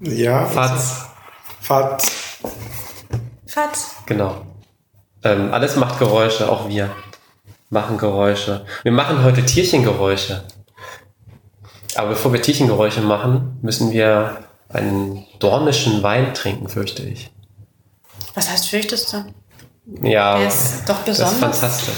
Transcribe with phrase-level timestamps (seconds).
[0.00, 0.46] Ja.
[0.46, 1.06] Fatz.
[1.60, 2.38] Fatz.
[3.46, 3.96] Fatz.
[4.06, 4.42] Genau.
[5.22, 6.90] Ähm, alles macht Geräusche, auch wir
[7.68, 8.64] machen Geräusche.
[8.82, 10.44] Wir machen heute Tierchengeräusche.
[11.96, 17.30] Aber bevor wir Tierchengeräusche machen, müssen wir einen dornischen Wein trinken, fürchte ich.
[18.34, 19.24] Was heißt fürchtest du?
[20.08, 21.58] Ja, Der ist doch das ist besonders.
[21.58, 21.94] fantastisch.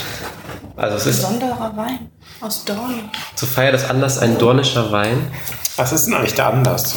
[0.76, 2.10] Also es ist Besonderer Wein
[2.40, 3.10] aus Dorn.
[3.36, 5.30] zur Feier des Anlass ein dornischer Wein.
[5.76, 6.94] Was ist denn eigentlich der Anlass?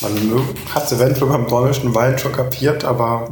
[0.00, 3.30] Man hat es eventuell beim dornischen Wein schon kapiert, aber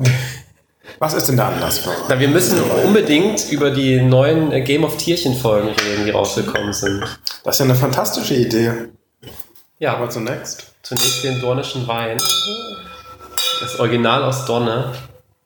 [0.99, 5.37] was ist denn der Anlass Na, wir müssen unbedingt über die neuen Game of Tierchen
[5.37, 7.03] Folgen reden, die rausgekommen sind.
[7.43, 8.73] Das ist ja eine fantastische Idee.
[9.79, 10.73] Ja, Aber zunächst.
[10.83, 12.17] zunächst den dornischen Wein.
[13.61, 14.93] Das Original aus Dorne,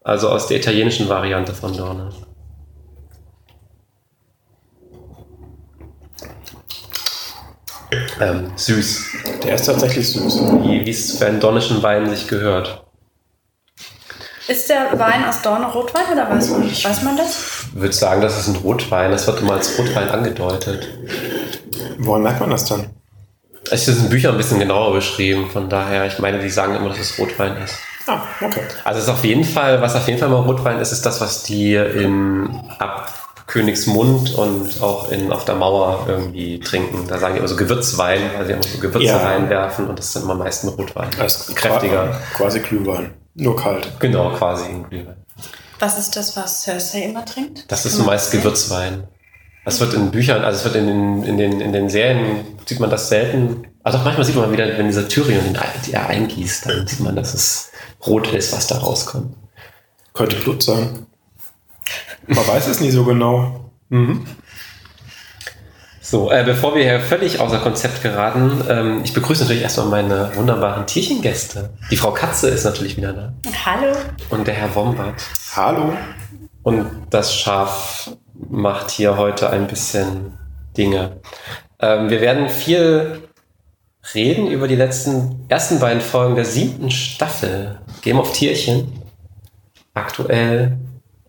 [0.05, 2.11] also aus der italienischen Variante von Dorne.
[8.21, 9.05] Ähm, süß,
[9.45, 10.41] Der ist tatsächlich süß.
[10.63, 12.85] wie wie es für einen dornischen Wein sich gehört.
[14.49, 17.67] Ist der Wein aus Dorn Rotwein oder weiß man, weiß man das?
[17.75, 19.11] Ich würde sagen, das ist ein Rotwein.
[19.11, 20.89] Das wird immer als Rotwein angedeutet.
[21.99, 22.87] Woran merkt man das dann?
[23.71, 25.51] Es ist in Büchern ein bisschen genauer beschrieben.
[25.51, 27.75] Von daher, ich meine, die sagen immer, dass es Rotwein ist.
[28.07, 28.63] Ah, okay.
[28.85, 31.21] Also es ist auf jeden Fall, was auf jeden Fall mal Rotwein ist, ist das,
[31.21, 33.13] was die in ab
[33.49, 37.07] Königsmund und auch in, auf der Mauer irgendwie trinken.
[37.09, 39.17] Da sagen die immer so Gewürzwein, weil sie immer so Gewürze Ja.
[39.17, 41.09] reinwerfen und das ist dann immer meist ein Rotwein.
[41.19, 42.21] Das ist Kräftiger.
[42.35, 43.15] Quasi Glühwein.
[43.35, 43.89] Nur kalt.
[44.01, 45.17] Genau, quasi ein Glühwein.
[45.79, 47.71] Was ist das, was Cersei immer trinkt?
[47.73, 49.05] Das ist meist Gewürzwein.
[49.65, 52.81] Das wird in Büchern, also es wird in den, in den, in den Serien, sieht
[52.81, 53.67] man das selten.
[53.83, 55.59] Also doch manchmal sieht man wieder, wenn dieser Tyrion den
[55.93, 57.71] er eingießt, dann sieht man, dass es
[58.07, 59.35] rot ist, was da rauskommt.
[60.13, 61.07] Könnte Blut sein.
[62.29, 63.71] Man weiß es nie so genau.
[66.01, 70.37] So, äh, bevor wir hier völlig außer Konzept geraten, ähm, ich begrüße natürlich erstmal meine
[70.37, 71.71] wunderbaren Tierchengäste.
[71.91, 73.33] Die Frau Katze ist natürlich wieder da.
[73.65, 73.97] Hallo.
[74.31, 75.15] Und der Herr Wombat.
[75.55, 75.95] Hallo.
[76.63, 80.33] Und das Schaf macht hier heute ein bisschen
[80.77, 81.21] Dinge.
[81.81, 83.29] Ähm, wir werden viel
[84.15, 88.93] reden über die letzten, ersten beiden Folgen der siebten Staffel Game of Tierchen.
[89.95, 90.79] Aktuell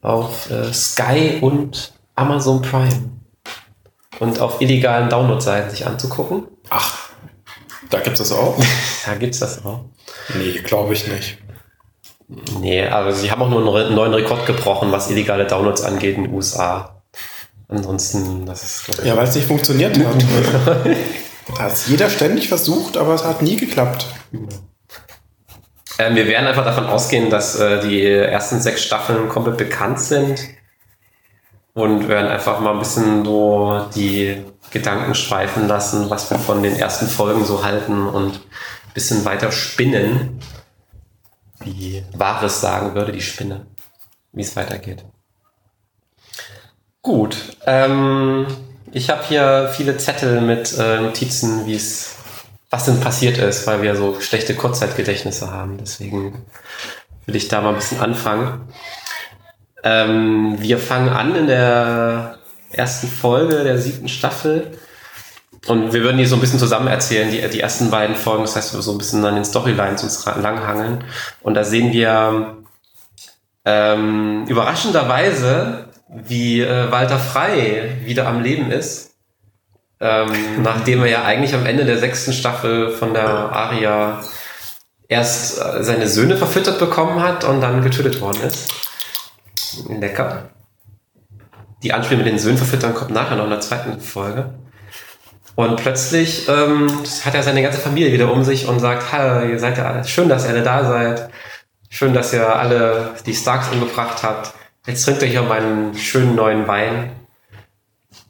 [0.01, 3.11] auf äh, Sky und Amazon Prime.
[4.19, 6.43] Und auf illegalen Download-Seiten sich anzugucken.
[6.69, 7.09] Ach,
[7.89, 8.57] da gibt es das auch?
[9.05, 9.85] Da gibt's das auch.
[10.35, 11.37] nee, glaube ich nicht.
[12.59, 16.25] Nee, aber sie haben auch nur einen neuen Rekord gebrochen, was illegale Downloads angeht in
[16.25, 17.01] den USA.
[17.69, 20.23] Ansonsten, das ist, glaube ich, Ja, weil es nicht funktioniert hat.
[21.59, 24.05] hat es jeder ständig versucht, aber es hat nie geklappt.
[25.99, 30.39] Ähm, wir werden einfach davon ausgehen, dass äh, die ersten sechs Staffeln komplett bekannt sind
[31.73, 36.77] und werden einfach mal ein bisschen so die Gedanken schweifen lassen, was wir von den
[36.77, 40.39] ersten Folgen so halten und ein bisschen weiter spinnen,
[41.65, 43.65] wie Wahres sagen würde, die Spinne,
[44.31, 45.03] wie es weitergeht.
[47.01, 48.47] Gut, ähm,
[48.91, 52.18] ich habe hier viele Zettel mit äh, Notizen, wie es
[52.69, 55.77] was denn passiert ist, weil wir so schlechte Kurzzeitgedächtnisse haben.
[55.77, 56.45] Deswegen
[57.25, 58.69] will ich da mal ein bisschen anfangen.
[59.83, 62.37] Ähm, wir fangen an in der
[62.71, 64.77] ersten Folge der siebten Staffel.
[65.67, 68.43] Und wir würden die so ein bisschen zusammen erzählen, die, die ersten beiden Folgen.
[68.43, 71.03] Das heißt, wir so ein bisschen an den Storylines uns langhangeln.
[71.41, 72.57] Und da sehen wir
[73.65, 79.08] ähm, überraschenderweise, wie äh, Walter Frei wieder am Leben ist.
[80.01, 84.21] Ähm, nachdem er ja eigentlich am Ende der sechsten Staffel von der Aria
[85.09, 88.71] erst äh, seine Söhne verfüttert bekommen hat und dann getötet worden ist.
[89.89, 90.49] Lecker.
[91.83, 94.53] Die Anspielung mit den Söhnen verfüttern kommt nachher noch in der zweiten Folge.
[95.55, 96.89] Und plötzlich ähm,
[97.25, 100.05] hat er seine ganze Familie wieder um sich und sagt, hallo, ihr seid ja alle,
[100.05, 101.29] schön, dass ihr alle da seid.
[101.89, 104.53] Schön, dass ihr alle die Starks umgebracht habt.
[104.87, 107.11] Jetzt trinkt ihr hier meinen schönen neuen Wein.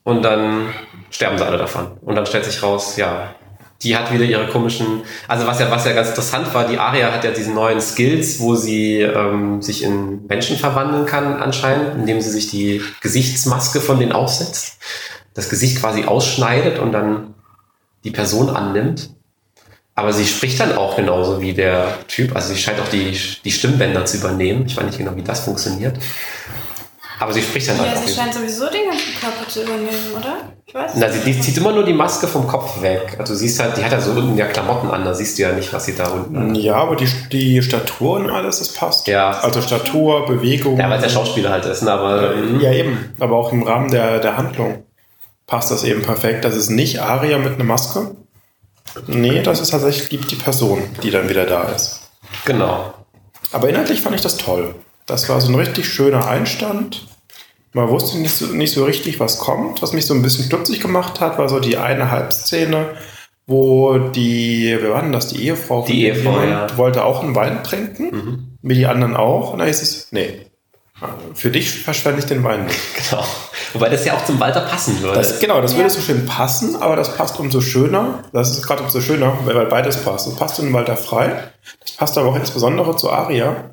[0.03, 0.74] Und dann
[1.09, 1.88] sterben sie alle davon.
[2.02, 3.36] Und dann stellt sich raus, ja,
[3.81, 7.14] die hat wieder ihre komischen, also was ja, was ja ganz interessant war, die Aria
[7.14, 12.19] hat ja diese neuen Skills, wo sie ähm, sich in Menschen verwandeln kann anscheinend, indem
[12.19, 14.80] sie sich die Gesichtsmaske von denen aufsetzt,
[15.33, 17.36] das Gesicht quasi ausschneidet und dann
[18.04, 19.12] die Person annimmt.
[19.95, 23.51] Aber sie spricht dann auch genauso wie der Typ, also sie scheint auch die, die
[23.51, 24.66] Stimmbänder zu übernehmen.
[24.66, 25.98] Ich weiß nicht genau, wie das funktioniert.
[27.19, 28.01] Aber sie spricht dann halt Ja, auch.
[28.04, 30.38] sie wie- scheint sowieso den ganzen Körper zu übernehmen, oder?
[30.66, 33.16] Ich weiß Na, sie, die zieht immer nur die Maske vom Kopf weg.
[33.19, 35.42] Also du siehst halt, die hat ja so unten ja Klamotten an, da siehst du
[35.44, 36.56] ja nicht, was sie da unten.
[36.56, 39.07] Ja, aber die, die Statur und alles, das passt.
[39.07, 39.31] Ja.
[39.31, 40.77] Also Statur, Bewegung.
[40.80, 41.92] Ja, weil es der Schauspieler halt ist, ne?
[41.92, 42.60] Aber mhm.
[42.62, 43.13] Ja, eben.
[43.19, 44.83] Aber auch im Rahmen der, der Handlung
[45.48, 46.45] passt das eben perfekt.
[46.45, 48.16] Das ist nicht Aria mit einer Maske.
[49.07, 52.01] Nee, das ist tatsächlich die Person, die dann wieder da ist.
[52.45, 52.94] Genau.
[53.51, 54.75] Aber inhaltlich fand ich das toll.
[55.09, 57.07] Das war so ein richtig schöner Einstand.
[57.73, 59.81] Man wusste nicht so, nicht so richtig, was kommt.
[59.81, 62.88] Was mich so ein bisschen stutzig gemacht hat, war so die eine Halbszene,
[63.47, 65.83] wo die, wer war denn das, die Ehefrau?
[65.85, 66.67] Die Ehefrau, ja.
[66.77, 69.53] wollte auch einen Wein trinken, wie die anderen auch.
[69.53, 70.45] Und da hieß es, nee,
[71.33, 72.79] für dich verschwende ich den Wein nicht.
[73.09, 73.23] Genau.
[73.73, 75.15] Wobei das ja auch zum Walter passen würde.
[75.17, 75.77] Das, genau, das Ja.
[75.77, 78.23] würde so schön passen, aber das passt umso schöner.
[78.33, 80.25] Das ist gerade umso schöner, weil weil beides passt.
[80.27, 81.51] Das passt in Walter frei.
[81.81, 83.69] Das passt aber auch insbesondere zu Aria,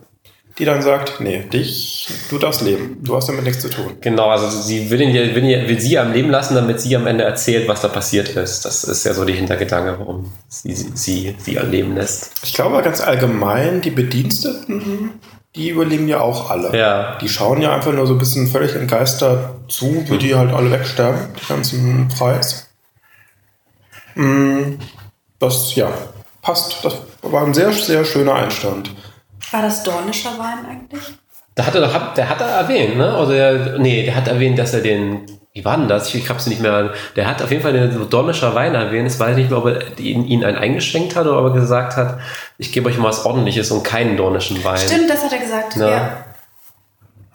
[0.58, 2.98] die dann sagt, nee, dich, du darfst leben.
[3.02, 3.96] Du hast damit nichts zu tun.
[4.00, 7.06] Genau, also sie will, ihn, will, ihn- will sie am Leben lassen, damit sie am
[7.06, 8.64] Ende erzählt, was da passiert ist.
[8.64, 12.32] Das ist ja so die Hintergedanke, warum sie sie, sie, am Leben lässt.
[12.42, 15.10] Ich glaube ganz allgemein, die Bediensteten,
[15.54, 16.76] die überleben ja auch alle.
[16.76, 17.16] Ja.
[17.18, 20.70] Die schauen ja einfach nur so ein bisschen völlig entgeistert zu, wie die halt alle
[20.70, 22.68] wegsterben, die ganzen Preis.
[24.14, 24.78] Mm,
[25.38, 25.90] Das, ja,
[26.40, 26.82] passt.
[26.82, 28.90] Das war ein sehr, sehr schöner Einstand.
[29.50, 31.02] War das dornischer Wein eigentlich?
[31.54, 33.16] Da hat er doch, der hat er erwähnt, ne?
[33.16, 36.08] Oder der, nee, der hat erwähnt, dass er den, wie war denn das?
[36.08, 39.06] Ich, ich hab's nicht mehr, der hat auf jeden Fall den Dornischer Wein erwähnt.
[39.06, 41.96] Es weiß nicht mehr, ob er ihn, ihn einen eingeschenkt hat oder ob er gesagt
[41.96, 42.18] hat,
[42.58, 44.78] ich gebe euch mal was Ordentliches und keinen Dornischen Wein.
[44.78, 45.76] Stimmt, das hat er gesagt.
[45.76, 45.88] Ja.
[45.88, 46.24] Ja.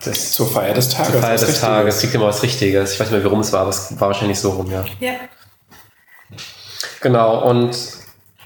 [0.04, 1.12] Das Zur Feier des Tages.
[1.12, 1.62] Zur Feier des Richtiges.
[1.62, 2.94] Tages kriegt mal was Richtiges.
[2.94, 4.84] Ich weiß nicht mehr, warum es war, aber es war wahrscheinlich so rum, ja.
[5.00, 5.13] ja.
[7.02, 7.75] Genau, und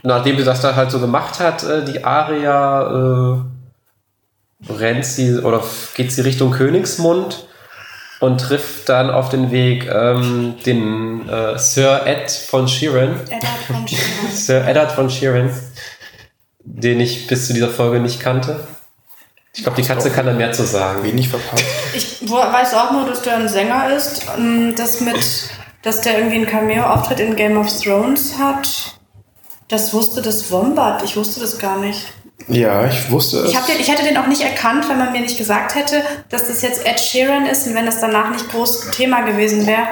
[0.03, 3.54] nachdem sie das da halt so gemacht hat, äh, die Aria, äh,
[4.69, 5.63] rennt sie oder
[5.95, 7.47] geht sie Richtung Königsmund
[8.19, 13.87] und trifft dann auf den Weg ähm, den äh, Sir Ed von Sheeran, Eddard von
[13.87, 14.31] Schirmer.
[14.33, 15.49] Sir Eddard von Sheeran,
[16.63, 18.65] den ich bis zu dieser Folge nicht kannte.
[19.53, 21.03] Ich glaube, die Katze kann da mehr zu sagen.
[21.03, 21.63] Wenig verpasst.
[21.93, 24.25] Ich weiß auch nur, dass der ein Sänger ist.
[24.37, 25.49] ähm, Das mit,
[25.81, 28.97] dass der irgendwie einen Cameo-Auftritt in Game of Thrones hat.
[29.69, 31.03] Das wusste das Wombat.
[31.03, 32.05] Ich wusste das gar nicht.
[32.47, 33.51] Ja, ich wusste es.
[33.51, 36.47] Ich, den, ich hätte den auch nicht erkannt, wenn man mir nicht gesagt hätte, dass
[36.47, 37.67] das jetzt Ed Sheeran ist.
[37.67, 39.87] Und wenn das danach nicht groß Thema gewesen wäre,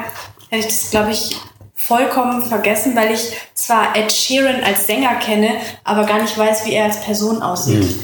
[0.49, 1.37] hätte ich das, glaube ich,
[1.73, 5.49] vollkommen vergessen, weil ich zwar Ed Sheeran als Sänger kenne,
[5.83, 7.99] aber gar nicht weiß, wie er als Person aussieht.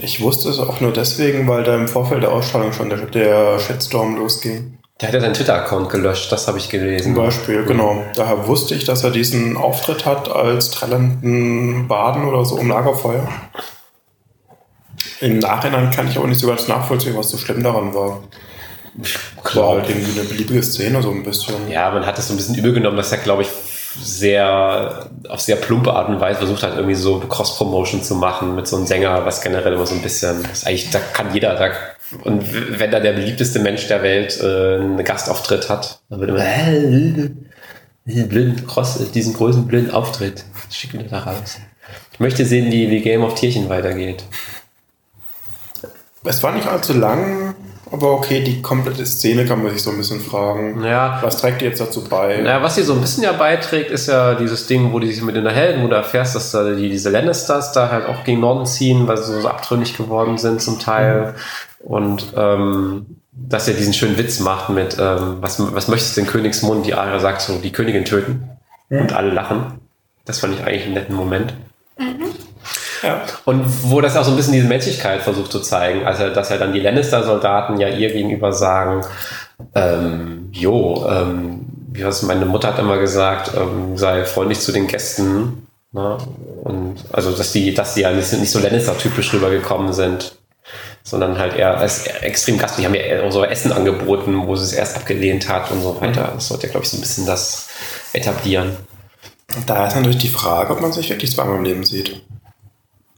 [0.00, 3.58] Ich wusste es auch nur deswegen, weil da im Vorfeld der Ausstrahlung schon der, der
[3.58, 4.78] Shitstorm losging.
[5.02, 7.14] Der hat ja seinen Twitter-Account gelöscht, das habe ich gelesen.
[7.14, 8.04] Zum Beispiel, genau.
[8.14, 13.26] Daher wusste ich, dass er diesen Auftritt hat als trellenden Baden oder so um Lagerfeuer.
[15.20, 18.22] Im Nachhinein kann ich auch nicht so ganz nachvollziehen, was so schlimm daran war.
[19.54, 21.68] War halt irgendwie eine beliebige Szene, so ein bisschen.
[21.68, 23.48] Ja, man hat es so ein bisschen übel genommen, dass er, glaube ich,
[24.00, 28.68] sehr, auf sehr plumpe Art und Weise versucht hat, irgendwie so Cross-Promotion zu machen mit
[28.68, 31.70] so einem Sänger, was generell immer so ein bisschen, das eigentlich, da kann jeder, da,
[32.24, 36.40] und wenn da der beliebteste Mensch der Welt äh, einen Gastauftritt hat, dann wird immer,
[36.40, 37.30] äh,
[38.04, 41.58] diesen blöden Cross, diesen großen blöden Auftritt, schick ihn da raus.
[42.12, 44.24] Ich möchte sehen, wie, wie Game of Tierchen weitergeht.
[46.24, 47.54] Es war nicht allzu lang,
[47.90, 50.82] aber okay, die komplette Szene kann man sich so ein bisschen fragen.
[50.82, 51.18] Ja.
[51.22, 52.38] Was trägt die jetzt dazu bei?
[52.38, 55.22] Naja, was sie so ein bisschen ja beiträgt, ist ja dieses Ding, wo die sich
[55.22, 58.40] mit den Helden, wo du erfährst, dass da die, diese Lannisters da halt auch gegen
[58.40, 61.34] Norden ziehen, weil sie so abtrünnig geworden sind zum Teil.
[61.82, 66.30] Und ähm, dass er diesen schönen Witz macht mit, ähm, was, was möchtest du denn
[66.30, 66.86] Königsmund?
[66.86, 68.48] Die Aria sagt so, die Königin töten.
[68.90, 69.80] Und alle lachen.
[70.26, 71.54] Das fand ich eigentlich einen netten Moment.
[73.02, 73.22] Ja.
[73.44, 76.58] Und wo das auch so ein bisschen diese Menschlichkeit versucht zu zeigen, also dass ja
[76.58, 79.00] dann die Lannister-Soldaten ja ihr gegenüber sagen,
[79.74, 84.86] ähm, jo, ähm, wie was meine Mutter hat immer gesagt, ähm, sei freundlich zu den
[84.86, 85.66] Gästen.
[85.92, 86.18] Ne?
[86.62, 90.36] Und also dass die, dass die ja nicht so Lannister-typisch rübergekommen sind,
[91.02, 92.82] sondern halt eher als extrem gastlich.
[92.82, 96.00] Die haben ja eher so Essen angeboten, wo sie es erst abgelehnt hat und so
[96.00, 96.32] weiter.
[96.34, 97.68] Das sollte ja, glaube ich, so ein bisschen das
[98.12, 98.76] etablieren.
[99.66, 102.22] Da ist natürlich die Frage, ob man sich wirklich zweimal im Leben sieht.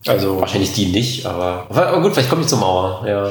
[0.07, 3.31] Also, Wahrscheinlich die nicht, aber, aber gut, vielleicht kommt die zur Mauer, ja.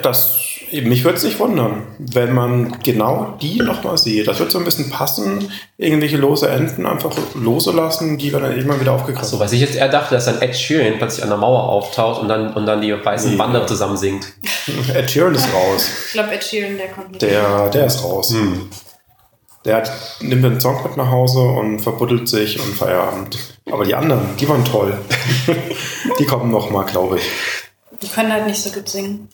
[0.00, 0.38] das,
[0.72, 4.26] mich würde es nicht wundern, wenn man genau die nochmal sieht.
[4.28, 8.56] Das wird so ein bisschen passen, irgendwelche lose Enden einfach lose lassen, die werden dann
[8.56, 9.28] irgendwann wieder aufgegriffen.
[9.28, 12.22] So, was ich jetzt eher dachte, dass dann Ed Sheeran plötzlich an der Mauer auftaucht
[12.22, 13.38] und dann, und dann die weißen Nee.
[13.38, 14.26] Wander zusammen singt.
[14.94, 15.88] Ed Sheeran ist raus.
[16.06, 17.22] Ich glaube, Ed Sheeran, der kommt nicht.
[17.22, 18.34] Der, der ist raus.
[19.64, 23.38] Der hat, nimmt den Song mit nach Hause und verbuddelt sich und Feierabend.
[23.70, 24.96] Aber die anderen, die waren toll.
[26.18, 27.22] die kommen nochmal, glaube ich.
[28.02, 29.28] Die können halt nicht so gut singen.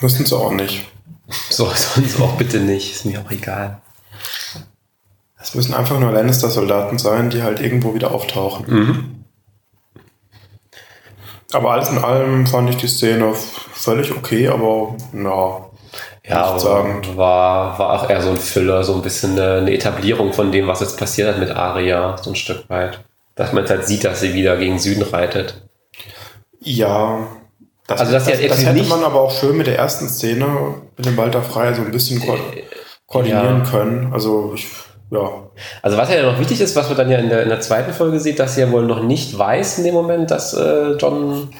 [0.00, 0.86] Müssen sie auch nicht.
[1.50, 2.92] So, sonst auch bitte nicht.
[2.92, 3.80] Ist mir auch egal.
[5.40, 8.66] Es müssen einfach nur Lannister-Soldaten sein, die halt irgendwo wieder auftauchen.
[8.68, 9.24] Mhm.
[11.52, 13.32] Aber alles in allem fand ich die Szene
[13.72, 15.70] völlig okay, aber ja,
[16.24, 20.50] Ja, war, war auch eher so ein Füller, so ein bisschen eine, eine Etablierung von
[20.50, 23.04] dem, was jetzt passiert hat mit Aria, so ein Stück weit.
[23.36, 25.62] Dass man jetzt halt sieht, dass sie wieder gegen Süden reitet.
[26.60, 27.28] ja,
[27.86, 30.08] Das, Also, sie das, halt das hätte nicht- man aber auch schön mit der ersten
[30.08, 30.46] Szene
[30.96, 32.62] mit dem Walter Frey so ein bisschen ko Äh,
[33.06, 33.70] koordinieren ja.
[33.70, 34.12] können.
[34.12, 34.66] Also ich,
[35.10, 35.30] ja.
[35.82, 37.92] Also was ja noch wichtig ist, was man dann ja in der, in der zweiten
[37.92, 41.50] Folge sieht, dass sie ja wohl noch nicht weiß in dem Moment, dass äh, John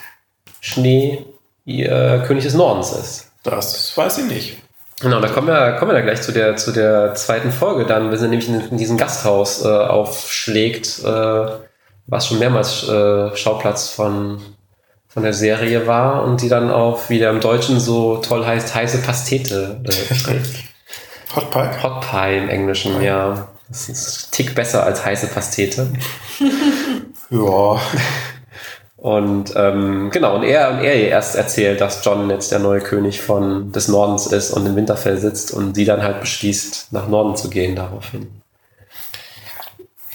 [0.61, 1.25] Schnee
[1.64, 3.30] ihr König des Nordens ist.
[3.45, 4.56] Das weiß ich nicht.
[5.00, 8.11] Genau, da kommen wir, kommen wir da gleich zu der, zu der zweiten Folge dann,
[8.11, 11.47] wenn sie nämlich in, in diesem Gasthaus äh, aufschlägt, äh,
[12.06, 14.40] was schon mehrmals äh, Schauplatz von,
[15.16, 18.75] von der Serie war und die dann auf, wie der im Deutschen so toll heißt,
[18.75, 21.35] heiße Pastete äh.
[21.35, 21.82] Hot Pie?
[21.82, 23.49] Hot Pie im Englischen, ja.
[23.66, 25.88] Das ist ein Tick besser als heiße Pastete.
[27.30, 27.80] Ja.
[28.96, 32.80] Und ähm, genau, und er, und er ihr erst erzählt, dass John jetzt der neue
[32.80, 37.08] König von, des Nordens ist und in Winterfell sitzt und sie dann halt beschließt, nach
[37.08, 38.28] Norden zu gehen daraufhin.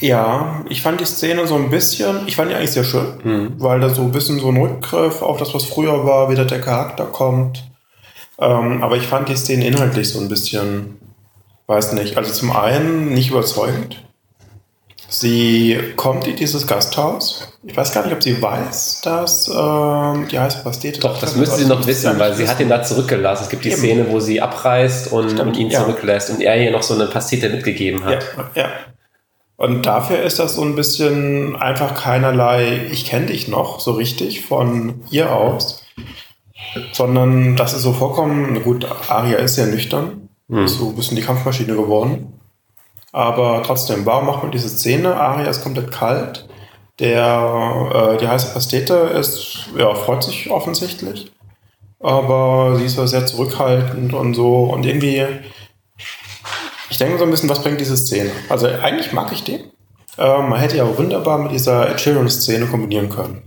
[0.01, 3.53] Ja, ich fand die Szene so ein bisschen, ich fand die eigentlich sehr schön, Mhm.
[3.57, 6.59] weil da so ein bisschen so ein Rückgriff auf das, was früher war, wieder der
[6.59, 7.63] Charakter kommt.
[8.39, 10.97] Ähm, aber ich fand die Szene inhaltlich so ein bisschen,
[11.67, 14.03] weiß nicht, also zum einen nicht überzeugend.
[15.07, 17.49] Sie kommt in dieses Gasthaus.
[17.63, 21.01] Ich weiß gar nicht, ob sie weiß, dass ähm, die heiße Pastete.
[21.01, 23.43] Doch, das müsste sie noch wissen, weil sie hat ihn da zurückgelassen.
[23.43, 23.77] Es gibt die Eben.
[23.77, 25.81] Szene, wo sie abreist und, Stimmt, und ihn ja.
[25.81, 28.25] zurücklässt und er ihr noch so eine Pastete mitgegeben Ja, hat.
[28.55, 28.65] ja.
[29.61, 34.43] Und dafür ist das so ein bisschen einfach keinerlei, ich kenne dich noch so richtig
[34.43, 35.83] von ihr aus,
[36.93, 40.65] sondern das ist so vollkommen, gut, Aria ist ja nüchtern, Hm.
[40.65, 42.39] ist so ein bisschen die Kampfmaschine geworden.
[43.11, 45.15] Aber trotzdem, warum macht man diese Szene?
[45.15, 46.47] Aria ist komplett kalt.
[46.97, 51.31] Der, äh, die heiße Pastete ist, ja, freut sich offensichtlich.
[51.99, 54.63] Aber sie ist ja sehr zurückhaltend und so.
[54.63, 55.23] Und irgendwie,
[56.91, 58.31] ich denke so ein bisschen, was bringt diese Szene?
[58.49, 59.63] Also eigentlich mag ich die.
[60.17, 63.41] Äh, man hätte ja wunderbar mit dieser Ed Sheeran-Szene kombinieren können.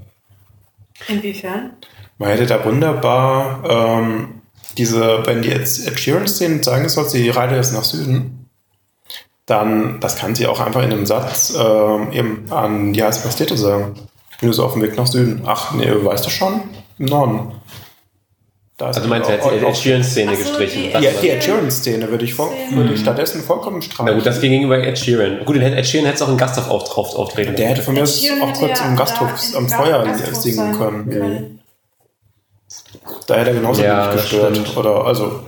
[1.08, 1.72] Inwiefern?
[2.16, 4.40] Man hätte da wunderbar ähm,
[4.78, 8.48] diese, wenn die jetzt Ed Sheeran-Szene zeigen soll, sie reitet jetzt nach Süden,
[9.44, 13.58] dann, das kann sie auch einfach in einem Satz ähm, eben an die heiße Pastete
[13.58, 13.94] sagen.
[14.30, 15.42] Ich bin so auf dem Weg nach Süden.
[15.44, 16.62] Ach, nee, weißt du schon?
[16.98, 17.52] Im Norden.
[18.78, 20.82] Also meinst du auch- jetzt die Ed Sheeran-Szene so, gestrichen?
[20.82, 24.06] die- war- die Ed Sheeran-Szene würde ich, voll, würde ich stattdessen vollkommen streichen.
[24.06, 25.44] Na gut, das ging gegenüber Ed Sheeran.
[25.44, 27.94] Gut, den Ed Sheeran hätte es auch in Gasthof auf, auf, auftreten Der hätte von
[27.94, 31.08] mir aus auch kurz im Gasthof im am Feuer Gasthof singen können.
[31.10, 31.60] können.
[33.28, 34.56] Da hätte er genauso Ja, wenig gestört.
[34.56, 34.76] stimmt.
[34.76, 35.40] Oder also,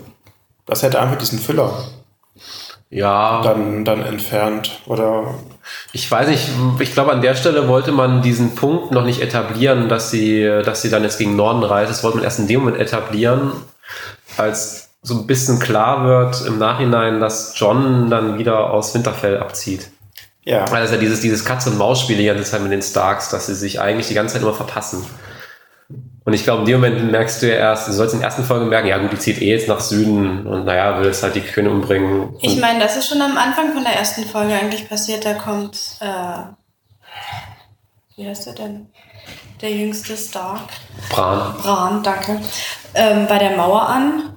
[0.66, 1.73] das hätte einfach diesen Füller
[2.90, 4.80] Ja, dann, dann entfernt.
[4.87, 5.35] Oder
[5.93, 9.89] Ich weiß nicht, ich glaube, an der Stelle wollte man diesen Punkt noch nicht etablieren,
[9.89, 11.91] dass sie, dass sie dann jetzt gegen Norden reist.
[11.91, 13.53] Das wollte man erst in dem Moment etablieren,
[14.37, 19.89] als so ein bisschen klar wird im Nachhinein, dass John dann wieder aus Winterfell abzieht.
[20.45, 20.71] ja.
[20.71, 23.55] Weil das ist ja dieses, dieses Katz-und-Maus-Spiel die ganze Zeit mit den Starks, dass sie
[23.55, 25.05] sich eigentlich die ganze Zeit immer verpassen.
[26.26, 28.42] Und ich glaube, in dem Moment merkst du ja erst, du sollst in der ersten
[28.42, 31.37] Folge merken, ja gut, die zieht eh jetzt nach Süden und naja, will jetzt halt
[31.37, 32.35] die Königin umbringen.
[32.42, 35.25] Ich meine, das ist schon am Anfang von der ersten Folge eigentlich passiert.
[35.25, 36.38] Da kommt, äh,
[38.16, 38.88] wie heißt er denn?
[39.62, 40.62] Der jüngste Stark.
[41.11, 41.54] Bran.
[41.62, 42.40] Bran, danke.
[42.95, 44.35] Ähm, bei der Mauer an.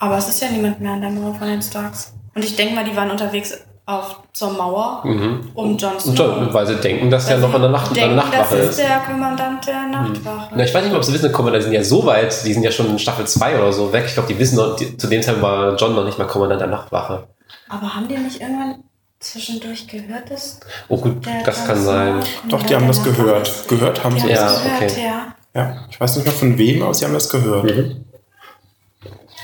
[0.00, 2.14] Aber es ist ja niemand mehr an der Mauer von den Starks.
[2.34, 5.50] Und ich denke mal, die waren unterwegs auf zur Mauer Mhm.
[5.54, 6.14] um Jon Und Snow.
[6.18, 8.70] John, weil sie denken, dass der noch an der, Nacht, der denken, Nachtwache das ist.
[8.70, 10.48] ist der Kommandant der Nachtwache.
[10.54, 12.62] Na, ich weiß nicht, ob sie wissen, Kommandant, die sind ja so weit, die sind
[12.62, 14.04] ja schon in Staffel 2 oder so weg.
[14.06, 16.60] Ich glaube, die wissen noch, die, zu dem Zeitpunkt war John noch nicht mal Kommandant
[16.60, 17.26] der Nachtwache.
[17.68, 18.84] Aber haben die nicht irgendwann
[19.18, 22.20] zwischendurch gehört, dass Oh gut, der das kann sein.
[22.48, 23.68] Doch, die haben das gehört.
[23.68, 25.04] Gehört haben Die sie haben Ja, das gehört, okay.
[25.04, 25.26] ja.
[25.52, 27.64] Ja, ich weiß nicht mehr von wem, aber sie haben das gehört.
[27.64, 28.04] Mhm.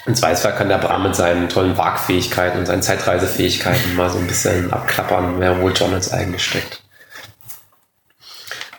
[0.06, 4.26] Im Zweifelsfall kann der Bram mit seinen tollen Wagfähigkeiten und seinen Zeitreisefähigkeiten mal so ein
[4.26, 6.82] bisschen abklappern, wer wohl John jetzt eigentlich steckt.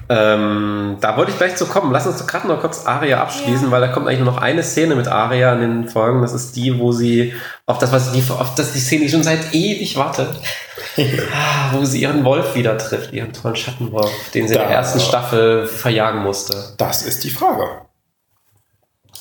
[0.09, 1.91] Ähm, da wollte ich gleich zu kommen.
[1.91, 3.71] Lass uns gerade noch kurz Aria abschließen, Ja.
[3.71, 6.21] weil da kommt eigentlich nur noch eine Szene mit Aria in den Folgen.
[6.21, 7.33] Das ist die, wo sie
[7.65, 10.33] auf das, was die, auf das die Szene, die schon seit ewig warte,
[10.97, 14.73] Ah, wo sie ihren Wolf wieder trifft, ihren tollen Schattenwolf, den sie in der Da-
[14.75, 16.73] ersten Staffel verjagen musste.
[16.77, 17.67] Das ist die Frage.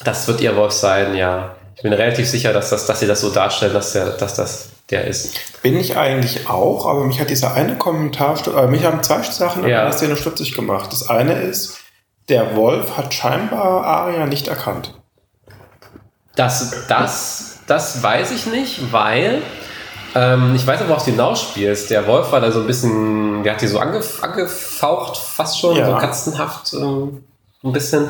[0.04, 1.56] Das wird ihr Wolf sein, ja.
[1.76, 4.68] Ich bin relativ sicher, dass, das, dass sie das so darstellen, dass, der, dass das
[4.90, 5.62] der ist.
[5.62, 9.64] Bin ich eigentlich auch, aber mich hat dieser eine Kommentar, äh, mich haben zwei Sachen
[9.64, 9.82] in Ja.
[9.84, 10.90] der Szene stutzig gemacht.
[10.92, 11.78] Das eine ist,
[12.28, 14.94] der Wolf hat scheinbar Aria nicht erkannt.
[16.34, 19.42] Das, das, das weiß ich nicht, weil
[20.14, 21.90] ähm, ich weiß aber, worauf du hinausspielst.
[21.90, 25.76] Der Wolf war da so ein bisschen, der hat die so angef angefaucht, fast schon,
[25.76, 25.86] Ja.
[25.90, 27.24] so katzenhaft ähm,
[27.64, 28.08] ein bisschen.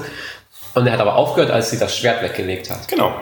[0.74, 2.86] Und er hat aber aufgehört, als sie das Schwert weggelegt hat.
[2.88, 3.12] Genau.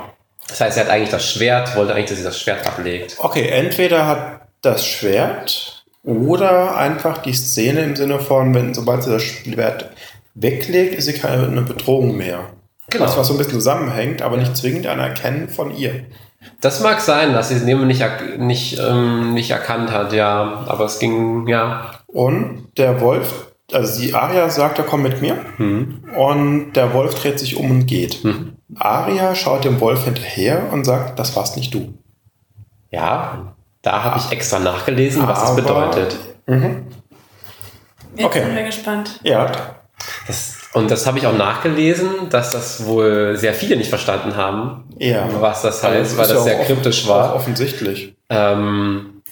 [0.49, 3.17] Das heißt, er hat eigentlich das Schwert, wollte eigentlich, dass sie das Schwert ablegt.
[3.19, 9.11] Okay, entweder hat das Schwert oder einfach die Szene im Sinne von, wenn sobald sie
[9.11, 9.91] das Schwert
[10.35, 12.51] weglegt, ist sie keine Bedrohung mehr.
[12.91, 13.05] Genau.
[13.05, 16.05] Was, was so ein bisschen zusammenhängt, aber nicht zwingend ein Erkennen von ihr.
[16.61, 18.05] Das mag sein, dass sie es neben nicht,
[18.39, 20.65] nicht, ähm, nicht erkannt hat, ja.
[20.67, 21.91] Aber es ging, ja.
[22.07, 25.37] Und der Wolf, also die Aria sagt, er komm mit mir.
[25.57, 26.05] Hm.
[26.17, 28.23] Und der Wolf dreht sich um und geht.
[28.79, 31.95] Aria schaut dem Wolf hinterher und sagt, das warst nicht du.
[32.91, 36.17] Ja, da habe ich extra nachgelesen, was das Aber- bedeutet.
[36.47, 38.45] Jetzt Okay.
[38.45, 39.21] sind wir gespannt.
[39.23, 39.51] Ja,
[40.27, 44.85] Das, und das habe ich auch nachgelesen, dass das wohl sehr viele nicht verstanden haben,
[44.99, 45.29] ja.
[45.41, 47.35] was das heißt, Also, weil ist das ja sehr auch kryptisch war.
[47.35, 48.15] offensichtlich.
[48.29, 49.23] Ähm,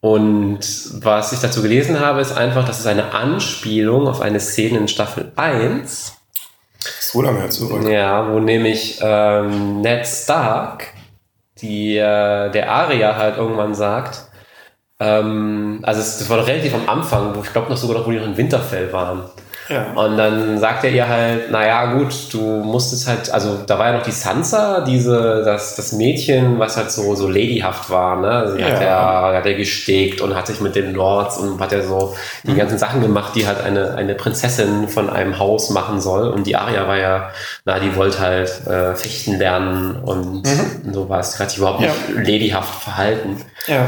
[0.00, 0.60] und
[1.04, 4.88] was ich dazu gelesen habe, ist einfach, dass es eine Anspielung auf eine Szene in
[4.88, 6.12] Staffel 1
[6.78, 7.88] So lange her zurück.
[7.88, 10.88] Ja, wo nämlich ähm, Ned Stark,
[11.60, 14.26] die, äh, der Aria halt irgendwann sagt,
[15.00, 18.06] ähm, also es, das war doch relativ am Anfang, wo ich glaube noch sogar noch,
[18.06, 19.24] wo die noch in Winterfell waren.
[19.68, 19.92] Ja.
[19.94, 23.92] Und dann sagt er ihr halt, naja gut, du musstest halt, also da war ja
[23.98, 28.54] noch die Sansa, diese, das, das Mädchen, was halt so, so ladyhaft war, ne?
[28.56, 29.30] Sie hat Ja.
[29.32, 32.54] ja, hat ja gestegt und hat sich mit den Lords und hat ja so die
[32.54, 36.28] ganzen Sachen gemacht, die halt eine, eine Prinzessin von einem Haus machen soll.
[36.28, 37.30] Und die Aria war ja,
[37.64, 40.46] na, die wollte halt äh, fechten lernen und
[40.92, 41.36] sowas.
[41.36, 41.88] Die hat sich überhaupt Ja.
[42.16, 43.36] nicht ladyhaft verhalten.
[43.66, 43.86] Ja.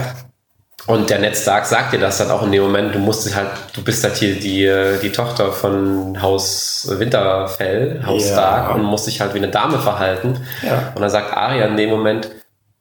[0.90, 3.36] Und der Ned Stark sagt dir das dann auch in dem Moment, du musst dich
[3.36, 8.32] halt, du bist halt hier die, die Tochter von Haus Winterfell, Haus Ja.
[8.32, 10.44] Stark und musst dich halt wie eine Dame verhalten.
[10.62, 10.90] Ja.
[10.96, 12.28] Und dann sagt Arya in dem Moment,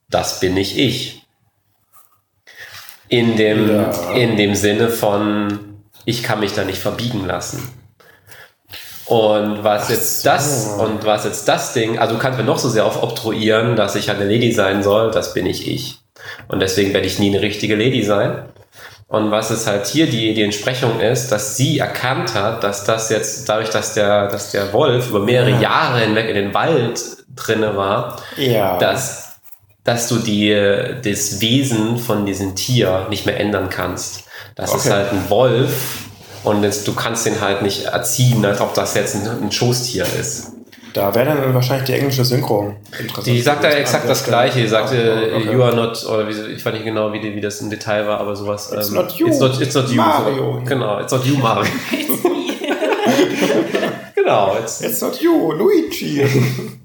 [0.08, 1.22] das bin ich ich.
[3.06, 3.92] In dem, Ja.
[4.14, 7.72] in dem Sinne von, ich kann mich da nicht verbiegen lassen.
[9.06, 12.68] Und was jetzt das, und was jetzt das Ding, also du kannst mir noch so
[12.68, 15.99] sehr auf obtruieren, dass ich halt eine Lady sein soll, das bin ich ich.
[16.48, 18.44] Und deswegen werde ich nie eine richtige Lady sein.
[19.08, 23.08] Und was es halt hier die, die Entsprechung ist, dass sie erkannt hat, dass das
[23.10, 25.60] jetzt dadurch, dass der, dass der Wolf über mehrere Ja.
[25.60, 27.00] Jahre hinweg in den Wald
[27.34, 28.78] drinne war, Ja.
[28.78, 29.32] dass,
[29.82, 30.54] dass du die,
[31.02, 34.24] das Wesen von diesem Tier nicht mehr ändern kannst.
[34.54, 34.94] Das ist Okay.
[34.94, 36.04] halt ein Wolf
[36.44, 40.04] und jetzt, du kannst den halt nicht erziehen, als ob das jetzt ein, ein Schoßtier
[40.20, 40.52] ist.
[40.92, 43.26] Da wäre dann wahrscheinlich die englische Synchro interessant.
[43.26, 44.24] Die sagt ja An exakt der das.
[44.24, 44.60] Gleiche.
[44.60, 45.52] Die sagte, Ah, okay.
[45.52, 48.06] you are not, oder wie, ich weiß nicht genau, wie, die- wie das im Detail
[48.06, 48.72] war, aber sowas.
[48.72, 49.96] It's ähm, not you, It's not, it's not you.
[49.96, 50.54] Mario.
[50.58, 51.70] So, genau, it's not you, Mario.
[54.14, 56.22] genau, it's, It's not you, Luigi.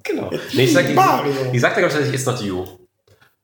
[0.04, 0.30] genau.
[0.54, 1.32] Nee, ich sag, die, Mario.
[1.54, 2.66] die sagt ja, glaube ich, tatsächlich, it's not you.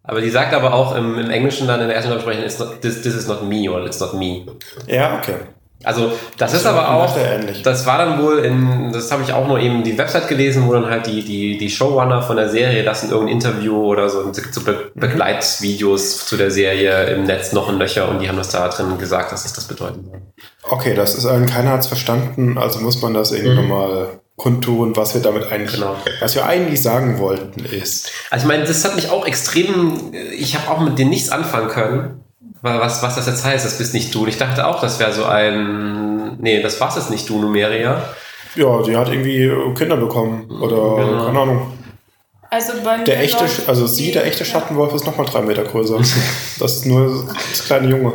[0.04, 3.02] Aber die sagt aber auch im, im Englischen dann in der ersten it's not, this,
[3.02, 4.46] this is not me oder it's not me.
[4.88, 5.36] ja, okay.
[5.84, 7.16] Also das ist Das aber auch,
[7.64, 10.74] das war dann wohl in, das habe ich auch nur eben die Website gelesen, wo
[10.74, 14.30] dann halt die, die, die Showrunner von der Serie das in irgendein Interview oder so,
[14.30, 15.00] es gibt so Be Mhm.
[15.00, 18.98] Begleitvideos zu der Serie im Netz noch ein Löcher und die haben das da drin
[18.98, 20.22] gesagt, dass es das bedeuten soll.
[20.64, 25.14] Okay, das ist ein, keiner hat's verstanden, also muss man das irgendwie nochmal kundtun, was
[25.14, 25.96] wir damit eigentlich, Genau.
[26.20, 28.12] was wir eigentlich sagen wollten, ist.
[28.32, 31.68] Also ich meine, das hat mich auch extrem, ich habe auch mit denen nichts anfangen
[31.70, 32.21] können,
[32.62, 34.24] was, was das jetzt heißt, das bist nicht du.
[34.24, 38.04] Und ich dachte auch, das wäre so ein, nee, das war's jetzt nicht du, Numeria.
[38.56, 41.26] Ja, sie hat irgendwie Kinder bekommen oder Genau.
[41.26, 41.74] keine Ahnung.
[42.50, 45.64] Also bei mir Der echte, also sie, die- der echte Schattenwolf, ist nochmal drei Meter
[45.64, 45.98] größer.
[46.60, 48.14] Das ist nur das kleine Junge.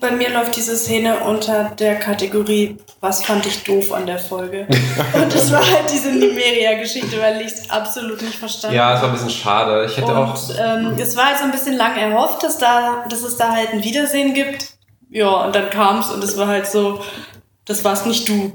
[0.00, 4.66] Bei mir läuft diese Szene unter der Kategorie, was fand ich doof an der Folge.
[5.12, 9.02] Und das war halt diese Nimeria-Geschichte, weil ich es absolut nicht verstanden Ja, es habe.
[9.02, 9.84] war ein bisschen schade.
[9.86, 13.04] Ich hätte auch, Und ähm, es war halt so ein bisschen lang erhofft, dass, da,
[13.10, 14.70] dass es da halt ein Wiedersehen gibt.
[15.10, 17.00] Ja, und dann kam es und es war halt so,
[17.64, 18.52] das war's nicht du.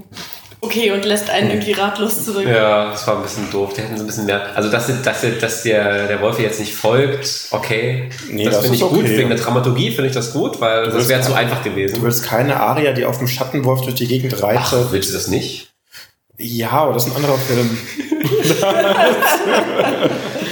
[0.65, 2.47] Okay, und lässt einen irgendwie ratlos zurück.
[2.47, 3.73] Ja, das war ein bisschen doof.
[3.75, 4.55] Die hätten so ein bisschen mehr.
[4.55, 8.09] Also, dass, dass, dass der, der Wolf jetzt nicht folgt, okay.
[8.29, 8.99] Nee, das das finde ich ist gut.
[9.03, 9.17] okay.
[9.17, 12.01] Wegen der Dramaturgie finde ich das gut, weil das willst wäre zu einfach Du gewesen.
[12.01, 14.61] willst keine Aria, die auf dem Schattenwolf durch die Gegend reitet.
[14.63, 15.73] Ach, willst du das nicht?
[16.37, 17.77] Ja, aber das ist ein anderer Film.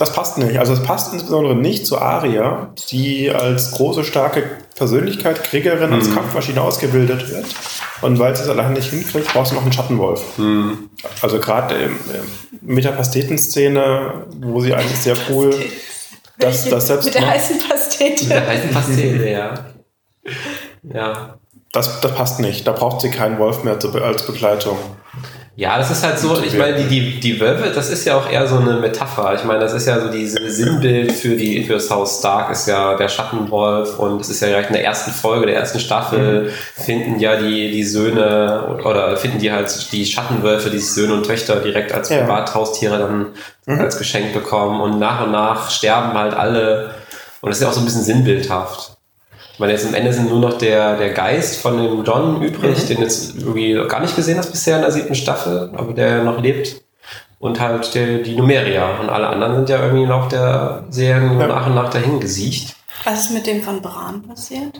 [0.00, 0.58] das passt nicht.
[0.58, 6.62] Also es passt insbesondere nicht zu Aria, die als große, starke Persönlichkeit, Kriegerin, als Kampfmaschine
[6.62, 7.44] ausgebildet wird.
[8.00, 10.22] Und weil sie es allein nicht hinkriegt, brauchst du noch einen Schattenwolf.
[11.20, 11.90] Also gerade
[12.62, 15.54] mit der Pasteten-Szene, wo sie eigentlich sehr cool
[16.38, 17.34] das, das selbst Mit der macht.
[17.34, 18.22] heißen Pastete.
[18.24, 19.54] Mit der heißen Pastete, ja.
[20.82, 21.38] Ja.
[21.72, 22.66] Das, das passt nicht.
[22.66, 24.78] Da braucht sie keinen Wolf mehr als Begleitung.
[25.56, 28.30] Ja, das ist halt so, ich meine, die, die, die Wölfe, das ist ja auch
[28.30, 29.34] eher so eine Metapher.
[29.34, 32.66] Ich meine, das ist ja so dieses Sinnbild für, die, für das Haus Stark, ist
[32.66, 36.50] ja der Schattenwolf und es ist ja direkt in der ersten Folge der ersten Staffel,
[36.76, 41.56] finden ja die, die Söhne oder finden die halt die Schattenwölfe, die Söhne und Töchter
[41.56, 42.20] direkt als Ja.
[42.20, 46.94] Privathaustiere dann als Geschenk bekommen und nach und nach sterben halt alle
[47.40, 48.92] und das ist ja auch so ein bisschen sinnbildhaft.
[49.60, 52.86] Meine, jetzt am Ende sind nur noch der, der Geist von dem John übrig, Mhm.
[52.88, 56.40] den jetzt irgendwie gar nicht gesehen hast bisher in der siebten Staffel, aber der noch
[56.40, 56.80] lebt.
[57.38, 58.98] Und halt der, die Numeria.
[59.00, 61.46] Und alle anderen sind ja irgendwie noch der Serien Ja.
[61.46, 62.74] nach und nach dahin gesiecht.
[63.04, 64.78] Was ist mit dem von Bran passiert?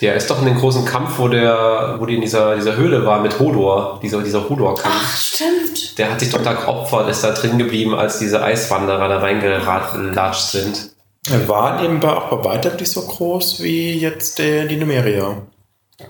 [0.00, 3.06] Der ist doch in dem großen Kampf, wo der, wo die in dieser, dieser Höhle
[3.06, 4.92] war mit Hodor, dieser, dieser Hodor-Kampf.
[4.92, 5.96] Ach, stimmt.
[5.98, 10.50] Der hat sich doch da geopfert, ist da drin geblieben, als diese Eiswanderer da reingelatscht
[10.50, 10.90] sind.
[11.30, 15.38] Er war nebenbei auch bei weitem nicht so groß wie jetzt der, die Numeria.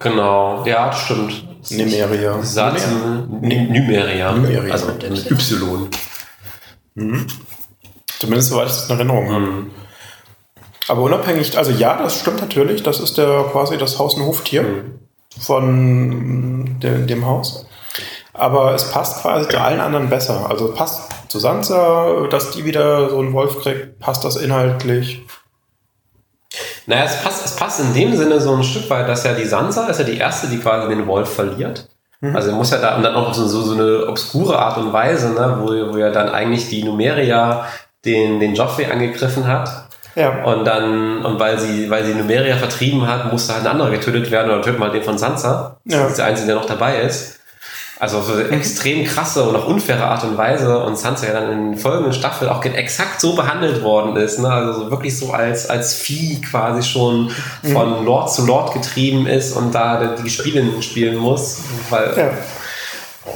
[0.01, 1.45] Genau, ja, das stimmt.
[1.71, 2.43] Numeria.
[2.43, 4.33] Satz, Numeria.
[4.33, 4.73] Numeria.
[4.73, 5.89] Also mit Y.
[8.19, 9.41] Zumindest soweit ich das in Erinnerung habe.
[9.45, 9.71] Mhm.
[10.89, 12.83] Aber unabhängig, also ja, das stimmt natürlich.
[12.83, 14.99] Das ist der quasi das Haus- und Hoftier Mhm.
[15.41, 17.67] von dem, dem Haus.
[18.35, 20.47] Aber es passt quasi zu allen anderen besser.
[20.51, 25.23] Also passt zu Sansa, dass die wieder so einen Wolf kriegt, passt das inhaltlich.
[26.87, 29.47] Naja, es passt, es passt in dem Sinne so ein Stück weit, dass ja die
[29.47, 31.89] Sansa ist ja die erste, die quasi den Wolf verliert.
[32.33, 34.95] Also er muss ja da und dann auch so, so, so eine obskure Art und
[34.95, 37.67] Weise, ne, wo, wo ja dann eigentlich die Numeria
[38.07, 39.69] den, den Joffrey angegriffen hat.
[40.15, 40.43] Ja.
[40.45, 44.31] Und dann, und weil sie, weil sie Numeria vertrieben hat, musste halt ein anderer getötet
[44.31, 45.77] werden oder töten wir halt den von Sansa.
[45.85, 46.07] Das Ja.
[46.07, 47.41] ist der Einzige, der noch dabei ist.
[48.01, 51.53] Also auf eine extrem krasse und auch unfaire Art und Weise und Sansa ja dann
[51.53, 54.41] in den folgenden Staffeln auch exakt so behandelt worden ist.
[54.41, 54.51] Ne?
[54.51, 57.31] Also so wirklich so als, als Vieh quasi schon
[57.73, 61.61] von Lord zu Lord getrieben ist und da die Spiele spielen muss.
[61.89, 62.31] Weil, Ja.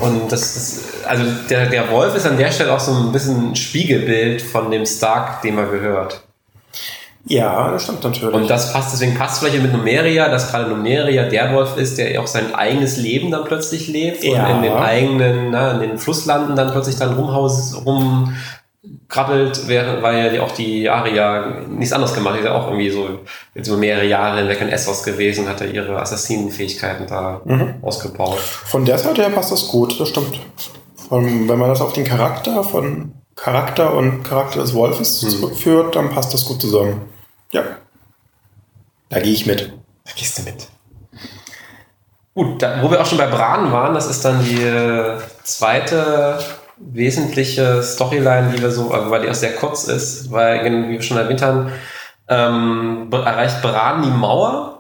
[0.05, 3.51] und das ist, also der, der Wolf ist an der Stelle auch so ein bisschen
[3.53, 6.23] ein Spiegelbild von dem Stark, dem er gehört.
[7.29, 8.35] Ja, das stimmt natürlich.
[8.35, 12.21] Und das passt, deswegen passt vielleicht mit Numeria, dass gerade Numeria der Wolf ist, der
[12.21, 14.47] auch sein eigenes Leben dann plötzlich lebt Ja.
[14.47, 20.35] und in den eigenen, na, in den Flusslanden dann plötzlich dann rumhaus, rumkrabbelt, während, weil
[20.35, 22.41] ja auch die Aria nichts anderes gemacht hat.
[22.41, 23.07] Die ist ja auch irgendwie so,
[23.55, 27.75] jetzt über mehrere Jahre hinweg in Essos gewesen, hat er ihre Assassinenfähigkeiten da Mhm.
[27.83, 28.39] ausgebaut.
[28.39, 30.39] Von der Seite her passt das gut, das stimmt.
[31.09, 35.29] Von, wenn man das auf den Charakter von Charakter und Charakter des Wolfes Mhm.
[35.31, 37.03] zurückführt, dann passt das gut zusammen.
[37.53, 37.63] Ja.
[39.09, 39.73] Da gehe ich mit.
[40.05, 40.69] Da gehst du mit.
[42.35, 46.39] Gut, da, wo wir auch schon bei Bran waren, das ist dann die äh, zweite
[46.77, 51.03] wesentliche Storyline, die wir so, also weil die auch sehr kurz ist, weil, wie wir
[51.03, 51.73] schon erwähnt haben,
[52.29, 54.75] ähm, erreicht Bran die Mauer.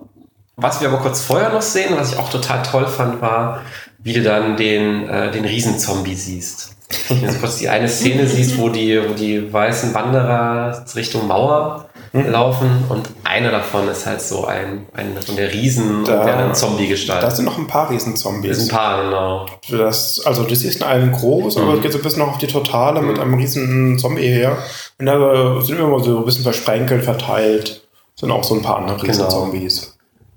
[0.55, 3.63] Was wir aber kurz vorher noch sehen, was ich auch total toll fand, war,
[3.99, 6.77] wie du dann den, äh, den Riesenzombie siehst.
[7.09, 11.27] Wenn du so kurz die eine Szene siehst, wo die, wo die weißen Wanderer Richtung
[11.27, 16.27] Mauer laufen und einer davon ist halt so ein, ein so der Riesen Da- und
[16.27, 17.23] der dann Zombie-Gestalt.
[17.23, 18.59] Da sind noch ein paar Das sind Riesenzombies.
[18.61, 19.47] ein paar, genau.
[19.71, 21.77] Das, also das ist einen groß, aber Mhm.
[21.77, 24.57] es geht so ein bisschen noch auf die Totale mit einem riesen Zombie her.
[24.99, 27.83] Und da sind immer so ein bisschen versprenkelt, verteilt.
[28.17, 29.89] Sind auch so ein paar andere Genau.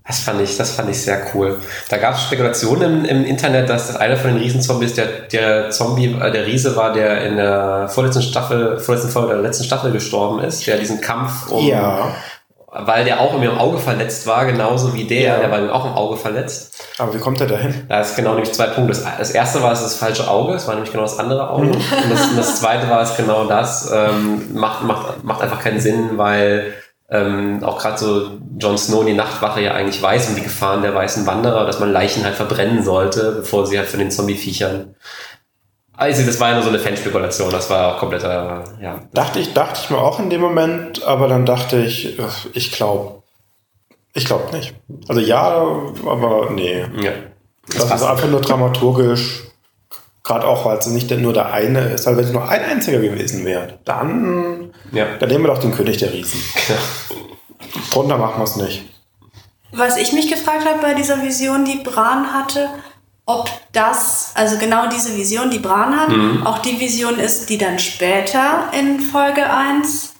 [0.08, 1.58] Das fand ich, das fand ich sehr cool.
[1.90, 5.70] Da gab es Spekulationen im, im Internet, dass das einer von den Riesenzombies der, der
[5.70, 9.92] Zombie, äh, der Riese war, der in der vorletzten Staffel, vorletzten Folge der letzten Staffel
[9.92, 12.16] gestorben ist, der diesen Kampf um, Ja,
[12.74, 15.38] weil der auch in ihrem Auge verletzt war, genauso wie der, Ja.
[15.40, 16.84] der war auch im Auge verletzt.
[16.98, 17.86] aber wie kommt er dahin?
[17.90, 18.94] Da ist genau nämlich zwei Punkte.
[18.94, 21.68] Das, das erste war es das falsche Auge, es war nämlich genau das andere Auge.
[21.68, 21.76] Und
[22.10, 26.18] das, und das zweite war es genau das, ähm, macht, macht, macht einfach keinen Sinn,
[26.18, 26.74] weil
[27.12, 30.95] ähm, auch gerade so Jon Snow die Nachtwache ja eigentlich weiß um die Gefahren der
[30.95, 34.95] weißen Wanderer, dass man Leichen halt verbrennen sollte, bevor sie halt von den Zombie-Viechern.
[35.93, 39.02] Also das war ja nur so eine Fanspekulation, das war auch kompletter, ja.
[39.13, 42.17] Dachte ich, dachte ich mir auch in dem Moment, aber dann dachte ich,
[42.54, 43.21] ich glaube.
[44.13, 44.74] Ich glaube nicht.
[45.08, 45.65] Also ja,
[46.06, 46.86] aber nee.
[47.02, 47.12] ja.
[47.67, 49.43] Das, ist einfach nur dramaturgisch.
[50.32, 52.08] Gerade auch, weil es nicht nur der eine ist.
[52.08, 55.17] Also wenn es nur ein einziger gewesen wäre, dann, Ja.
[55.20, 56.41] dann nehmen wir doch den König der Riesen.
[57.91, 58.86] Drunter machen wir es nicht.
[59.74, 62.70] Was ich mich gefragt habe bei dieser Vision, die Bran hatte,
[63.26, 66.48] ob das, also genau diese Vision, die Bran hat, Mhm.
[66.48, 70.13] auch die Vision ist, die dann später in Folge 1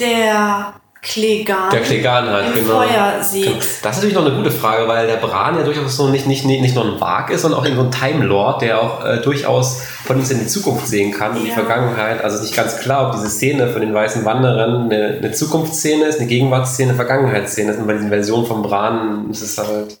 [0.00, 0.72] der
[1.08, 2.80] Klegan, Der Klegan halt, im genau.
[2.82, 3.44] Feuer sieht.
[3.46, 3.56] Genau.
[3.82, 6.44] Das ist natürlich noch eine gute Frage, weil der Bran ja durchaus so nicht, nicht,
[6.44, 9.18] nicht, nicht nur ein Wag ist, sondern auch so ein Time Lord, der auch äh,
[9.22, 11.54] durchaus von uns in die Zukunft sehen kann und die Ja.
[11.54, 12.22] Vergangenheit.
[12.22, 16.04] Also ist nicht ganz klar, ob diese Szene von den weißen Wanderern eine, eine Zukunftsszene
[16.04, 17.78] ist, eine Gegenwartsszene, eine Vergangenheitsszene ist.
[17.78, 19.98] Und bei diesen Versionen von Bran ist es halt,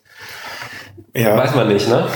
[1.14, 1.36] Ja.
[1.36, 2.06] weiß man nicht, ne?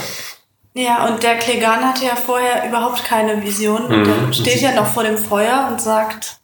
[0.74, 3.88] Ja, und der Klegan hatte ja vorher überhaupt keine Vision.
[3.88, 3.92] Mhm.
[3.94, 6.38] Und der steht ja noch vor dem Feuer und sagt,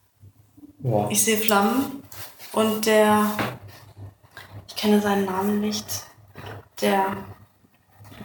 [0.80, 1.08] Boah.
[1.10, 2.02] ich sehe Flammen.
[2.52, 3.26] Und der,
[4.66, 5.86] ich kenne seinen Namen nicht,
[6.80, 7.04] der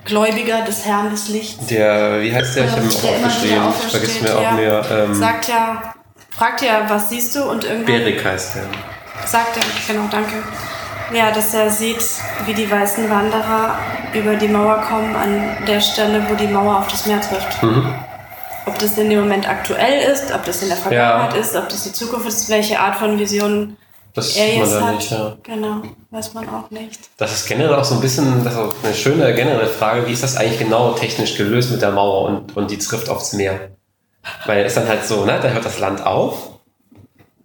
[0.05, 2.65] Gläubiger des Herrn des Lichts, Der, wie heißt der?
[2.65, 3.73] Ich habe ihn auch der immer aufgeschrieben.
[3.86, 4.51] Ich vergesse mir auch ja.
[4.51, 4.86] mehr.
[4.91, 5.93] Ähm, sagt ja,
[6.29, 7.43] fragt ja, was siehst du?
[7.43, 8.63] Und irgendwann Berik heißt der.
[9.25, 10.33] sagt er, genau, danke.
[11.13, 12.03] Ja, dass er sieht,
[12.45, 13.77] wie die weißen Wanderer
[14.13, 17.62] über die Mauer kommen, an der Stelle, wo die Mauer auf das Meer trifft.
[17.62, 17.93] Mhm.
[18.65, 21.83] Ob das in dem Moment aktuell ist, ob das in der Vergangenheit ist, ob das
[21.83, 23.77] die Zukunft ist, welche Art von Vision
[24.13, 24.95] Das er sieht man jetzt da hat.
[24.95, 25.38] nicht, ja.
[25.43, 26.99] Genau, weiß man auch nicht.
[27.17, 30.12] Das ist generell auch so ein bisschen, das ist auch eine schöne generelle Frage, wie
[30.13, 33.69] ist das eigentlich genau technisch gelöst mit der Mauer und, und die trifft aufs Meer?
[34.45, 36.52] Weil es dann halt so, ne, da hört das Land auf,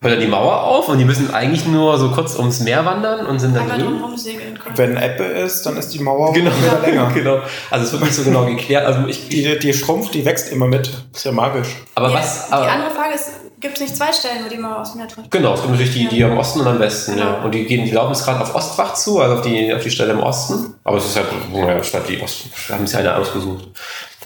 [0.00, 3.24] hört dann die Mauer auf und die müssen eigentlich nur so kurz ums Meer wandern
[3.26, 4.04] und sind dann drüben.
[4.76, 7.10] Wenn Ebbe ist, dann ist die Mauer Genau, wieder länger.
[7.14, 7.40] genau.
[7.70, 8.84] Also es wird nicht so genau geklärt.
[8.86, 10.90] Also ich, Die, die schrumpft, die wächst immer mit.
[11.14, 11.68] Ist ja magisch.
[11.94, 14.58] aber Ja, was, die aber, andere Frage ist, gibt es nicht zwei Stellen, wo die
[14.58, 15.30] Mauer Meer trifft?
[15.30, 17.32] Genau, es gibt natürlich die, die am Osten und am Westen, ja.
[17.32, 17.44] Genau.
[17.44, 19.90] Und die gehen, die laufen jetzt gerade auf Ostfach zu, also auf die, auf die
[19.90, 20.74] Stelle im Osten.
[20.84, 23.68] Aber es ist halt, naja, statt die Osten, wir haben sich eine ausgesucht.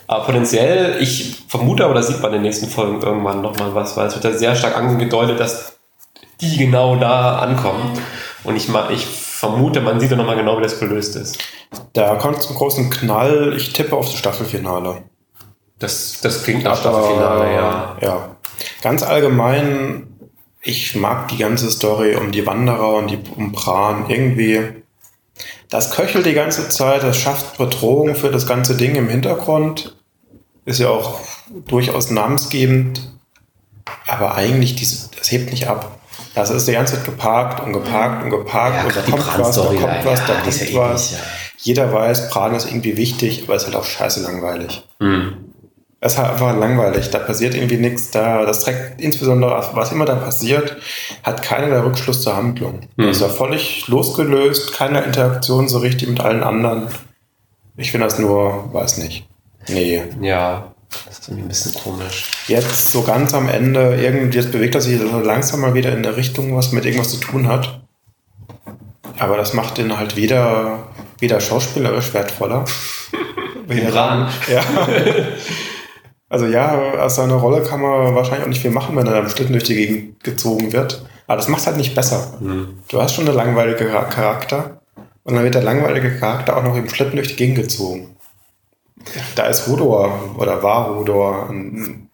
[0.07, 3.97] Aber potenziell, ich vermute, aber das sieht man in den nächsten Folgen irgendwann nochmal was,
[3.97, 5.77] weil es wird ja sehr stark angedeutet, dass
[6.40, 7.99] die genau da ankommen.
[8.45, 11.38] Und ich, ich vermute, man sieht dann nochmal genau, wie das gelöst ist.
[11.92, 13.55] Da kommt es zum großen Knall.
[13.57, 15.05] Ich tippe auf das Staffelfinale.
[15.79, 17.97] Das, das klingt nach Staffelfinale, ja.
[18.01, 18.37] Ja.
[18.83, 20.07] Ganz allgemein,
[20.61, 24.61] ich mag die ganze Story um die Wanderer und die um Bran irgendwie.
[25.69, 29.97] Das köchelt die ganze Zeit, das schafft Bedrohung für das ganze Ding im Hintergrund.
[30.65, 31.21] Ist ja auch
[31.67, 33.11] durchaus namensgebend.
[34.07, 35.99] Aber eigentlich, diese, das hebt nicht ab.
[36.35, 39.57] Das ist die ganze Zeit geparkt und geparkt und geparkt Ja, und da kommt was,
[39.57, 41.12] da kommt was, da ja, kommt ja ewig, was.
[41.12, 41.19] ja.
[41.59, 44.83] Jeder weiß, Bran ist irgendwie wichtig, aber ist halt auch scheiße langweilig.
[45.01, 45.42] Hm.
[46.05, 47.11] Es ist halt einfach langweilig.
[47.11, 48.11] Da passiert irgendwie nichts.
[48.11, 50.77] Da, das trägt insbesondere, was immer da passiert,
[51.23, 52.81] hat keiner der Rückschluss zur Handlung.
[52.99, 53.09] Hm.
[53.09, 56.88] Ist ja völlig losgelöst, keine Interaktion so richtig mit allen anderen.
[57.77, 59.29] Ich finde das nur, weiß nicht.
[59.69, 60.03] Nee.
[60.21, 60.73] Ja,
[61.07, 62.25] das ist irgendwie ein bisschen komisch.
[62.49, 66.05] Jetzt so ganz am Ende, irgendwie, jetzt bewegt er sich so langsam mal wieder in
[66.05, 67.81] eine Richtung, was mit irgendwas zu tun hat.
[69.21, 70.88] Aber das macht ihn halt wieder,
[71.21, 72.65] wieder schauspielerisch wertvoller.
[73.69, 74.29] Wieder Bran.
[74.53, 74.61] Ja.
[76.33, 79.29] Also ja, aus seiner Rolle kann man wahrscheinlich auch nicht viel machen, wenn er am
[79.29, 81.05] Schlitten durch die Gegend gezogen wird.
[81.27, 82.33] Aber das macht halt nicht besser.
[82.40, 82.79] Hm.
[82.88, 84.81] Du hast schon einen langweiligen Char- Charakter
[85.25, 88.16] und dann wird der langweilige Charakter auch noch im Schlitten durch die Gegend gezogen.
[89.35, 92.09] Da ist Hodor oder war Hodor ein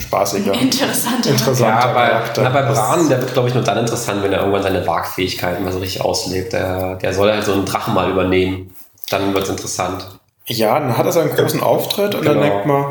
[0.00, 1.26] spaßiger, Interessant.
[1.26, 2.42] interessanter Ja, bei, Charakter.
[2.42, 4.84] na, bei Das- Bran, der wird, glaube ich, nur dann interessant, wenn er irgendwann seine
[4.84, 6.52] Wagfähigkeiten mal so richtig auslebt.
[6.54, 8.74] Der, der soll halt so einen Drachen mal übernehmen.
[9.10, 10.18] Dann wird es interessant.
[10.46, 12.46] Ja, dann hat er seinen großen Auftritt und dann Genau.
[12.50, 12.84] denkt man,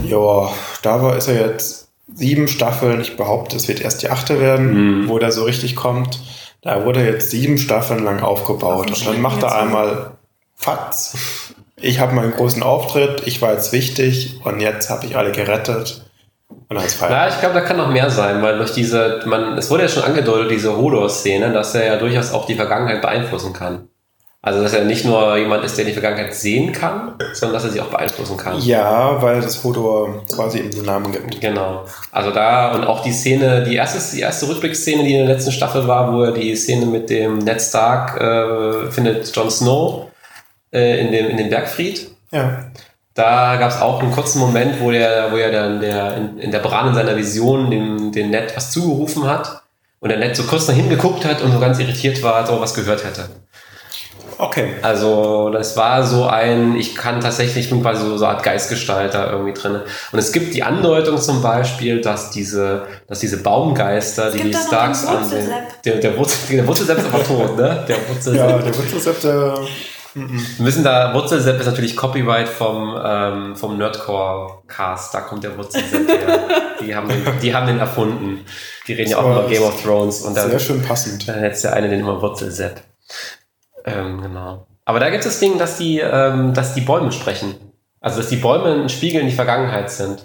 [0.00, 0.50] ja,
[0.82, 3.00] da war, ist er jetzt sieben Staffeln.
[3.00, 5.08] Ich behaupte, es wird erst die achte werden, Mhm.
[5.08, 6.20] wo der so richtig kommt.
[6.62, 8.88] Da wurde er jetzt sieben Staffeln lang aufgebaut.
[8.88, 10.12] Und dann macht er einmal
[10.56, 11.54] Fatz.
[11.76, 16.04] Ich habe meinen großen Auftritt, ich war jetzt wichtig und jetzt habe ich alle gerettet.
[16.48, 19.58] Und dann ist Ja, ich glaube, da kann noch mehr sein, weil durch diese, man,
[19.58, 23.52] es wurde ja schon angedeutet, diese Hodor-Szene, dass er ja durchaus auch die Vergangenheit beeinflussen
[23.52, 23.88] kann.
[24.44, 27.70] Also, dass er nicht nur jemand ist, der die Vergangenheit sehen kann, sondern dass er
[27.70, 28.60] sie auch beeinflussen kann.
[28.60, 31.40] Ja, weil das Hodor quasi ihm den Namen gibt.
[31.40, 31.84] Genau.
[32.10, 35.52] Also da und auch die Szene, die erste, die erste Rückblickszene, die in der letzten
[35.52, 40.06] Staffel war, wo er die Szene mit dem Ned Stark äh, findet Jon Snow
[40.72, 42.10] äh, in, dem, in dem Bergfried.
[42.32, 42.64] Ja.
[43.14, 46.50] Da gab es auch einen kurzen Moment, wo der, wo er dann der, in, in
[46.50, 49.62] der Bran in seiner Vision dem, dem Ned was zugerufen hat
[50.00, 52.56] und der Ned so kurz nach hingeguckt hat und so ganz irritiert war, als ob
[52.56, 53.28] er was gehört hätte.
[54.42, 54.74] Okay.
[54.82, 58.42] Also das war so ein, ich kann tatsächlich, ich bin quasi so, so eine Art
[58.42, 59.78] Geistgestalter irgendwie drin.
[60.10, 64.58] Und es gibt die Andeutung zum Beispiel, dass diese, dass diese Baumgeister, die gibt die
[64.58, 65.82] noch Starks den an Wurzelsepp.
[65.84, 67.84] der, der, Wurzel, der Wurzelsepp ist aber tot, ne?
[67.86, 68.50] Der Wurzelsepp.
[68.50, 69.54] Ja, der Wurzelsepp, der
[70.14, 76.08] Wir müssen da, Wurzelsepp ist natürlich Copyright vom, ähm, vom Nerdcore-Cast, da kommt der Wurzelsepp
[76.08, 76.40] her.
[76.80, 78.44] Die haben den, die haben den erfunden.
[78.88, 81.28] Die reden ja auch über Game of Thrones und da, sehr schön passend.
[81.28, 82.80] dann hätte der eine den immer Wurzelsepp.
[83.84, 84.66] Ähm, genau.
[84.84, 87.54] Aber da gibt es das Ding, dass die, ähm, dass die Bäume sprechen.
[88.00, 90.24] Also, dass die Bäume ein Spiegel in die Vergangenheit sind.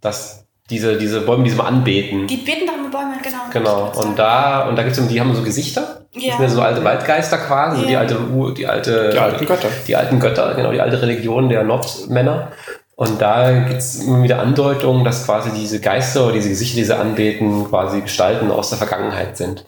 [0.00, 2.26] Dass diese, diese Bäume, die sie mal anbeten.
[2.26, 3.38] Die beten doch mit Bäumen, genau.
[3.52, 3.92] Genau.
[4.02, 6.00] Und da, und da gibt's die haben so Gesichter.
[6.14, 6.32] Das Ja.
[6.36, 8.00] sind ja so alte Waldgeister quasi, so die Ja.
[8.00, 8.16] alte,
[8.56, 9.68] die alte, Die alten Götter.
[9.86, 12.52] die alten Götter, genau, die alte Religion der Nordmänner.
[12.96, 16.96] Und da gibt's immer wieder Andeutungen, dass quasi diese Geister oder diese Gesichter, die sie
[16.96, 19.66] anbeten, quasi Gestalten aus der Vergangenheit sind.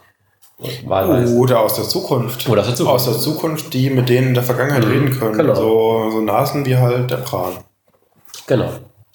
[0.86, 1.34] Wahlweise.
[1.34, 2.48] Oder aus der Zukunft.
[2.48, 2.94] Oder aus der Zukunft.
[2.94, 5.36] Aus der Zukunft, die mit denen in der Vergangenheit Mhm, reden können.
[5.36, 5.54] genau.
[5.54, 7.58] So, so Nasen wie halt der Bran.
[8.46, 8.70] Genau.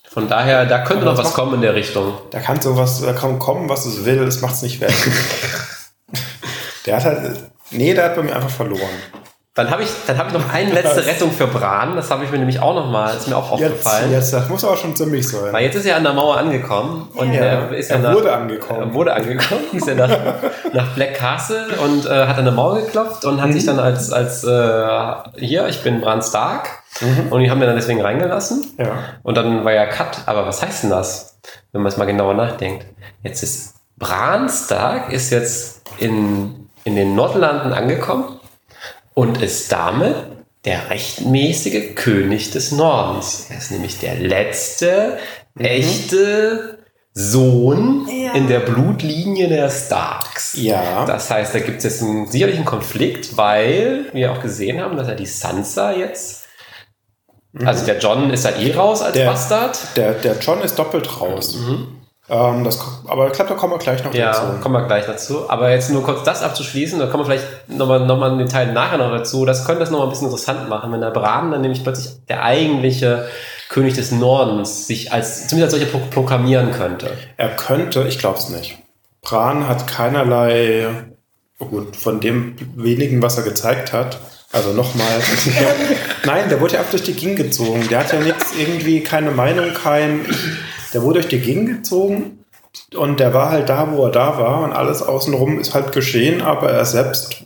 [0.09, 2.13] Von daher, da könnte Aber noch was macht- kommen in der Richtung.
[2.31, 4.93] Da kann sowas, da kann kommen, was es will, es macht's nicht weg.
[6.85, 8.81] der hat halt, nee, der hat bei mir einfach verloren.
[9.53, 11.97] Dann habe ich, dann habe ich noch eine letzte Rettung für Bran.
[11.97, 14.11] Das habe ich mir nämlich auch noch mal, ist mir auch Jetzt, aufgefallen.
[14.13, 15.51] jetzt, das muss aber schon ziemlich sein.
[15.51, 18.31] Weil jetzt ist er an der Mauer angekommen und Ja, er ist er nach, wurde
[18.33, 18.79] angekommen.
[18.79, 20.09] Er wurde angekommen, ist ja nach,
[20.73, 23.53] nach Black Castle und äh, hat an der Mauer geklopft und hat Mhm.
[23.53, 24.87] sich dann als, als äh,
[25.35, 26.69] hier, ich bin Bran Stark
[27.29, 28.63] und die haben wir dann deswegen reingelassen.
[28.77, 28.85] Mhm.
[28.85, 28.91] Ja.
[29.23, 30.19] Und dann war ja Cut.
[30.27, 31.37] Aber was heißt denn das,
[31.73, 32.85] wenn man es mal genauer nachdenkt?
[33.21, 38.39] Jetzt ist Bran Stark ist jetzt in, in den Nordlanden angekommen
[39.13, 40.15] und ist damit
[40.65, 43.47] der rechtmäßige König des Nordens.
[43.49, 45.17] Er ist nämlich der letzte
[45.57, 46.79] echte
[47.13, 48.33] Sohn Ja.
[48.33, 50.53] in der Blutlinie der Starks.
[50.53, 51.05] Ja.
[51.05, 55.07] Das heißt, da gibt es jetzt einen sicherlichen Konflikt, weil wir auch gesehen haben, dass
[55.07, 56.45] er die Sansa jetzt.
[57.65, 59.77] Also der John ist da eh raus als Der- Bastard.
[59.97, 61.57] Der, der John ist doppelt raus.
[62.31, 64.13] Ähm, das, aber ich glaube, da kommen wir gleich noch.
[64.13, 64.61] Ja, dazu.
[64.61, 65.49] kommen wir gleich dazu.
[65.49, 68.71] Aber jetzt nur kurz das abzuschließen, da kommen wir vielleicht nochmal noch mal im Detail
[68.71, 69.45] nachher noch dazu.
[69.45, 72.41] Das könnte das nochmal ein bisschen interessant machen, wenn der Bran dann nämlich plötzlich der
[72.43, 73.27] eigentliche
[73.67, 77.11] König des Nordens sich als, zumindest als solcher pro programmieren könnte.
[77.35, 78.77] Er könnte, ich glaube es nicht.
[79.21, 80.87] Bran hat keinerlei,
[81.59, 84.19] oh gut, von dem wenigen, was er gezeigt hat.
[84.53, 85.21] Also nochmal.
[86.25, 87.87] Nein, der wurde ja ab durch die Ging gezogen.
[87.89, 90.25] Der hat ja nichts, irgendwie keine Meinung, kein.
[90.93, 92.43] Der wurde durch die Ging gezogen
[92.95, 96.41] und der war halt da, wo er da war und alles außenrum ist halt geschehen,
[96.41, 97.43] aber er selbst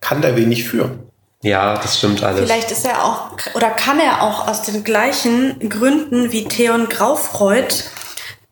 [0.00, 0.98] kann da wenig für.
[1.42, 2.40] Ja, das stimmt alles.
[2.40, 7.84] Vielleicht ist er auch, oder kann er auch aus den gleichen Gründen wie Theon Graufreud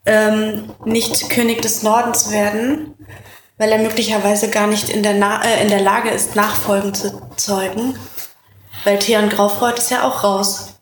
[0.04, 2.94] ähm, nicht König des Nordens werden,
[3.58, 7.20] weil er möglicherweise gar nicht in der, Na äh, in der Lage ist, Nachfolgen zu
[7.36, 7.98] zeugen.
[8.84, 10.75] Weil Theon Graufreud ist ja auch raus.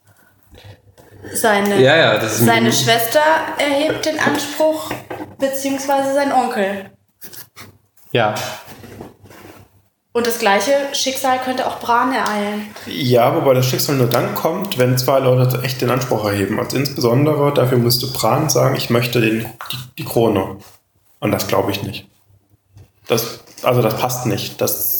[1.32, 3.20] Seine, Ja, ja, das ist seine Schwester
[3.58, 4.90] erhebt den Anspruch,
[5.38, 6.90] beziehungsweise sein Onkel.
[8.12, 8.34] Ja,
[10.12, 12.68] Und das gleiche Schicksal könnte auch Bran ereilen.
[12.86, 16.60] Ja, wobei das Schicksal nur dann kommt, wenn zwei Leute echt den Anspruch erheben.
[16.60, 19.40] Also insbesondere dafür müsste Bran sagen, ich möchte den,
[19.72, 20.58] die, die Krone.
[21.18, 22.06] Und das glaube ich nicht.
[23.08, 24.60] Das, also das passt nicht.
[24.60, 24.93] Das,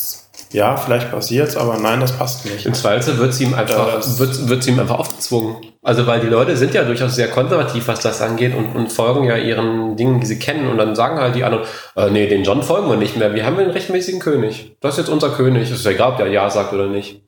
[0.55, 2.65] ja, vielleicht passiert's, aber nein, das passt nicht.
[2.65, 5.57] Im Zweifel wird sie ihm einfach, Das- wird, wird sie ihm einfach aufgezwungen.
[5.83, 9.25] Also weil die Leute sind ja durchaus sehr konservativ, was das angeht und, und folgen
[9.25, 10.69] ja ihren Dingen, die sie kennen.
[10.71, 11.65] Und dann sagen halt die anderen,
[11.97, 13.35] äh, nee, den John folgen wir nicht mehr.
[13.35, 14.77] Wir haben einen rechtmäßigen König.
[14.81, 15.71] Das ist jetzt unser König.
[15.71, 17.21] Ist ja egal, ob der Ja sagt oder nicht.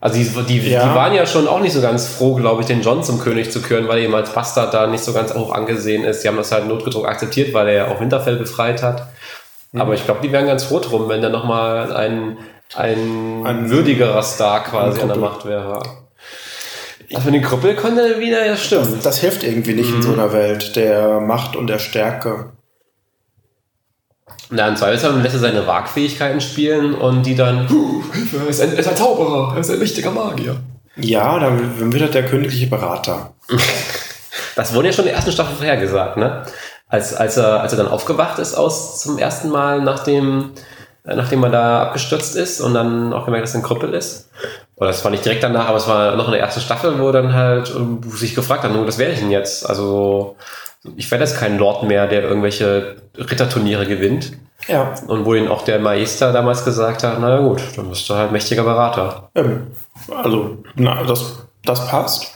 [0.00, 0.88] Also die, die, Ja.
[0.88, 3.50] die waren ja schon auch nicht so ganz froh, glaube ich, den John zum König
[3.50, 6.22] zu küren, weil er eben als Bastard da nicht so ganz hoch angesehen ist.
[6.22, 9.08] Die haben das halt notgedrungen akzeptiert, weil er ja auch Winterfell befreit hat.
[9.76, 12.38] Aber ich glaube, die wären ganz froh drum, wenn da nochmal ein,
[12.74, 15.16] ein, Ein- würdigerer Star quasi an der.
[15.18, 15.82] Macht wäre.
[17.14, 19.04] Also den Krüppel konnte er wieder, ja stimmt.
[19.04, 22.52] Das hilft irgendwie nicht in so einer Welt der Macht und der Stärke.
[24.50, 28.72] Na, im Zweifelsfall lässt er seine Wagfähigkeiten spielen und die dann, "Huh, er ist ein,
[28.72, 30.56] er ist ein Zauberer, er ist ein mächtiger Magier.
[30.96, 33.34] Ja, dann wird er der königliche Berater.
[34.56, 36.44] Das wurde ja schon in der ersten Staffel vorhergesagt, ne?
[36.88, 40.50] Als, als, er, als er dann aufgewacht ist aus zum ersten Mal, nachdem,
[41.04, 44.28] äh, nachdem er da abgestürzt ist und dann auch gemerkt, dass er ein Krüppel ist.
[44.76, 47.10] Oder das war nicht direkt danach, aber es war noch in der ersten Staffel, wo
[47.10, 49.68] dann halt äh, sich gefragt hat, nun, was werde ich denn jetzt?
[49.68, 50.36] Also,
[50.96, 54.32] ich werde jetzt kein Lord mehr, der irgendwelche Ritterturniere gewinnt.
[54.68, 58.08] Ja, Und wo ihn auch der Meister damals gesagt hat, na ja gut, dann bist
[58.08, 59.30] du halt mächtiger Berater.
[59.34, 59.68] ähm,
[60.22, 62.33] also na, das, das passt.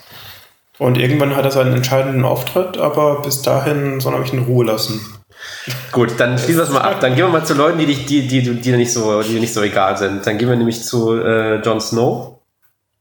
[0.78, 4.64] Und irgendwann hat er seinen entscheidenden Auftritt, aber bis dahin soll er mich in Ruhe
[4.64, 5.00] lassen.
[5.92, 7.00] Gut, dann schließen wir es mal ab.
[7.00, 9.40] Dann gehen wir mal zu Leuten, die, dich- die, die, die, dir nicht so, die
[9.40, 10.26] nicht so egal sind.
[10.26, 12.38] Dann gehen wir nämlich zu äh, Jon Snow.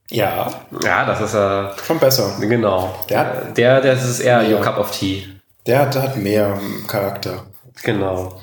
[0.10, 0.50] Ja,
[0.84, 2.32] Ja, das ist äh, schon besser.
[2.40, 2.96] genau.
[3.10, 4.58] Der hat- der, der ist eher Ja.
[4.58, 5.28] your cup of tea.
[5.66, 7.44] Der hat, der hat mehr ähm, Charakter.
[7.84, 8.42] Genau.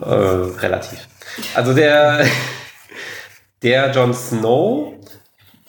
[0.00, 0.04] Äh,
[0.60, 0.98] relativ.
[1.54, 2.24] Also der,
[3.62, 4.94] der Jon Snow,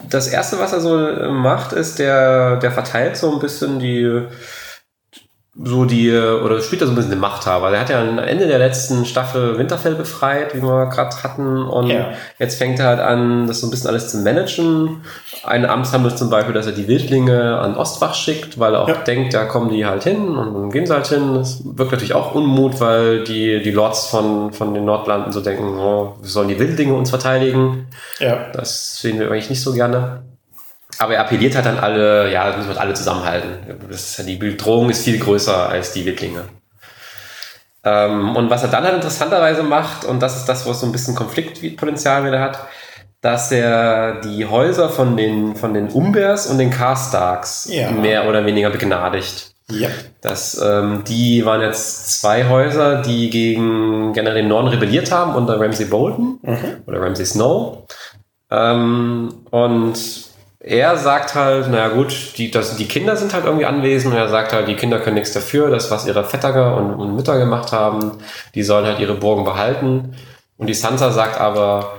[0.10, 4.22] das erste, was er so macht, ist, der, der verteilt so ein bisschen die,
[5.56, 7.70] so die, oder spielt da so ein bisschen den Machthaber.
[7.70, 11.62] Der hat ja am Ende der letzten Staffel Winterfell befreit, wie wir gerade hatten.
[11.62, 12.08] Und Ja.
[12.40, 15.04] jetzt fängt er halt an, das so ein bisschen alles zu managen.
[15.44, 18.96] Ein Amtshandel zum Beispiel, dass er die Wildlinge an Ostwach schickt, weil er auch Ja.
[18.96, 21.36] denkt, da kommen die halt hin und dann gehen sie halt hin.
[21.36, 25.78] Das wirkt natürlich auch Unmut, weil die, die Lords von, von den Nordlanden so denken,
[25.78, 27.88] oh, wir sollen die Wildlinge uns verteidigen.
[28.20, 30.24] Ja, Das sehen wir eigentlich nicht so gerne.
[31.00, 33.50] Aber er appelliert halt an alle, ja, das müssen wir alle zusammenhalten.
[33.90, 36.44] Das ist die Bedrohung ist viel größer als die Wildlinge.
[37.84, 40.92] Ähm, und was er dann halt interessanterweise macht, und das ist das, was so ein
[40.92, 42.60] bisschen Konfliktpotenzial wieder hat,
[43.22, 47.92] dass er die Häuser von den, von den Umbers und den Karstarks Ja.
[47.92, 49.52] mehr oder weniger begnadigt.
[49.72, 49.88] Ja.
[50.22, 55.60] Das, ähm, die waren jetzt zwei Häuser, die gegen generell den Norden rebelliert haben unter
[55.60, 56.40] Ramsey Bolton
[56.86, 57.88] oder Ramsey Snow.
[58.52, 59.94] Ähm, und
[60.64, 64.30] er sagt halt, naja gut, die, das, die Kinder sind halt irgendwie anwesend und er
[64.30, 67.74] sagt halt, die Kinder können nichts dafür, das, was ihre Väter und, und Mütter gemacht
[67.74, 68.20] haben,
[68.56, 70.16] die sollen halt ihre Burgen behalten.
[70.58, 71.98] Und die Sansa sagt aber,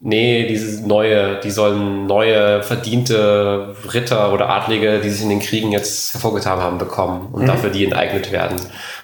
[0.00, 5.70] nee, diese neue, die sollen neue verdiente Ritter oder Adlige, die sich in den Kriegen
[5.70, 8.56] jetzt hervorgetan haben, bekommen und dafür die enteignet werden.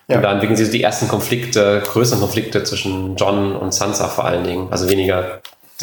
[0.09, 0.17] Ja.
[0.17, 4.25] Und da entwickeln sich so die ersten Konflikte, größeren Konflikte zwischen John und Sansa vor
[4.25, 4.69] allen Dingen.
[4.71, 5.41] Also weniger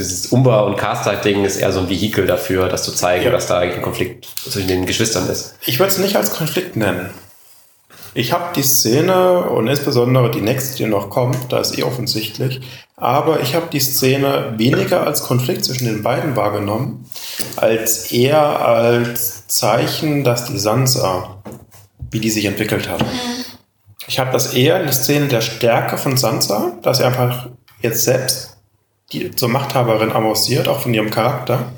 [0.09, 3.31] dieses Umber- und Castite-Ding ist eher so ein Vehikel dafür, das zu zeigen, Ja.
[3.31, 5.55] dass da eigentlich ein Konflikt zwischen den Geschwistern ist.
[5.65, 7.09] Ich würde es nicht als Konflikt nennen.
[8.13, 12.59] Ich habe die Szene und insbesondere die nächste, die noch kommt, da ist eh offensichtlich,
[12.97, 17.09] aber ich habe die Szene weniger als Konflikt zwischen den beiden wahrgenommen,
[17.55, 21.41] als eher als Zeichen, dass die Sansa,
[22.11, 23.03] wie die sich entwickelt hat.
[24.07, 27.47] Ich habe das eher eine Szene der Stärke von Sansa, dass sie einfach
[27.81, 28.50] jetzt selbst
[29.13, 31.71] die zur Machthaberin avanciert, auch von ihrem Charakter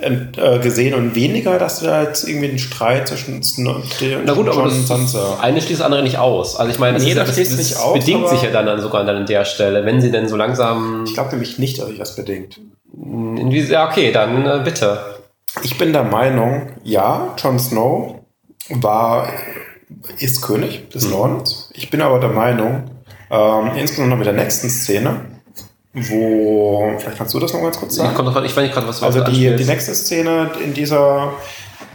[0.00, 3.82] ent- äh, gesehen und weniger, dass wir jetzt irgendwie einen Streit zwischen Snow-
[4.24, 5.38] Na gut, aber das, und Sansa.
[5.40, 6.56] eine schließt das andere nicht aus.
[6.56, 8.66] Also ich meine, Nee, das, das das, schließt das nicht aus, bedingt sich ja dann,
[8.66, 11.04] dann sogar dann an der Stelle, wenn sie denn so langsam...
[11.06, 12.60] Ich glaube nämlich nicht, dass sich das bedingt.
[12.96, 14.98] Ja, okay, dann äh, bitte.
[15.62, 18.16] Ich bin der Meinung, ja, Jon Snow
[18.70, 19.28] war,
[20.18, 21.70] ist König des Nordens.
[21.74, 22.84] Ich bin aber der Meinung,
[23.30, 25.20] ähm, insbesondere mit der nächsten Szene,
[25.94, 28.14] wo, vielleicht kannst du das noch ganz kurz Ich, sagen.
[28.14, 31.32] kommt drauf- ich weiß nicht gerade, was du Also die, die nächste Szene in dieser,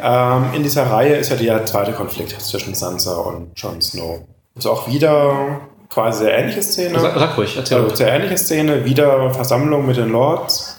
[0.02, 4.20] ähm, in dieser Reihe ist ja der zweite Konflikt zwischen Sansa und Jon Snow.
[4.56, 7.00] Ist auch wieder quasi sehr ähnliche Szene.
[7.00, 7.82] Sag, sag ruhig, erzähl.
[7.82, 10.76] Also sehr ähnliche Szene, wieder Versammlung mit den Lords.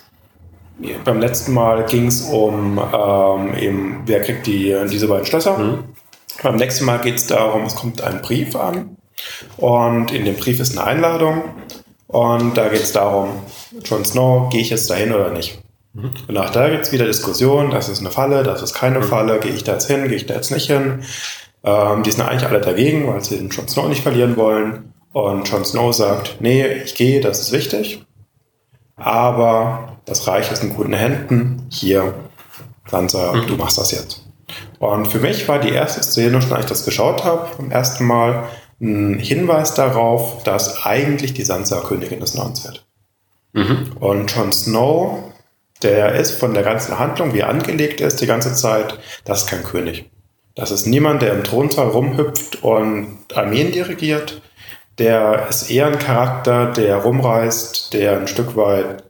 [1.04, 5.78] Beim letzten Mal ging es um ähm, eben, wer kriegt die, diese beiden Schlösser.
[6.42, 8.96] Beim nächsten Mal geht es darum, es kommt ein Brief an
[9.58, 11.42] und in dem Brief ist eine Einladung
[12.10, 13.30] und da geht es darum,
[13.84, 15.62] Jon Snow, gehe ich jetzt dahin oder nicht?
[15.94, 19.38] Und auch da gibt es wieder Diskussionen, das ist eine Falle, das ist keine Falle,
[19.38, 21.04] gehe ich da jetzt hin, gehe ich da jetzt nicht hin?
[21.62, 24.92] Ähm, die sind eigentlich alle dagegen, weil sie den Jon Snow nicht verlieren wollen.
[25.12, 28.04] Und Jon Snow sagt, nee, ich gehe, das ist wichtig.
[28.96, 31.66] Aber das Reich ist in guten Händen.
[31.70, 32.14] Hier,
[32.88, 34.26] Sansa, du machst das jetzt.
[34.80, 38.04] Und für mich war die erste Szene, schon als ich das geschaut habe, beim ersten
[38.04, 38.48] Mal
[38.80, 42.86] ein Hinweis darauf, dass eigentlich die Sansa Königin des Nordens wird.
[44.00, 45.32] Und Jon Snow,
[45.82, 49.50] der ist von der ganzen Handlung, wie er angelegt ist, die ganze Zeit, das ist
[49.50, 50.10] kein König.
[50.54, 54.42] Das ist niemand, der im Thronsaal rumhüpft und Armeen dirigiert.
[54.98, 59.04] Der ist eher ein Charakter, der rumreist, der ein Stück weit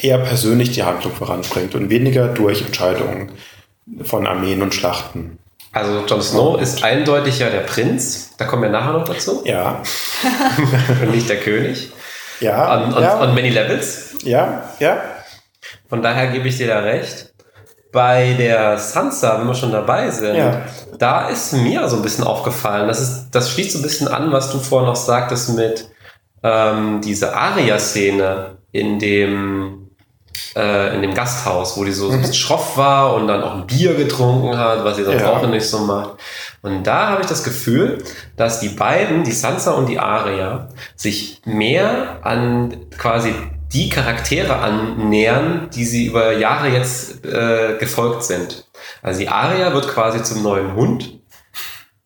[0.00, 3.32] eher persönlich die Handlung voranbringt und weniger durch Entscheidungen
[4.02, 5.38] von Armeen und Schlachten.
[5.76, 9.82] Also Jon Snow ist eindeutig ja der Prinz, da kommen wir nachher noch dazu, Ja,
[11.02, 11.90] und nicht der König.
[12.40, 14.14] ja, On, on, ja, on many levels.
[14.22, 14.96] ja, ja.
[15.88, 17.32] Von daher gebe ich dir da recht.
[17.92, 20.62] Bei der Sansa, wenn wir schon dabei sind, Ja.
[20.98, 22.88] da ist mir so ein bisschen aufgefallen.
[22.88, 25.88] Das, ist, das schließt so ein bisschen an, was du vorhin noch sagtest mit
[26.42, 29.85] ähm, dieser Aria-Szene in dem,
[30.56, 33.54] äh, in dem Gasthaus, wo die so, so ein bisschen schroff war und dann auch
[33.54, 35.32] ein Bier getrunken hat, was sie sonst Ja.
[35.32, 36.10] auch nicht so macht.
[36.62, 38.02] Und da habe ich das Gefühl,
[38.36, 43.34] dass die beiden, die Sansa und die Aria, sich mehr an quasi
[43.72, 48.64] die Charaktere annähern, die sie über Jahre jetzt äh, gefolgt sind.
[49.02, 51.15] Also die Aria wird quasi zum neuen Hund.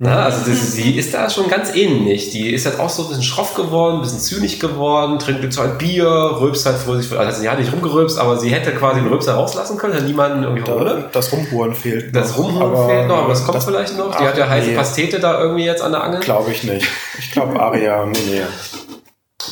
[0.02, 2.30] Na, also das, sie ist da schon ganz ähnlich.
[2.30, 5.58] Die ist halt auch so ein bisschen schroff geworden, ein bisschen zynisch geworden, trinkt jetzt
[5.58, 6.06] halt Bier,
[6.40, 7.12] rülpst halt vor sich.
[7.12, 10.42] Also sie hat nicht rumgerülpst, aber sie hätte quasi den Rülpser rauslassen können, hat niemanden
[10.42, 12.16] irgendwie Da, das Rumhuren fehlt.
[12.16, 14.16] Das Rumhauen fehlt noch, aber das kommt vielleicht noch.
[14.16, 14.74] Die Ach, hat ja heiße nee.
[14.74, 16.20] Pastete da irgendwie jetzt an der Angel.
[16.20, 16.88] Glaube ich nicht.
[17.18, 18.42] Ich glaube, Aria, nee, nee.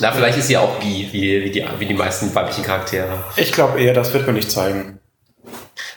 [0.00, 3.18] Na, vielleicht ist sie auch bi, wie, wie, die, wie die meisten weiblichen Charaktere.
[3.36, 4.97] Ich glaube eher, das wird mir nicht zeigen.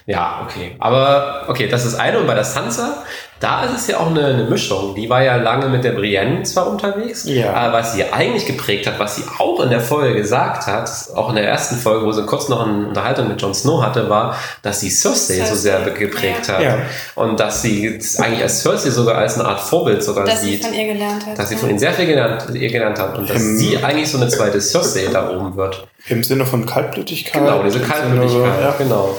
[0.05, 0.75] Ja, okay.
[0.79, 2.19] Aber okay, das ist eine.
[2.19, 3.03] Und bei der Sansa,
[3.39, 4.93] da ist es ja auch eine, eine Mischung.
[4.95, 7.53] Die war ja lange mit der Brienne zwar unterwegs, Ja.
[7.53, 11.29] aber was sie eigentlich geprägt hat, was sie auch in der Folge gesagt hat, auch
[11.29, 14.35] in der ersten Folge, wo sie kurz noch eine Unterhaltung mit Jon Snow hatte, war,
[14.61, 16.53] dass sie Cersei so Cersei, sehr geprägt ja.
[16.55, 16.61] hat.
[16.63, 16.77] Ja.
[17.15, 20.51] Und dass sie es eigentlich als Cersei sogar als eine Art Vorbild sogar dass sie
[20.57, 20.65] sieht.
[20.65, 21.37] von ihr gelernt hat.
[21.39, 23.57] dass sie von ihnen sehr viel gelernt, ihr gelernt hat und dass Hm.
[23.57, 25.87] sie eigentlich so eine zweite Cersei da oben wird.
[26.09, 27.33] Im Sinne von Kaltblütigkeit.
[27.41, 28.61] Genau, diese im Sinne- Kaltblütigkeit.
[28.61, 28.75] Ja.
[28.77, 29.15] Genau.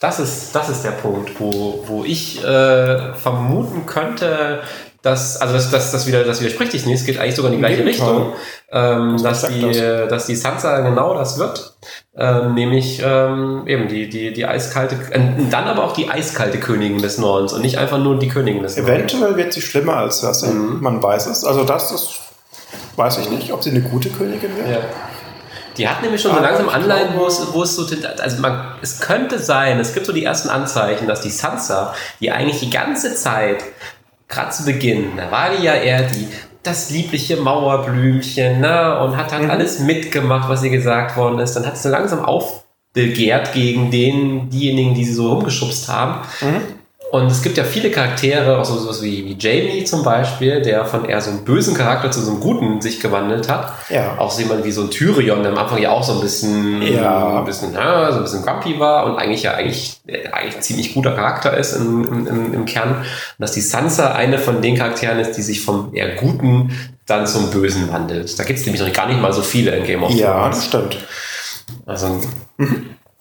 [0.00, 4.60] Das ist, das ist der Punkt, wo, wo ich äh, vermuten könnte,
[5.02, 7.58] das, also das, das, das, wieder, das widerspricht sich nicht, es geht eigentlich sogar in
[7.58, 7.84] die gleiche.
[7.84, 8.32] Richtung,
[8.70, 11.76] ähm, Das dass, die, perfekt dass die Sansa genau das wird,
[12.16, 15.20] ähm, nämlich ähm, eben die, die, die eiskalte, äh,
[15.50, 18.76] dann aber auch die eiskalte Königin des Nordens und nicht einfach nur die Königin des
[18.76, 18.96] Nordens.
[18.96, 20.48] Eventuell wird sie schlimmer als Cersei.
[20.48, 20.78] Mhm.
[20.80, 21.44] Man weiß es.
[21.44, 22.20] Also das ist,
[22.96, 24.68] weiß ich nicht, ob sie eine gute Königin wird.
[24.68, 24.80] Ja.
[25.78, 27.86] Die hat nämlich schon so Aber langsam Anleihen, wo es, wo es so,
[28.20, 32.30] also man, es könnte sein, es gibt so die ersten Anzeichen, dass die Sansa, die
[32.30, 33.62] eigentlich die ganze Zeit,
[34.28, 36.28] gerade zu Beginn, da war die ja eher die,
[36.62, 39.50] das liebliche Mauerblümchen, ne, und hat halt Mhm.
[39.50, 41.54] alles mitgemacht, was ihr gesagt worden ist.
[41.54, 46.20] Dann hat sie so langsam aufbegehrt gegen den, diejenigen, die sie so rumgeschubst haben.
[46.40, 46.77] Mhm.
[47.10, 50.84] Und es gibt ja viele Charaktere, auch so sowas wie, wie Jamie zum Beispiel, der
[50.84, 53.72] von eher so einem bösen Charakter zu so einem guten sich gewandelt hat.
[53.88, 54.18] Ja.
[54.18, 56.82] Auch so jemand wie so ein Tyrion, der am Anfang ja auch so ein bisschen,
[56.82, 57.38] Ja.
[57.38, 60.62] ein bisschen, ja, so ein bisschen grumpy war und eigentlich ja eigentlich, äh, eigentlich ein
[60.62, 62.96] ziemlich guter Charakter ist im, im, im, Kern.
[62.98, 63.04] Und
[63.38, 66.72] dass die Sansa eine von den Charakteren ist, die sich vom eher guten
[67.06, 68.38] dann zum Bösen wandelt.
[68.38, 70.68] Da gibt es nämlich noch gar nicht mal so viele in Game of Ja, das
[70.68, 70.94] Thrones.
[70.94, 71.06] stimmt.
[71.86, 72.20] Also,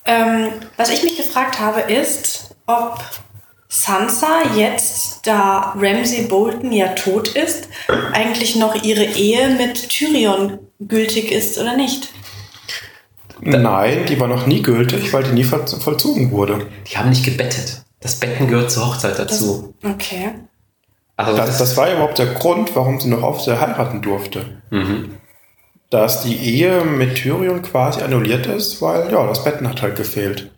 [0.06, 2.98] Ähm, was ich mich gefragt habe, ist, ob
[3.70, 7.68] Sansa jetzt, da Ramsay Bolton ja tot ist,
[8.14, 12.10] eigentlich noch ihre Ehe mit Tyrion gültig ist oder nicht.
[13.42, 16.68] Nein, die war noch nie gültig, weil die nie voll- vollzogen wurde.
[16.90, 17.84] die haben nicht gebettet.
[18.00, 19.74] Das Betten gehört zur Hochzeit Das, dazu.
[19.84, 20.32] okay.
[21.18, 24.62] Also Das, das war ja überhaupt der Grund, warum sie noch auf der heiraten durfte.
[24.70, 25.14] mhm.
[25.90, 30.52] Dass die Ehe mit Tyrion quasi annulliert ist, weil ja, das Betten hat halt gefehlt.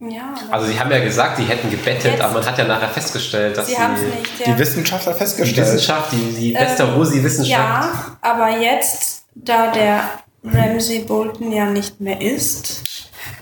[0.00, 2.88] Ja, Also sie haben ja gesagt, die hätten gebettet, Jetzt- aber man hat ja nachher
[2.88, 4.46] festgestellt, dass sie es nicht.
[4.46, 4.58] Die Ja.
[4.58, 5.66] Wissenschaft hat die festgestellt.
[5.66, 10.04] Wissenschaft, die, die Ähm, Westerosi-Wissenschaft, ja, aber jetzt, da der
[10.42, 12.82] Ramsay Bolton ja nicht mehr ist,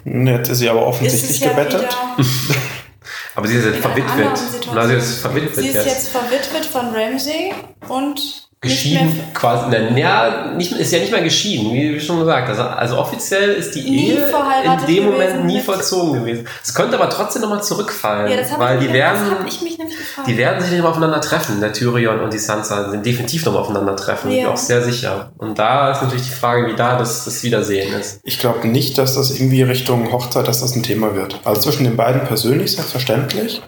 [0.05, 1.97] Jetzt ist sie aber ist offensichtlich es ja gebettet.
[3.37, 4.41] aber sie ist jetzt verwitwet.
[4.75, 5.87] Na, sie ist verwitwet Sie ist jetzt.
[5.87, 7.55] jetzt verwitwet von Ramsay
[7.89, 12.49] und Geschieden quasi, na, ja, nicht, ist ja nicht mehr geschieden, wie schon gesagt.
[12.49, 14.33] Also, also offiziell ist die Nie Ehe
[14.65, 16.45] in dem Moment nie vollzogen gewesen.
[16.65, 19.21] Es könnte aber trotzdem nochmal zurückfallen, Ja, weil ich, die werden,
[20.27, 21.61] die werden sich nicht mehr aufeinander treffen.
[21.61, 24.51] Der Tyrion und die Sansa sind definitiv nochmal aufeinander treffen, bin ich Ja.
[24.51, 25.31] auch sehr sicher.
[25.39, 28.19] Und da ist natürlich die Frage, wie da das, das Wiedersehen ist.
[28.25, 31.39] Ich glaube nicht, dass das irgendwie Richtung Hochzeit, dass das ein Thema wird.
[31.45, 33.63] Also zwischen den beiden persönlich selbstverständlich,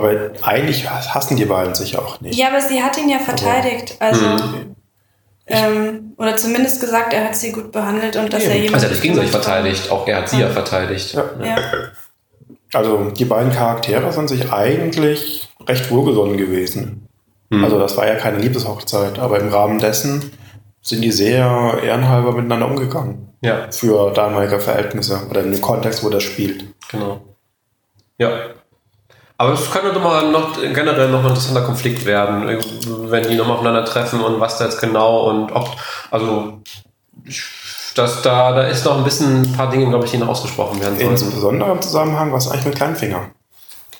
[0.00, 2.38] aber eigentlich hassen die beiden sich auch nicht.
[2.38, 3.96] ja, aber sie hat ihn ja verteidigt.
[3.98, 4.76] Also, Mhm.
[5.46, 8.74] ähm, oder zumindest gesagt, er hat sie gut behandelt und dass er jemand.
[8.74, 11.12] Also er hat sich gegenseitig verteidigt, auch er hat sie ja verteidigt.
[11.14, 11.24] Ja.
[11.44, 11.56] Ja.
[12.72, 17.08] Also die beiden Charaktere sind sich eigentlich recht wohlgesonnen gewesen.
[17.50, 17.64] Mhm.
[17.64, 20.30] Also das war ja keine Liebeshochzeit, aber im Rahmen dessen
[20.82, 23.26] sind die sehr ehrenhalber miteinander umgegangen.
[23.42, 26.64] Ja, Für damalige Verhältnisse oder in dem Kontext, wo das spielt.
[26.90, 27.20] genau.
[28.18, 28.50] Ja.
[29.40, 32.46] Aber es könnte doch mal noch generell noch ein interessanter Konflikt werden,
[33.10, 35.76] wenn die nochmal aufeinander treffen und was da jetzt genau und ob,
[36.10, 36.60] also
[37.94, 40.78] das, da, da ist noch ein bisschen ein paar Dinge, glaube ich, die noch ausgesprochen
[40.82, 41.12] werden sollten.
[41.12, 43.30] Insbesondere im Zusammenhang, was eigentlich mit Kleinfinger,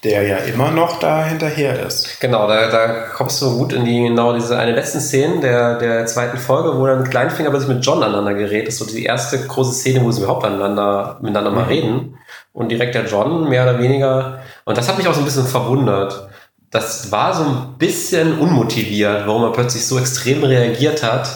[0.02, 2.20] der ja immer noch da hinterher ist.
[2.20, 6.06] Genau, da, da kommst du gut in die genau diese eine letzten Szene der, der
[6.06, 8.66] zweiten Folge, wo dann Kleinfinger plötzlich mit John aneinander gerät.
[8.66, 12.18] Das ist so die erste große Szene, wo sie überhaupt aneinander, miteinander mal reden.
[12.52, 14.40] Und direkt der John, mehr oder weniger.
[14.64, 16.28] Und das hat mich auch so ein bisschen verwundert.
[16.70, 21.28] Das war so ein bisschen unmotiviert, warum er plötzlich so extrem reagiert hat,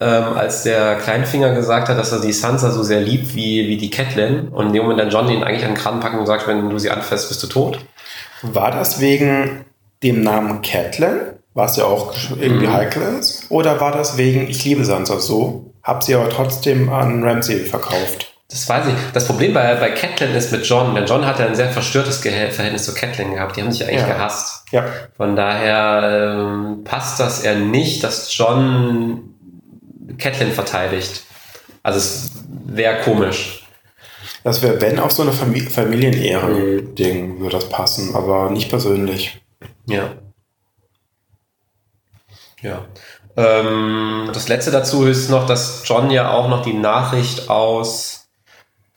[0.00, 3.76] ähm, als der Kleinfinger gesagt hat, dass er die Sansa so sehr liebt wie, wie
[3.76, 4.48] die Catelyn.
[4.48, 6.68] Und in dem Moment dann John ihn eigentlich an den Kran packen und sagt, wenn
[6.68, 7.78] du sie anfasst, bist du tot.
[8.42, 9.64] War das wegen
[10.02, 11.20] dem Namen Catelyn,
[11.54, 12.72] was ja auch irgendwie Mhm.
[12.72, 13.46] heikel ist?
[13.50, 18.28] Oder war das wegen Ich liebe Sansa so, hab sie aber trotzdem an Ramsay verkauft?
[18.50, 18.94] Das weiß ich.
[19.14, 22.18] Das Problem bei, bei Catelyn ist mit John, denn John hat ja ein sehr verstörtes
[22.18, 23.56] Verhältnis zu Catelyn gehabt.
[23.56, 24.08] Die haben sich ja eigentlich Ja.
[24.14, 24.64] gehasst.
[24.72, 24.84] Ja.
[25.16, 29.22] Von daher ähm, passt das eher nicht, dass John
[30.18, 31.22] Catelyn verteidigt.
[31.82, 32.30] Also es
[32.66, 33.61] wäre komisch.
[34.44, 35.70] Das wäre, wenn, auch so eine Famili Mhm.
[35.70, 39.40] Familienehre-Ding würde das passen, aber nicht persönlich.
[39.86, 40.10] Ja.
[42.60, 42.84] Ja.
[43.36, 48.28] Ähm, das letzte dazu ist noch, dass John ja auch noch die Nachricht aus,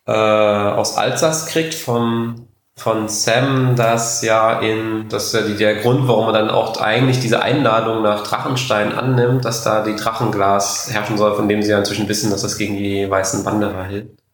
[0.06, 6.28] äh, aus Alsace kriegt vom, von Sam, dass ja in, dass ja der Grund, warum
[6.28, 11.36] er dann auch eigentlich diese Einladung nach Drachenstein annimmt, dass da die Drachenglas herrschen soll,
[11.36, 14.25] von dem sie ja inzwischen wissen, dass das gegen die weißen Wanderer hilft.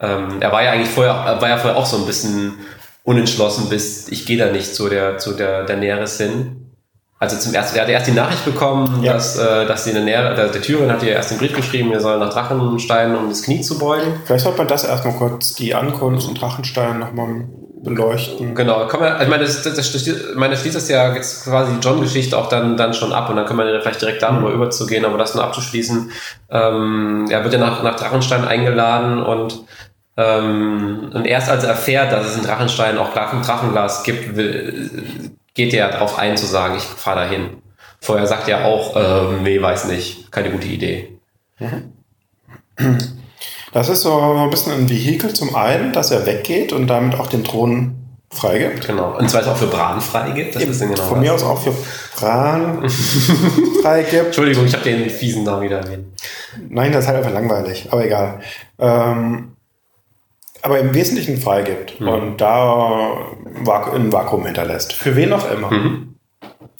[0.00, 2.54] Ähm, er war ja eigentlich vorher, er war ja vorher auch so ein bisschen
[3.02, 6.64] unentschlossen, bis ich gehe da nicht zu der, zu der, der Näheres hin.
[7.20, 9.14] Also zum ersten, er hat erst die Nachricht bekommen, Ja.
[9.14, 11.90] dass, äh, dass die eine Nähere, der, der Tyrion hat ihr erst den Brief geschrieben,
[11.92, 14.20] er soll nach Drachenstein, um das Knie zu beugen.
[14.24, 17.46] Vielleicht sollte man das erstmal kurz, die Ankunft und Drachenstein nochmal
[17.82, 18.54] beleuchten.
[18.54, 21.44] Genau, kann man, ich meine, das, das, das, ich meine, das schließt das ja jetzt
[21.44, 24.30] quasi die John-Geschichte auch dann, dann schon ab und dann können wir vielleicht direkt da
[24.30, 26.10] nochmal überzugehen, aber das nur abzuschließen.
[26.50, 29.64] Ähm, er wird ja nach, nach Drachenstein eingeladen und,
[30.18, 34.90] ähm, und erst als er erfährt, dass es in Drachenstein auch Drachen, Drachenglas gibt, will,
[35.54, 37.62] geht er darauf ein zu sagen, ich fahre dahin.
[38.00, 41.20] Vorher sagt er auch, ähm, nee, weiß nicht, keine gute Idee.
[43.72, 47.28] Das ist so ein bisschen ein Vehikel zum einen, dass er weggeht und damit auch
[47.28, 47.94] den Thron
[48.30, 48.88] freigibt.
[48.88, 49.16] Genau.
[49.16, 50.56] Und zwar ist auch für Bran freigibt.
[50.56, 51.74] Das ist genau Von mir aus auch für
[52.16, 52.88] Bran
[53.82, 54.26] freigibt.
[54.26, 56.06] Entschuldigung, ich habe den fiesen Namen wieder erwähnt.
[56.68, 58.40] Nein, das ist halt einfach langweilig, aber egal.
[58.80, 59.52] Ähm,
[60.62, 62.08] aber im Wesentlichen freigibt Mhm.
[62.08, 63.16] und da
[63.94, 64.92] ein Vakuum hinterlässt.
[64.92, 65.70] Für wen auch immer.
[65.70, 66.16] Mhm.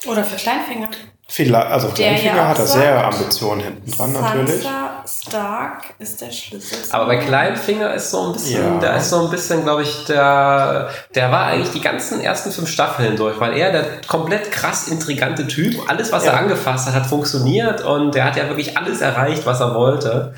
[0.07, 0.89] Oder für Kleinfinger.
[1.31, 4.63] Vielleicht, also Der Kleinfinger ja hat da sehr Ambitionen hinten dran natürlich.
[4.63, 6.79] Sansa Stark ist der Schlüssel.
[6.91, 8.79] Aber bei Kleinfinger ist so ein bisschen, Ja.
[8.81, 12.71] da ist so ein bisschen, glaube ich, der, der war eigentlich die ganzen ersten fünf
[12.71, 16.33] Staffeln durch, weil er der komplett krass intrigante Typ, alles, was Ja.
[16.33, 20.33] er angefasst hat, hat funktioniert und er hat ja wirklich alles erreicht, was er wollte.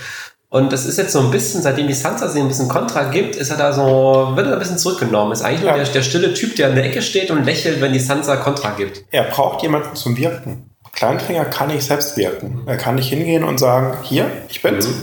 [0.51, 3.37] Und das ist jetzt so ein bisschen, seitdem die Sansa sie ein bisschen Kontra gibt,
[3.37, 5.33] ist er da so, wird er ein bisschen zurückgenommen.
[5.33, 5.77] Ist eigentlich nur Ja.
[5.77, 8.71] der, der stille Typ, der in der Ecke steht und lächelt, wenn die Sansa Kontra
[8.71, 9.05] gibt.
[9.13, 10.69] Er braucht jemanden zum Wirken.
[10.93, 12.63] Kleinfinger kann nicht selbst wirken.
[12.67, 14.89] Er kann nicht hingehen und sagen, hier, ich bin's.
[14.89, 15.03] Mhm.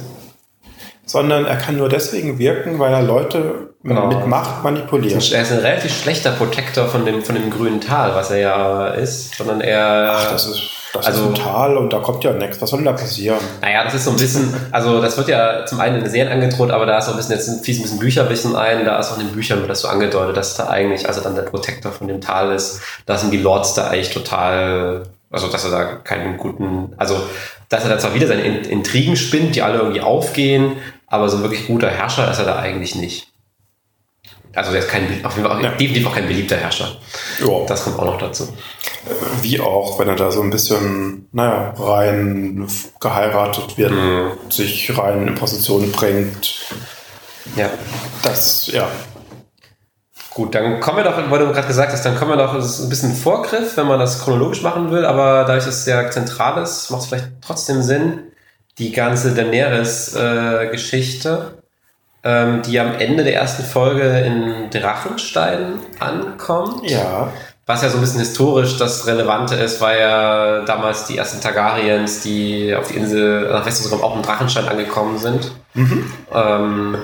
[1.06, 4.08] Sondern er kann nur deswegen wirken, weil er Leute Genau.
[4.08, 5.32] mit Macht manipuliert.
[5.32, 8.88] Er ist ein relativ schlechter Protector von dem, von dem grünen Tal, was er ja
[8.88, 10.12] ist, sondern er.
[10.18, 10.62] Ach, das ist,
[10.98, 12.62] das Also- ist ein Tal und da kommt ja nichts.
[12.62, 13.40] Was soll denn da passieren?
[13.62, 16.32] Naja, das ist so ein bisschen, also das wird ja zum einen in den Serien
[16.32, 19.12] angedroht, aber da ist so ein bisschen, jetzt fließt ein bisschen Bücherwissen ein, da ist
[19.12, 21.92] auch in den Büchern wird das so angedeutet, dass da eigentlich, also dann der Protector
[21.92, 25.84] von dem Tal ist, da sind die Lords da eigentlich total, also dass er da
[25.86, 27.22] keinen guten, also
[27.70, 30.74] dass er da zwar wieder seine In- Intrigen spinnt, die alle irgendwie aufgehen,
[31.08, 33.28] aber so ein wirklich guter Herrscher ist er da eigentlich nicht.
[34.58, 35.70] Also der ist kein, auf jeden Fall auch, Ja.
[35.72, 36.98] definitiv auch kein beliebter Herrscher.
[37.40, 38.48] Ja, Das kommt auch noch dazu.
[39.42, 42.68] wie auch, wenn er da so ein bisschen, naja, rein
[43.00, 44.32] geheiratet wird, Mhm.
[44.50, 46.56] sich rein in Position bringt.
[47.56, 47.70] Ja.
[48.24, 48.88] Das, ja.
[50.34, 52.80] Gut, dann kommen wir doch, weil du gerade gesagt hast, dann kommen wir doch, ist
[52.80, 56.62] ein bisschen Vorgriff, wenn man das chronologisch machen will, aber dadurch, dass es sehr zentral
[56.62, 58.20] ist, macht es vielleicht trotzdem Sinn,
[58.78, 61.57] die ganze Daenerys-Geschichte,
[62.28, 66.90] ähm, die am Ende der ersten Folge in Drachenstein ankommt.
[66.90, 67.32] Ja.
[67.66, 72.22] Was ja so ein bisschen historisch das Relevante ist, weil ja damals die ersten Targaryens,
[72.22, 75.52] die auf die Insel nach Westeros auch in Drachenstein angekommen sind.
[76.34, 76.98] Ähm,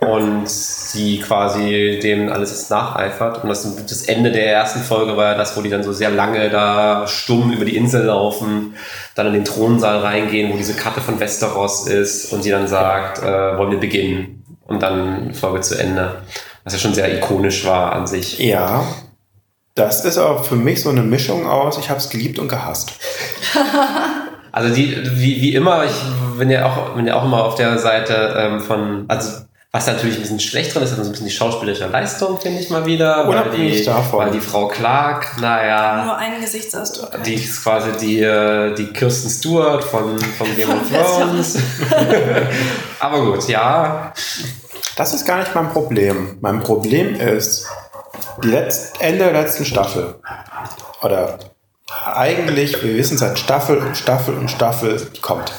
[0.00, 3.42] und sie quasi dem alles jetzt nacheifert.
[3.42, 6.10] Und das, das Ende der ersten Folge war ja das, wo die dann so sehr
[6.10, 8.76] lange da stumm über die Insel laufen,
[9.14, 13.18] dann in den Thronsaal reingehen, wo diese Karte von Westeros ist und sie dann sagt,
[13.22, 14.37] äh, wollen wir beginnen?
[14.68, 16.22] Und dann Folge zu Ende.
[16.62, 18.38] Was ja schon sehr ikonisch war an sich.
[18.38, 18.84] Ja.
[19.74, 22.92] Das ist auch für mich so eine Mischung aus, ich habe es geliebt und gehasst.
[24.50, 25.92] Also die, wie, wie immer, ich
[26.38, 30.16] bin ja auch, bin ja auch immer auf der Seite ähm, von, also was natürlich
[30.16, 32.86] ein bisschen schlecht drin ist, ist so ein bisschen die schauspielerische Leistung, finde ich mal
[32.86, 33.28] wieder.
[33.28, 34.20] Weil Unabhängig die, davon.
[34.20, 37.22] weil die Frau Clark, naja, Nur einen Gesichtsausdruck.
[37.24, 41.58] die ist quasi die, äh, die Kirsten Stewart von, von Game of Thrones.
[43.00, 44.12] Aber gut, ja.
[44.96, 46.38] Das ist gar nicht mein Problem.
[46.40, 47.66] Mein Problem ist,
[48.42, 50.14] die letzt, Ende der letzten Staffel,
[51.02, 51.38] oder
[52.04, 55.52] eigentlich, wir wissen seit Staffel und Staffel und Staffel, die kommt.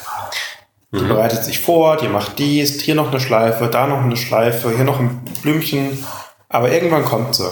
[0.92, 4.76] Die bereitet sich vor, die macht dies, hier noch eine Schleife, da noch eine Schleife,
[4.76, 6.04] hier noch ein Blümchen,
[6.48, 7.50] aber irgendwann kommt sie.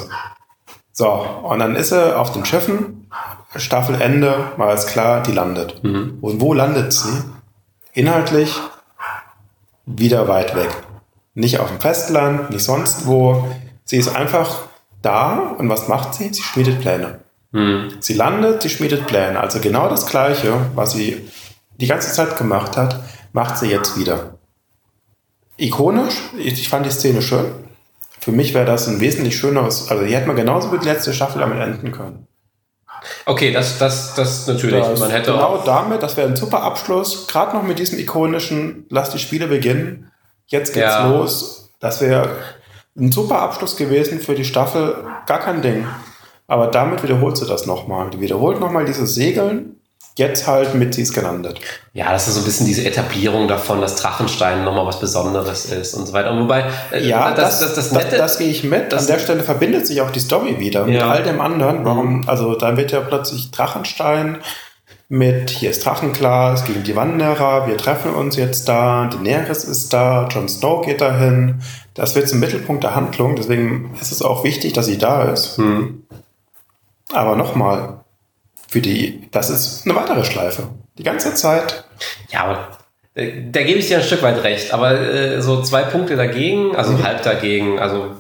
[0.92, 1.08] So,
[1.44, 3.08] und dann ist sie auf den Schiffen,
[3.56, 5.84] Staffelende, mal ist klar, die landet.
[6.22, 7.24] Und wo landet sie?
[7.94, 8.60] Inhaltlich
[9.86, 10.70] wieder weit weg.
[11.34, 13.48] Nicht auf dem Festland, nicht sonst wo.
[13.86, 14.64] Sie ist einfach
[15.02, 16.34] da und was macht sie?
[16.34, 17.20] Sie schmiedet Pläne.
[17.54, 17.94] Hm.
[18.00, 19.40] Sie landet, sie schmiedet Pläne.
[19.40, 21.30] Also genau das Gleiche, was sie
[21.80, 23.00] die ganze Zeit gemacht hat,
[23.34, 24.38] macht sie jetzt wieder.
[25.58, 27.46] Ikonisch, ich fand die Szene schön.
[28.20, 31.14] Für mich wäre das ein wesentlich schöneres, also hier hätte man genauso wie die letzte
[31.14, 32.28] Staffel damit enden können.
[33.26, 34.84] Okay, das, das, das natürlich.
[34.84, 38.86] Das, Man hätte genau damit, das wäre ein super Abschluss, gerade noch mit diesem ikonischen,
[38.90, 40.12] lass die Spiele beginnen,
[40.48, 41.08] jetzt geht's Ja.
[41.08, 41.72] los.
[41.80, 42.36] Das wäre
[42.98, 45.86] ein super Abschluss gewesen für die Staffel, gar kein Ding.
[46.48, 48.10] Aber damit wiederholt sie das nochmal.
[48.10, 49.77] Die wiederholt nochmal dieses Segeln,
[50.18, 51.60] jetzt halt mit sie ist gelandet.
[51.94, 55.94] ja, das ist so ein bisschen diese Etablierung davon, dass Drachenstein nochmal was Besonderes ist
[55.94, 56.32] und so weiter.
[56.32, 58.92] Und wobei, äh, Ja, das, das, das, das, Nette, das, gehe ich mit.
[58.92, 61.06] das- An der Stelle verbindet sich auch die Story wieder mit Ja.
[61.06, 61.12] Mhm.
[61.12, 61.86] all dem anderen.
[61.86, 64.38] Warum, also da wird ja plötzlich Drachenstein
[65.10, 70.28] mit, hier ist Drachenglas gegen die Wanderer, wir treffen uns jetzt da, Daenerys ist da,
[70.30, 71.62] Jon Snow geht dahin,
[71.94, 75.58] Das wird zum Mittelpunkt der Handlung, deswegen ist es auch wichtig, dass sie da ist.
[75.58, 76.04] Hm.
[77.14, 78.02] Aber nochmal,
[78.70, 80.70] für die, das ist eine weitere Schleife.
[80.98, 81.86] Die ganze Zeit.
[82.30, 82.78] Ja, aber
[83.16, 84.74] äh, da gebe ich dir ein Stück weit recht.
[84.74, 87.04] Aber äh, so zwei Punkte dagegen, also Mhm.
[87.04, 88.12] halb dagegen, also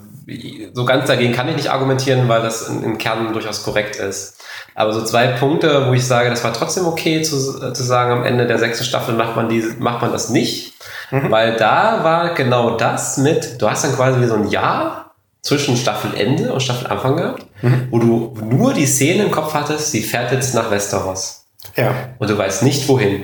[0.73, 4.37] so ganz dagegen kann ich nicht argumentieren, weil das in, im Kern durchaus korrekt ist.
[4.75, 8.23] Aber so zwei Punkte, wo ich sage, das war trotzdem okay zu, zu sagen, am
[8.25, 10.73] Ende der sechsten Staffel macht man, diese, macht man das nicht.
[11.11, 11.31] Mhm.
[11.31, 15.06] Weil da war genau das mit, du hast dann quasi wie so ein Jahr
[15.47, 17.87] zwischen Staffelende und Staffelanfang gehabt, Mhm.
[17.89, 21.45] wo du nur die Szene im Kopf hattest, sie fährt jetzt nach Westeros
[21.75, 21.93] Ja.
[22.19, 23.23] und du weißt nicht wohin.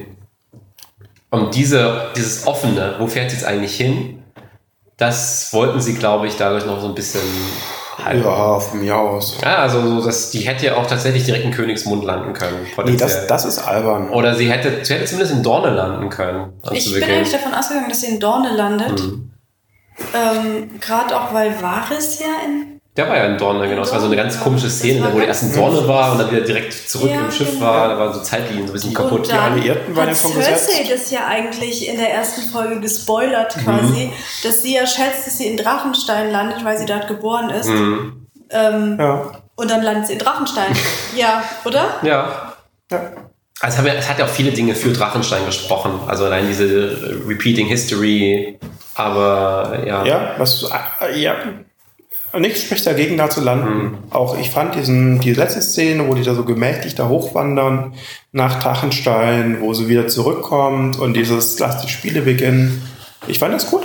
[1.30, 4.24] Und diese, dieses offene, wo fährt sie jetzt eigentlich hin,
[4.98, 7.22] das wollten sie, glaube ich, dadurch noch so ein bisschen
[8.04, 8.24] halten.
[8.24, 9.38] Ja, von mir aus.
[9.42, 12.66] Ja, also so, das, die hätte ja auch tatsächlich direkt in Königsmund landen können.
[12.86, 14.10] Nee, das, das ist albern.
[14.10, 16.54] Oder sie hätte, sie hätte zumindest in Dorne landen können.
[16.72, 19.00] Ich bin eigentlich davon ausgegangen, dass sie in Dorne landet.
[19.00, 19.30] Mhm.
[20.14, 22.80] Ähm, Gerade auch, weil Varys ja in.
[22.96, 23.82] Der war ja in Dorne, genau.
[23.82, 26.12] Das war so eine ganz komische Szene, war wo er ganz erst in Dorne war
[26.12, 27.62] und dann wieder direkt zurück Ja, im Schiff genau.
[27.66, 27.88] war.
[27.88, 29.22] Da waren so Zeitlinien so ein bisschen kaputt.
[29.22, 33.58] Und dann Alliierten waren ja schon Cersei das ja eigentlich in der ersten Folge gespoilert
[33.58, 33.62] Mhm.
[33.64, 34.12] quasi,
[34.44, 37.68] dass sie ja schätzt, dass sie in Drachenstein landet, weil sie dort geboren ist.
[37.70, 38.28] Mhm.
[38.52, 39.32] Ähm, Ja.
[39.56, 40.72] Und dann landet sie in Drachenstein.
[41.16, 41.86] ja, oder?
[42.04, 42.54] Ja,
[42.92, 43.12] ja.
[43.60, 46.00] Also es hat ja- auch viele Dinge für Drachenstein gesprochen.
[46.08, 48.60] Also allein diese Repeating History,
[48.96, 50.06] aber ja.
[50.06, 50.70] Ja, was,
[51.02, 51.36] äh, ja.
[52.36, 54.00] Nichts spricht dagegen, da zu landen.
[54.10, 57.94] Auch ich fand diesen, die letzte Szene, wo die da so gemächlich da hochwandern
[58.32, 62.82] nach Drachenstein, wo sie wieder zurückkommt und dieses Lass die Spiele beginnen.
[63.28, 63.84] Ich fand das gut.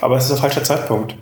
[0.00, 1.14] Aber es ist der falsche Zeitpunkt.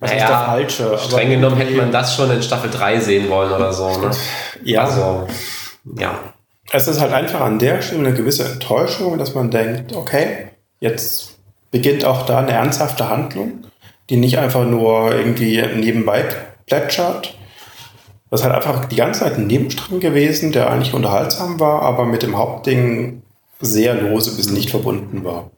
[0.00, 0.98] Was ist der Naja, falsche?
[0.98, 3.98] Streng genommen hätte man das schon in Staffel 3 sehen wollen oder so.
[3.98, 4.10] Ne?
[4.62, 4.84] Ja.
[4.84, 5.26] Also,
[5.96, 6.18] ja.
[6.70, 10.50] Es ist halt einfach an der Stelle eine gewisse Enttäuschung, dass man denkt, okay,
[10.80, 11.37] jetzt
[11.70, 13.64] beginnt auch da eine ernsthafte Handlung,
[14.10, 16.24] die nicht einfach nur irgendwie nebenbei
[16.66, 17.34] plätschert.
[18.30, 22.22] Das halt einfach die ganze Zeit ein Nebenstrang gewesen, der eigentlich unterhaltsam war, aber mit
[22.22, 23.22] dem Hauptding
[23.60, 25.50] sehr lose bis nicht verbunden war.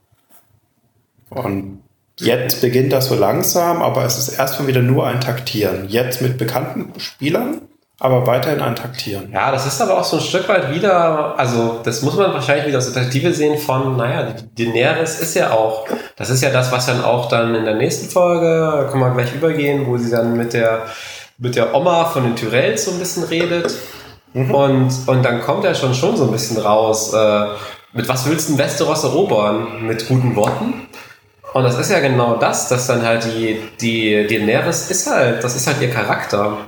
[1.31, 1.83] Und
[2.19, 5.89] jetzt beginnt das so langsam, aber es ist erstmal wieder nur ein Taktieren.
[5.89, 7.63] Jetzt mit bekannten Spielern,
[8.03, 9.31] aber weiterhin ein Taktieren.
[9.31, 12.67] Ja, das ist aber auch so ein Stück weit wieder, also das muss man wahrscheinlich
[12.67, 15.87] wieder aus der Perspektive sehen von, naja, die Daenerys ist ja auch,
[16.17, 19.11] das ist ja das, was dann auch dann in der nächsten Folge, da können wir
[19.11, 20.87] gleich übergehen, wo sie dann mit der,
[21.37, 23.71] mit der Oma von den Tyrells so ein bisschen redet.
[24.33, 27.47] Und, und dann kommt ja schon schon so ein bisschen raus, äh,
[27.93, 29.85] mit was willst du denn Westeros erobern?
[29.87, 30.87] Mit guten Worten?
[31.53, 35.43] Und das ist ja genau das, dass dann halt die, die, die Daenerys ist halt,
[35.43, 36.59] das ist halt ihr Charakter,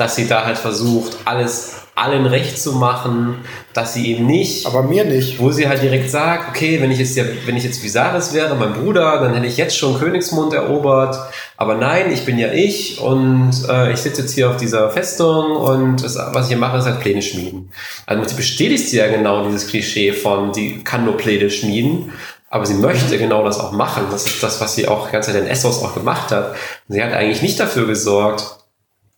[0.00, 3.44] dass sie da halt versucht, alles allen recht zu machen,
[3.74, 5.38] dass sie eben nicht, Aber mir nicht.
[5.38, 8.54] wo sie halt direkt sagt, okay, wenn ich jetzt, ja, wenn ich jetzt Viserys wäre,
[8.54, 11.18] mein Bruder, dann hätte ich jetzt schon Königsmund erobert,
[11.58, 15.54] aber nein, ich bin ja ich und äh, ich sitze jetzt hier auf dieser Festung
[15.56, 17.70] und das, was ich hier mache, ist halt Pläne schmieden.
[18.06, 22.12] Also sie bestätigt sie ja genau dieses Klischee von, die kann nur Pläne schmieden,
[22.48, 24.04] aber sie möchte genau das auch machen.
[24.10, 26.54] Das ist das, was sie auch die ganze Zeit in Essos auch gemacht hat.
[26.88, 28.59] Sie hat eigentlich nicht dafür gesorgt,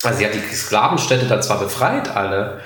[0.03, 2.61] also sie hat die Sklavenstädte da zwar befreit, alle,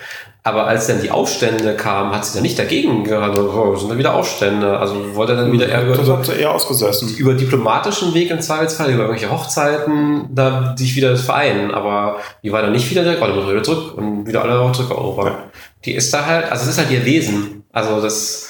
[0.47, 3.99] aber als dann die Aufstände kamen, hat sie dann nicht dagegen gehabt, oh, sind dann
[3.99, 4.79] wieder Aufstände.
[4.79, 7.17] Also wollte dann wieder eher über, Das hat sie eher ausgesessen.
[7.17, 11.73] über diplomatischen Weg im Zweifelsfall, über irgendwelche Hochzeiten, da sich wieder vereinen.
[11.73, 14.71] Aber die war dann nicht wieder direkt, die muss wieder zurück und wieder alle auch
[14.71, 15.27] zurückerobern.
[15.27, 15.39] Ja.
[15.85, 17.65] Die ist da halt, also es ist halt ihr Wesen.
[17.73, 18.49] Also das,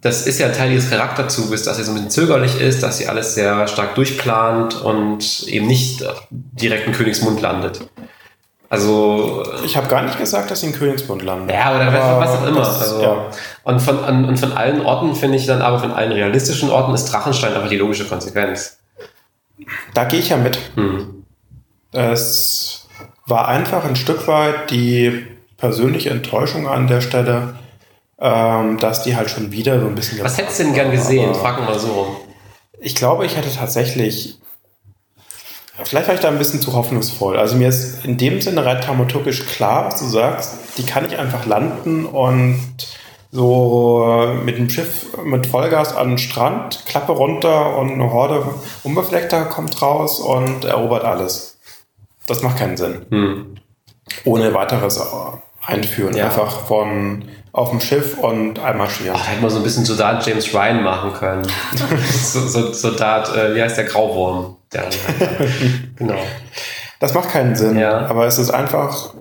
[0.00, 3.08] das ist ja Teil ihres Charakterzuges, dass sie so ein bisschen zögerlich ist, dass sie
[3.08, 7.80] alles sehr stark durchplant und eben nicht direkt in Königsmund landet.
[8.70, 11.48] Also Ich habe gar nicht gesagt, dass sie in Königsmund landen.
[11.48, 12.58] ja, oder Aber was auch immer.
[12.60, 13.26] das- Also, ja.
[13.64, 16.94] und, von, an, und von allen Orten finde ich dann aber von allen realistischen Orten
[16.94, 18.78] ist Drachenstein einfach die logische Konsequenz.
[19.94, 20.58] Da gehe ich ja mit.
[20.74, 21.24] Hm.
[21.92, 22.86] Es
[23.26, 25.26] war einfach ein Stück weit die
[25.56, 27.54] persönliche Enttäuschung an der Stelle,
[28.20, 30.22] ähm, dass die halt schon wieder so ein bisschen.
[30.22, 31.34] Was hättest du denn gern gesehen?
[31.34, 32.16] Frag mal so rum.
[32.80, 34.38] Ich glaube, ich hätte tatsächlich.
[35.84, 37.38] Vielleicht war ich da ein bisschen zu hoffnungsvoll.
[37.38, 40.58] Also mir ist in dem Sinne rein dramaturgisch klar, was du sagst.
[40.76, 42.58] Die kann ich einfach landen und
[43.30, 48.44] so mit dem Schiff mit Vollgas an den Strand, Klappe runter und eine Horde
[48.82, 51.58] Unbefleckter kommt raus und erobert alles.
[52.26, 53.06] Das macht keinen Sinn.
[53.10, 53.54] Hm.
[54.24, 55.00] Ohne weiteres
[55.64, 56.16] einführen.
[56.16, 56.26] Ja.
[56.26, 59.14] Einfach von auf dem Schiff und einmarschieren.
[59.18, 61.46] Ach, da hätte man so ein bisschen Soldat James Ryan machen können.
[62.22, 64.56] so, so, Soldat, äh, wie heißt der Grauwurm?
[64.72, 64.84] Der,
[65.96, 66.18] genau.
[67.00, 68.06] Das macht keinen Sinn, Ja.
[68.06, 69.14] aber es ist einfach,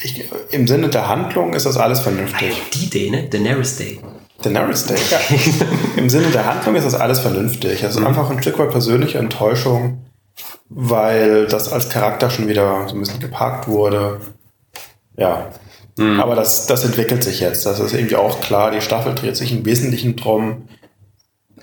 [0.00, 2.48] ich, im Sinne der Handlung ist das alles Ah, vernünftig.
[2.50, 3.24] ja, die Day, ne?
[3.28, 4.00] Daenerys Day.
[4.42, 4.98] Daenerys Day.
[5.96, 7.82] Im Sinne der Handlung ist das alles vernünftig.
[7.82, 8.06] Es ist Mhm.
[8.06, 10.04] einfach ein Stück weit persönliche Enttäuschung,
[10.68, 14.20] weil das als Charakter schon wieder so ein bisschen geparkt wurde.
[15.16, 15.46] Ja.
[15.98, 16.20] Mhm.
[16.20, 17.64] Aber das, das entwickelt sich jetzt.
[17.66, 18.70] Das ist irgendwie auch klar.
[18.70, 20.68] Die Staffel dreht sich im Wesentlichen drum.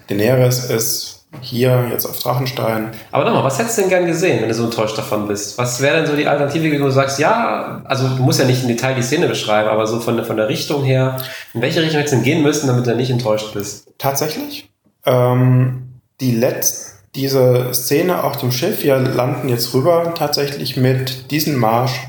[0.07, 2.91] Daenerys ist hier jetzt auf Drachenstein.
[3.11, 5.57] Aber nochmal, was hättest du denn gern gesehen, wenn du so enttäuscht davon bist?
[5.57, 8.61] Was wäre denn so die Alternative, wo du sagst, ja, also du musst ja nicht
[8.61, 11.17] im Detail die Szene beschreiben, aber so von, der- von der Richtung her,
[11.55, 13.88] in welche Richtung hättest du denn gehen müssen, damit du nicht enttäuscht bist?
[13.97, 14.69] Tatsächlich.
[15.05, 21.55] Ähm, die letzte, diese Szene auf dem Schiff, wir landen jetzt rüber tatsächlich mit diesem
[21.57, 21.99] Marsch.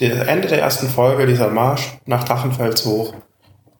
[0.00, 3.14] Der Ende der ersten Folge, dieser Marsch nach Drachenfels hoch,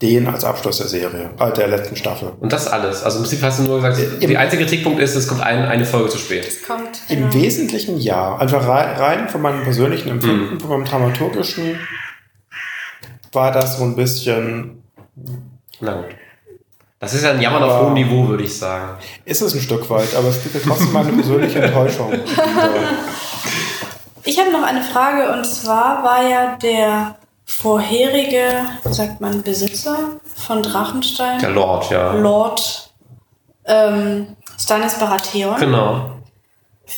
[0.02, 2.32] den als Abschluss der Serie, äh, der letzten Staffel.
[2.40, 3.02] Und das alles.
[3.02, 5.62] Also im Prinzip hast du nur gesagt, Im- der einzige Kritikpunkt ist, es kommt ein,
[5.64, 6.48] eine Folge zu spät.
[6.66, 7.00] Kommt.
[7.08, 7.34] Im genau.
[7.34, 8.36] Wesentlichen ja.
[8.36, 10.60] Einfach rein, rein von meinem persönlichen Empfinden, Mhm.
[10.60, 11.78] von meinem dramaturgischen,
[13.32, 14.82] war das so ein bisschen,
[15.80, 16.06] Na gut.
[16.98, 18.98] Das ist ja ein Jammern auf Aber- hohem Niveau, würde ich sagen.
[19.24, 22.12] ist es ein Stück weit, aber es spiegelt trotzdem meine persönliche Enttäuschung.
[24.24, 30.20] Ich habe noch eine Frage und zwar war ja der vorherige, wie sagt man, Besitzer
[30.36, 32.12] von Drachenstein, Der Lord, ja.
[32.12, 32.90] Lord
[33.64, 35.58] ähm, Stannis Baratheon.
[35.58, 36.12] Genau.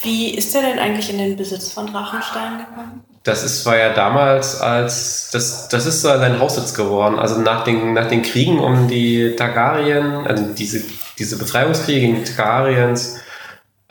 [0.02, 3.04] Wie ist der denn eigentlich in den Besitz von Drachenstein gekommen?
[3.24, 7.18] Das ist, war ja damals als, das, das ist so sein Haussitz geworden.
[7.18, 10.82] Also nach den, nach den Kriegen um die Targaryen, also diese,
[11.18, 13.20] diese Befreiungskriege gegen die Targaryens,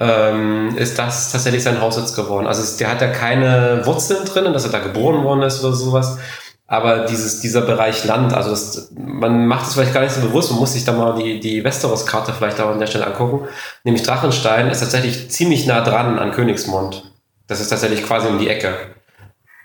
[0.01, 2.47] ähm, ist das tatsächlich sein Haussitz geworden.
[2.47, 5.73] Also es, der hat ja keine Wurzeln drin, dass er da geboren worden ist oder
[5.73, 6.17] sowas.
[6.65, 10.49] Aber dieses, dieser Bereich Land, also das, man macht es vielleicht gar nicht so bewusst,
[10.51, 13.47] man muss sich da mal die, die Westeros-Karte vielleicht auch an der Stelle angucken.
[13.83, 17.11] Nämlich Drachenstein ist tatsächlich ziemlich nah dran an Königsmund.
[17.45, 18.73] Das ist tatsächlich quasi um die Ecke.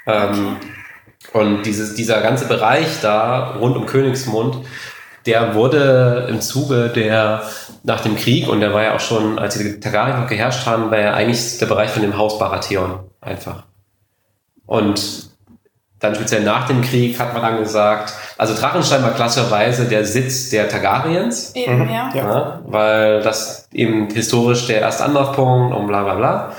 [0.07, 0.57] Ähm,
[1.33, 4.59] und dieses, dieser ganze Bereich da rund um Königsmund,
[5.25, 7.43] der wurde im Zuge der,
[7.87, 10.91] nach dem Krieg, und der war ja auch schon, als die Targaryen noch geherrscht haben,
[10.91, 13.63] war ja eigentlich der Bereich von dem Haus Baratheon einfach.
[14.67, 15.31] Und
[16.01, 20.51] dann speziell nach dem Krieg hat man dann gesagt, also Drachenstein war klassischerweise der Sitz
[20.51, 21.55] der Targaryens.
[21.55, 22.11] Eben, Mhm, ja.
[22.13, 22.61] ja.
[22.65, 26.53] Weil das eben historisch der erste Anlaufpunkt und bla bla bla.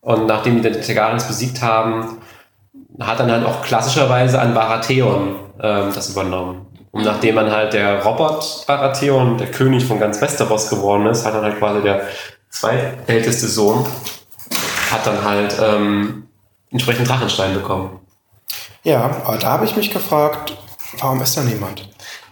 [0.00, 2.18] Und nachdem die die Targaryens besiegt haben,
[3.00, 6.67] hat dann halt auch klassischerweise ein Baratheon ähm, das übernommen.
[6.98, 11.32] Und nachdem man halt der Robert Baratheon, der König von ganz Westeros geworden ist, hat
[11.32, 12.02] dann halt quasi der
[12.50, 13.86] zweitälteste Sohn,
[14.90, 16.26] hat dann halt ähm,
[16.72, 18.00] entsprechend Drachenstein bekommen.
[18.82, 20.56] Ja, aber da habe ich mich gefragt,
[20.98, 21.88] warum ist da niemand?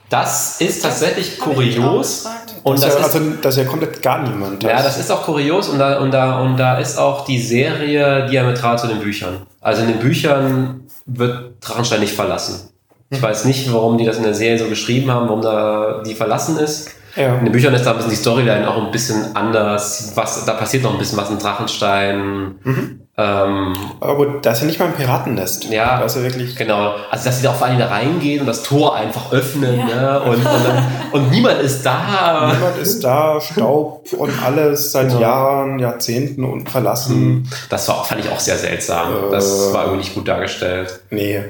[0.08, 2.26] Das ist tatsächlich auch kurios.
[2.64, 4.64] Und das das ist ja, also, das ist ja komplett gar niemand.
[4.64, 8.26] Ja, das ist auch kurios und da, und, da, und da ist auch die Serie
[8.26, 9.46] diametral zu den Büchern.
[9.60, 12.72] Also in den Büchern wird Drachenstein nicht verlassen.
[13.10, 16.14] Ich weiß nicht, warum die das in der Serie so geschrieben haben, warum da die
[16.14, 16.90] verlassen ist.
[17.14, 17.36] ja.
[17.36, 20.12] In den Büchern ist da ein bisschen die Storyline auch ein bisschen anders.
[20.16, 22.56] Was, da passiert noch ein bisschen was in Drachenstein.
[22.64, 23.00] Mhm.
[23.18, 25.70] Ähm, Aber gut, das ist ja nicht mal ein Piratennest.
[25.70, 26.00] Ja.
[26.00, 26.54] Das ist ja wirklich.
[26.56, 26.96] genau.
[27.10, 29.78] Also, dass sie da auf einmal da reingehen und das Tor einfach öffnen.
[29.78, 29.86] Ja.
[29.86, 30.20] Ne?
[30.22, 32.52] Und, und, dann, und niemand ist da.
[32.52, 35.20] Niemand ist da, Staub und alles seit Genau.
[35.20, 37.48] Jahren, Jahrzehnten und verlassen.
[37.70, 39.14] Das war, fand ich auch sehr seltsam.
[39.30, 39.72] Das Äh.
[39.72, 41.00] war irgendwie nicht gut dargestellt.
[41.08, 41.42] Nee.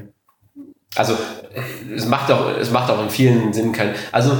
[0.97, 1.15] Also
[1.95, 3.95] es macht auch, es macht auch in vielen Sinnen keinen.
[4.13, 4.33] Also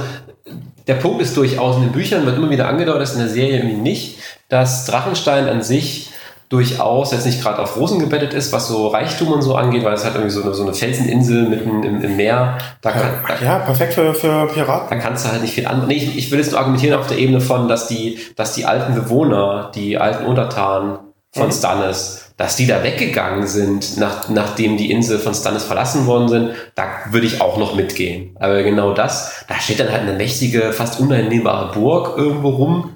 [0.87, 3.29] der Punkt ist durchaus in den Büchern wird immer wieder angedeutet, das ist in der
[3.29, 6.11] Serie irgendwie nicht, dass Drachenstein an sich
[6.49, 9.91] durchaus jetzt nicht gerade auf Rosen gebettet ist, was so Reichtum und so angeht, weil
[9.93, 12.57] es hat irgendwie so eine, so eine Felseninsel mitten im, im Meer.
[12.81, 14.87] Da, kann, da, Ja, perfekt für, für Piraten.
[14.89, 15.85] da kannst du halt nicht viel an.
[15.87, 18.63] Nee, ich, ich will jetzt nur argumentieren auf der Ebene von, dass die, dass die
[18.65, 20.99] alten Bewohner, die alten Untertanen
[21.33, 21.51] von Mhm.
[21.51, 26.51] Stannis, dass die da weggegangen sind, nach, nachdem die Insel von Stannis verlassen worden sind,
[26.75, 28.35] da würde ich auch noch mitgehen.
[28.39, 32.95] Aber genau das, da steht dann halt eine mächtige, fast uneinnehmbare Burg irgendwo rum.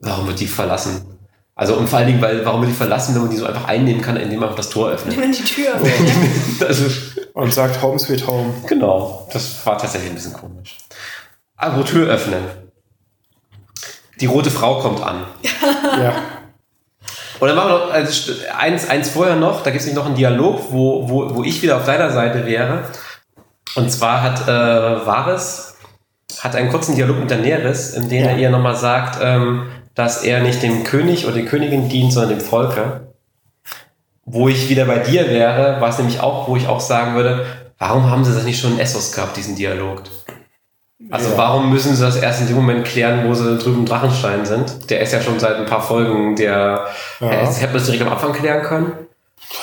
[0.00, 1.06] Warum wird die verlassen?
[1.54, 3.68] Also und vor allen Dingen, weil warum wird die verlassen, wenn man die so einfach
[3.68, 5.16] einnehmen kann, indem man einfach das Tor öffnet?
[5.16, 5.74] Nimm die Tür.
[6.66, 6.86] also,
[7.34, 8.54] Und sagt Home Sweet Home.
[8.66, 10.78] Genau, das war tatsächlich ein bisschen komisch.
[11.56, 12.42] Aber Tür öffnen.
[14.20, 15.26] Die rote Frau kommt an.
[16.00, 16.14] Ja.
[17.40, 20.06] Und dann machen wir noch also eins, eins vorher noch, da gibt es nämlich noch
[20.06, 22.84] einen Dialog, wo, wo, wo ich wieder auf deiner Seite wäre.
[23.74, 25.74] Und zwar hat äh, Varys
[26.38, 28.30] hat einen kurzen Dialog mit Daenerys, in dem Ja.
[28.30, 32.38] er ihr nochmal sagt, ähm, dass er nicht dem König oder der Königin dient, sondern
[32.38, 33.08] dem Volke.
[34.24, 37.46] Wo ich wieder bei dir wäre, war es nämlich auch, wo ich auch sagen würde,
[37.78, 40.02] warum haben sie das nicht schon in Essos gehabt, diesen Dialog?
[41.10, 41.38] Also Ja.
[41.38, 44.90] warum müssen sie das erst in dem Moment klären, wo sie drüben Drachenstein sind?
[44.90, 46.86] Der ist ja schon seit ein paar Folgen, der
[47.20, 47.30] Ja.
[47.30, 48.92] äh, hätte man das direkt am Anfang klären können.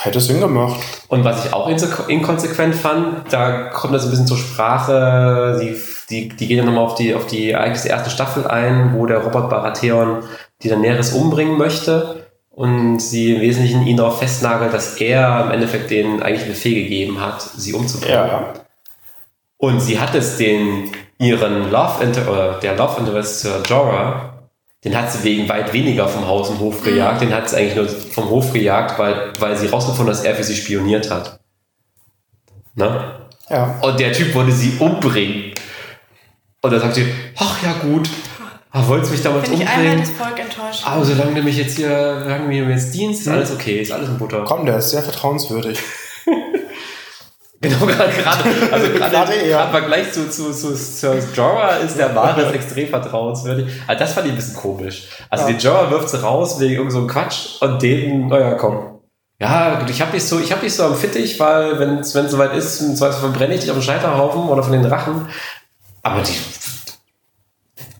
[0.01, 0.79] Hätte Sinn gemacht.
[1.07, 1.69] Und was ich auch
[2.09, 6.65] inkonsequent fand, da kommt das ein bisschen zur Sprache, sie f- die, die gehen dann
[6.65, 10.23] nochmal auf die, auf die Ereignisse der ersten Staffel ein, wo der Robert Baratheon
[10.63, 15.89] die Daenerys umbringen möchte und sie im Wesentlichen ihn darauf festnagelt, dass er im Endeffekt
[15.91, 18.15] den eigentlich Befehl gegeben hat, sie umzubringen.
[18.15, 18.53] Ja.
[19.57, 24.37] Und sie hat es den, ihren Love Inter oder der Love Interest zur Jorah,
[24.83, 27.75] den hat sie wegen weit weniger vom Haus und Hof gejagt, den hat sie eigentlich
[27.75, 31.39] nur vom Hof gejagt, weil, weil sie rausgefunden hat, dass er für sie spioniert hat.
[32.75, 33.27] Ne?
[33.49, 33.79] Ja.
[33.81, 35.53] Und der Typ wollte sie umbringen.
[36.61, 38.07] Und dann sagt sie, ach ja gut,
[38.71, 39.99] ah, wolltest mich damals Bin ich einmal umbringen?
[39.99, 40.83] das Volk enttäuscht.
[40.85, 43.91] Aber solange du mich jetzt hier, solange du mir jetzt dienst, ist alles okay, ist
[43.91, 44.43] alles in Butter.
[44.45, 45.79] Komm, der ist sehr vertrauenswürdig.
[47.59, 49.63] Genau, gerade, also gerade, eher.
[49.65, 53.67] im Vergleich zu, zu, zu Sir Jorah ist der Varys extrem vertrauenswürdig.
[53.87, 55.07] Also das fand ich ein bisschen komisch.
[55.29, 55.51] Also Ja.
[55.53, 58.99] den Jorah wirft sie raus wegen irgend so einem Quatsch und den, naja, komm.
[59.39, 62.53] Ja, ich hab dich so, ich hab dich so am Fittich, weil wenn es soweit
[62.55, 65.27] ist, im Zweifel verbrenne ich dich auf dem Scheiterhaufen oder von den Drachen.
[66.03, 66.33] Aber die,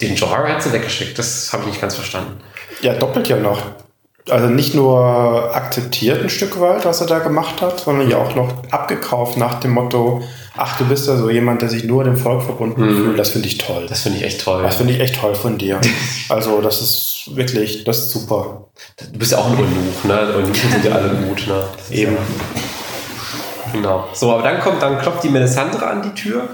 [0.02, 1.18] den Jorah hat sie weggeschickt.
[1.18, 2.40] Das habe ich nicht ganz verstanden.
[2.82, 3.62] Ja, doppelt ja noch.
[4.30, 5.02] Also nicht nur
[5.56, 9.56] akzeptiert ein Stück weit, was er da gemacht hat, sondern ja auch noch abgekauft nach
[9.62, 10.22] dem Motto,
[10.58, 12.96] ach, du bist ja so jemand, der sich nur dem Volk verbunden Mhm.
[12.96, 13.20] fühlt.
[13.20, 13.86] Das finde ich toll.
[13.88, 14.64] Das finde ich echt toll.
[14.64, 15.80] Das finde ich echt toll von dir.
[16.30, 18.66] Also das ist wirklich, das ist super.
[19.14, 20.34] Du bist ja auch ein Eunuch, ne?
[20.36, 21.64] Eunuchen sind ja alle gut, ne?
[21.90, 22.18] Eben.
[22.18, 24.06] Ja, genau.
[24.14, 26.50] So, aber dann kommt, dann klopft die Melisandre an die Tür,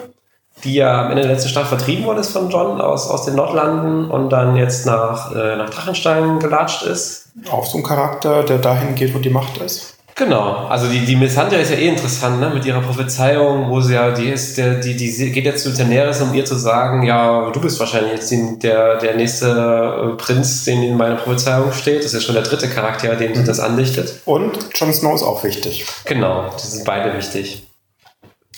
[0.64, 3.34] die ja am Ende der letzten Staffel vertrieben worden ist von John aus, aus den
[3.36, 7.23] Nordlanden und dann jetzt nach, äh, nach Drachenstein gelatscht ist.
[7.50, 9.94] Auch so ein Charakter, der dahin geht, wo die Macht ist.
[10.16, 13.96] Genau, also die, die Melisandre ist ja eh interessant, ne, mit ihrer Prophezeiung, wo sie
[13.96, 17.50] ja, die ist, der, die, die geht jetzt zu Daenerys, um ihr zu sagen, ja,
[17.50, 22.00] du bist wahrscheinlich jetzt die, der, der nächste äh, Prinz, den in meiner Prophezeiung steht.
[22.00, 24.22] Das ist ja schon der dritte Charakter, dem sie das andichtet.
[24.26, 25.88] Und Jon Snow ist auch wichtig.
[26.06, 27.64] Genau, die sind beide wichtig.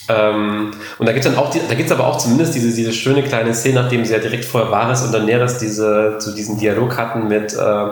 [0.08, 2.92] Ähm, und da gibt es dann auch, die, da gibt's aber auch zumindest diese, diese
[2.92, 6.96] schöne kleine Szene, nachdem sie ja direkt vorher Varys und Daenerys diese, zu diesen Dialog
[6.96, 7.86] hatten mit äh,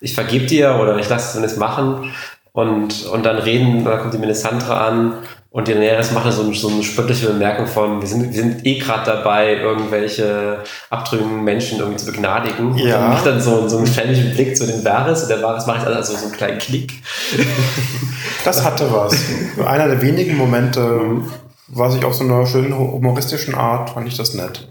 [0.00, 2.12] ich vergeb dir oder ich lasse es jetzt machen
[2.52, 5.14] und, und dann reden, da kommt die Melisandre an
[5.50, 8.78] und die Daenerys macht so, so eine spöttliche Bemerkung von, wir sind, wir sind eh
[8.78, 10.58] gerade dabei, irgendwelche
[10.90, 12.72] abtrünnigen Menschen irgendwie zu begnadigen.
[12.72, 12.98] Und Ja.
[12.98, 15.86] dann macht dann so, so einen ständigen Blick zu den Varys und der Varys macht
[15.86, 16.92] also so einen kleinen Klick.
[18.44, 19.16] Das hatte was.
[19.66, 21.00] Einer der wenigen Momente,
[21.68, 24.68] was ich auf so einer schönen humoristischen Art, fand ich das nett.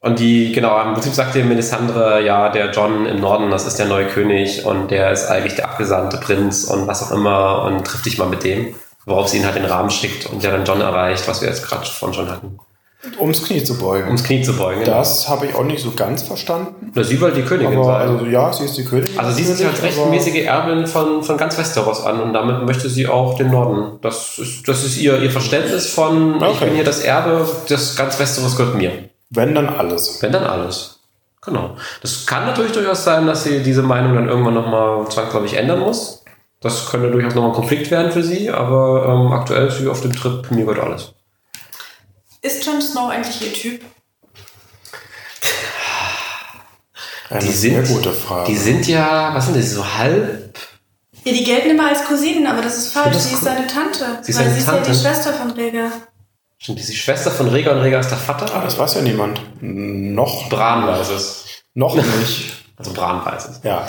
[0.00, 3.78] Und die, genau, im Prinzip sagt die Melisandre, ja, der John im Norden, das ist
[3.78, 7.84] der neue König und der ist eigentlich der abgesandte Prinz und was auch immer und
[7.84, 8.74] trifft dich mal mit dem.
[9.04, 11.66] Worauf sie ihn halt den Rahmen schickt und der dann John erreicht, was wir jetzt
[11.66, 12.58] gerade von schon hatten.
[13.18, 14.06] Ums Knie zu beugen.
[14.08, 14.80] Ums Knie zu beugen.
[14.80, 14.98] genau.
[14.98, 16.92] Das habe ich auch nicht so ganz verstanden.
[16.94, 18.08] Na, sie wollte die Königin Aber sein.
[18.08, 19.18] also ja, sie ist die Königin.
[19.18, 22.88] Also sie ist natürlich, als rechtmäßige Erbin von, von ganz Westeros an und damit möchte
[22.88, 23.98] sie auch den Norden.
[24.02, 26.64] Das ist, das ist ihr, ihr Verständnis von, ich Okay.
[26.66, 28.90] bin hier das Erbe, das ganz Westeros gehört mir.
[29.30, 30.18] Wenn dann alles.
[30.22, 31.00] Wenn dann alles.
[31.42, 31.76] Genau.
[32.02, 36.24] Das kann natürlich durchaus sein, dass sie diese Meinung dann irgendwann nochmal zwangsläufig ändern muss.
[36.60, 40.00] Das könnte durchaus nochmal ein Konflikt werden für sie, aber ähm, aktuell ist sie auf
[40.00, 41.12] dem Trip, mir gehört alles.
[42.46, 43.84] Ist Jon Snow eigentlich ihr Typ?
[47.28, 48.50] Eine Die sehr sind- gute Frage.
[48.52, 50.56] Die sind ja, was sind die, so halb?
[51.24, 53.14] Ja, die gelten immer als Cousinen, aber das ist falsch.
[53.14, 54.20] Das sie ist seine Tante.
[54.22, 54.88] Sie ist weil seine sie ist Tante.
[54.88, 55.90] ja die Schwester von Rhaegar.
[56.58, 58.54] Stimmt, die ist die Schwester von Rhaegar und Rhaegar ist der Vater?
[58.54, 59.40] ah, das weiß ja niemand.
[59.60, 60.48] Noch.
[60.48, 61.44] Bran weiß es.
[61.74, 62.52] Noch nicht.
[62.76, 63.60] Also Bran weiß es.
[63.64, 63.84] Ja.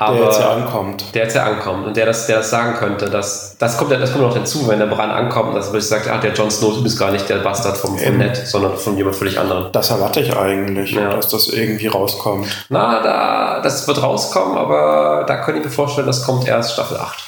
[0.00, 1.14] Aber der jetzt ja ankommt.
[1.14, 3.98] der jetzt ja ankommt und der das, der das sagen könnte, dass, das kommt ja,
[3.98, 6.72] das kommt noch dazu, wenn der Bran ankommt, dass er sagt, ah, der Jon Snow,
[6.74, 8.16] du bist gar nicht der Bastard vom, vom.
[8.16, 9.72] Ned, sondern von jemand völlig anderen.
[9.72, 11.10] Das erwarte ich eigentlich, Ja.
[11.10, 12.46] dass das irgendwie rauskommt.
[12.68, 16.96] Na, da, das wird rauskommen, aber da könnte ich mir vorstellen, das kommt erst Staffel
[16.96, 17.18] 8.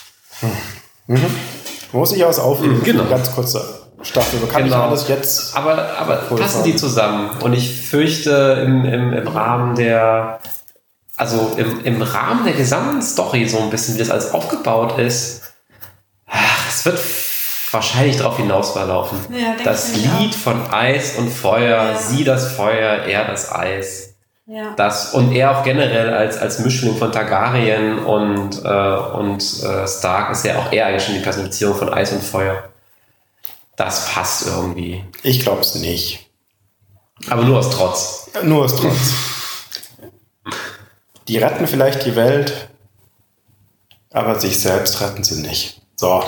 [1.93, 2.83] Muss ich aus aufnehmen.
[2.85, 3.05] Genau.
[3.11, 3.63] Ganz kurze
[4.03, 4.39] Staffel.
[4.47, 4.77] Kann Genau.
[4.77, 5.57] ich alles jetzt.
[5.57, 7.31] Aber, aber passen die zusammen?
[7.43, 10.39] Und ich fürchte, im, im, im Rahmen der,
[11.21, 15.43] also im, im Rahmen der gesamten Story, so ein bisschen, wie das alles aufgebaut ist,
[16.27, 16.99] ach, es wird
[17.73, 19.19] wahrscheinlich darauf hinausverlaufen.
[19.31, 21.97] Ja, denke das Lied von Eis und Feuer, Ja.
[21.99, 24.15] sie das Feuer, er das Eis.
[24.47, 24.73] Ja.
[24.77, 30.33] Das, und er auch generell als, als Mischling von Targaryen und, äh, und äh, Stark
[30.33, 32.65] ist ja auch eher eigentlich schon die Personifizierung von Eis und Feuer.
[33.77, 35.05] Das passt irgendwie.
[35.23, 36.31] Ich glaube es nicht.
[37.29, 38.31] Aber nur aus Trotz.
[38.43, 39.13] Nur aus Trotz.
[41.31, 42.69] Die retten vielleicht die Welt,
[44.13, 45.81] aber sich selbst retten sie nicht.
[45.97, 46.23] So.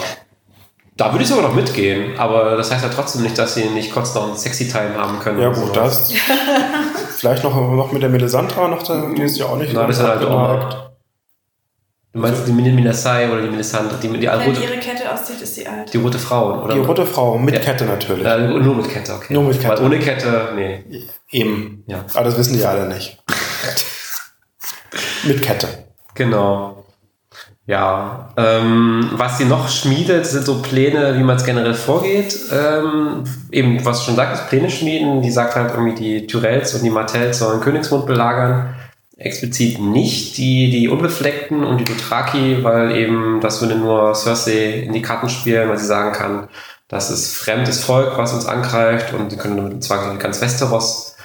[0.96, 3.92] Da würde ich sogar noch mitgehen, aber das heißt ja trotzdem nicht, dass sie nicht
[3.92, 5.40] kurz noch einen Sexy-Time haben können.
[5.40, 6.08] Ja gut, sowas.
[6.08, 6.12] das.
[7.18, 9.96] vielleicht noch, noch mit der Melisandra, noch, da- die ist ja auch nicht Na, das
[9.98, 10.92] ist halt auch
[12.14, 15.10] Du meinst die Min- Minasai oder die Melisandre, die, die, die, Wenn rote, ihre Kette
[15.12, 15.90] aussieht, ist sie alt.
[15.92, 16.74] die rote Frau, oder?
[16.74, 17.60] Die rote Frau mit Ja.
[17.60, 18.26] Kette natürlich.
[18.26, 19.32] Äh, nur mit Kette, okay.
[19.32, 19.78] Nur mit Kette.
[19.78, 20.84] Weil ohne Kette, nee.
[21.30, 21.82] Eben.
[21.86, 22.04] Ja.
[22.12, 23.18] Aber das wissen die alle nicht.
[25.24, 25.68] mit Kette.
[26.14, 26.84] Genau.
[27.64, 32.36] Ja, ähm, was sie noch schmiedet, sind so Pläne, wie man es generell vorgeht.
[32.50, 35.22] Ähm, eben, was schon sagtest, Pläne schmieden.
[35.22, 38.74] Die sagt halt irgendwie, die Tyrells und die Martells sollen Königsmund belagern.
[39.16, 44.92] Explizit nicht die, die Unbefleckten und die Dothraki, weil eben das würde nur Cersei in
[44.92, 46.48] die Karten spielen, weil sie sagen kann,
[46.88, 51.16] das ist fremdes Volk, was uns angreift und sie können damit zwar ganz Westeros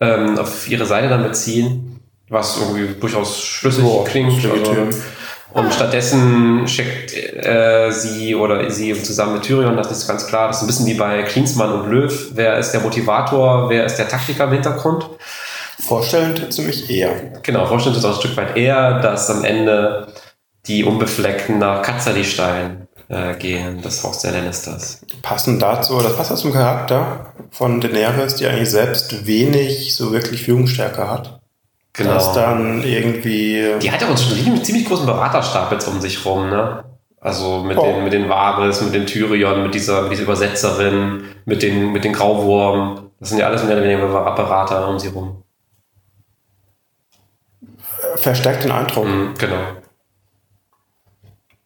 [0.00, 1.95] ähm, auf ihre Seite dann beziehen,
[2.28, 4.44] was irgendwie durchaus schlüssig Ja, klingt.
[4.44, 4.88] Also,
[5.52, 10.58] und stattdessen schickt äh, sie oder sie zusammen mit Tyrion, das ist ganz klar, das
[10.58, 14.08] ist ein bisschen wie bei Klinsmann und Löw, wer ist der Motivator, wer ist der
[14.08, 15.08] Taktiker im Hintergrund.
[15.80, 17.40] Vorstellen tut sie mich eher.
[17.42, 20.08] Genau, vorstellen ist auch ein Stück weit eher, dass am Ende
[20.66, 25.00] die Unbefleckten nach Katzerli-Stein äh, gehen, das Haus der Lannisters.
[25.22, 30.42] Passend dazu, das passt auch zum Charakter von Daenerys, die eigentlich selbst wenig so wirklich
[30.42, 31.40] Führungsstärke hat.
[31.96, 32.12] Genau.
[32.14, 33.74] Dass dann irgendwie.
[33.80, 36.84] Die hat ja auch schon einen ziemlich großen Beraterstab jetzt um sich rum, ne?
[37.20, 37.82] Also mit Oh.
[37.84, 42.04] den, mit den Varys, mit den Tyrion, mit dieser, mit dieser Übersetzerin, mit den, mit
[42.04, 43.10] den Grauwurm.
[43.18, 45.42] Das sind ja alles mehr oder weniger Berater um sie rum.
[48.16, 49.06] verstärkt den Eindruck.
[49.06, 49.56] Mhm, genau.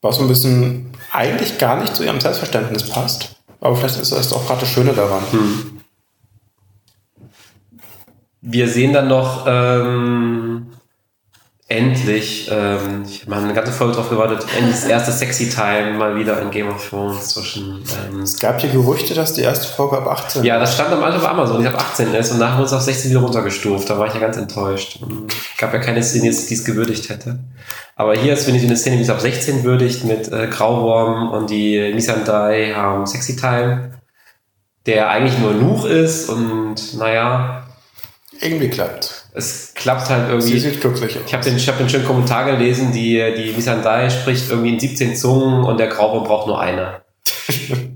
[0.03, 3.37] Was so ein bisschen eigentlich gar nicht zu ihrem Selbstverständnis passt.
[3.61, 5.23] Aber vielleicht ist das auch gerade das Schöne daran.
[5.31, 5.80] Hm.
[8.43, 10.69] Wir sehen dann noch ähm,
[11.71, 15.93] endlich, ähm, ich habe mal eine ganze Folge drauf gewartet, endlich das erste Sexy Time
[15.93, 17.85] mal wieder in Game of Thrones zwischen.
[18.09, 21.05] Ähm, Es gab hier Gerüchte, dass die erste Folge ab 18 ja, das stand am
[21.05, 23.89] Anfang bei Amazon, ich habe 18 ist und nachher wurde es auf 16 wieder runtergestuft.
[23.89, 24.99] Da war ich ja ganz enttäuscht.
[25.01, 27.39] Und gab ja keine Szene, die es gewürdigt hätte.
[27.95, 31.31] Aber hier ist, finde ich, eine Szene, die es ab 16 würdigt mit äh, Grauwurm
[31.31, 33.93] und die Missandei haben Sexy Time,
[34.87, 37.65] der eigentlich nur Nuch ist und naja,
[38.41, 39.27] irgendwie klappt.
[39.35, 40.59] es klappt halt Sie irgendwie.
[40.59, 41.23] sieht glücklich aus.
[41.27, 44.81] Ich habe den, ich hab den schönen Kommentar gelesen, die, die Missandei spricht irgendwie in
[44.81, 47.03] 17 Zungen und der Grauwurm braucht nur eine.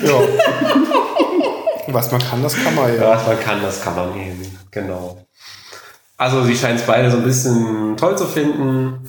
[0.00, 0.14] Ja.
[1.88, 3.00] Was man kann, das kann man ja.
[3.00, 4.58] Was man kann, das kann man eben.
[4.70, 5.26] Genau.
[6.16, 9.08] Also sie scheinen es beide so ein bisschen toll zu finden.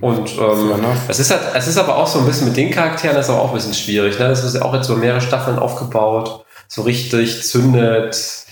[0.00, 0.72] Und ähm,
[1.08, 3.30] es, ist halt, es ist aber auch so ein bisschen mit den Charakteren, das ist
[3.30, 4.18] aber auch ein bisschen schwierig.
[4.18, 4.28] Ne?
[4.28, 8.46] Das ist ja auch jetzt so mehrere Staffeln aufgebaut, so richtig zündet.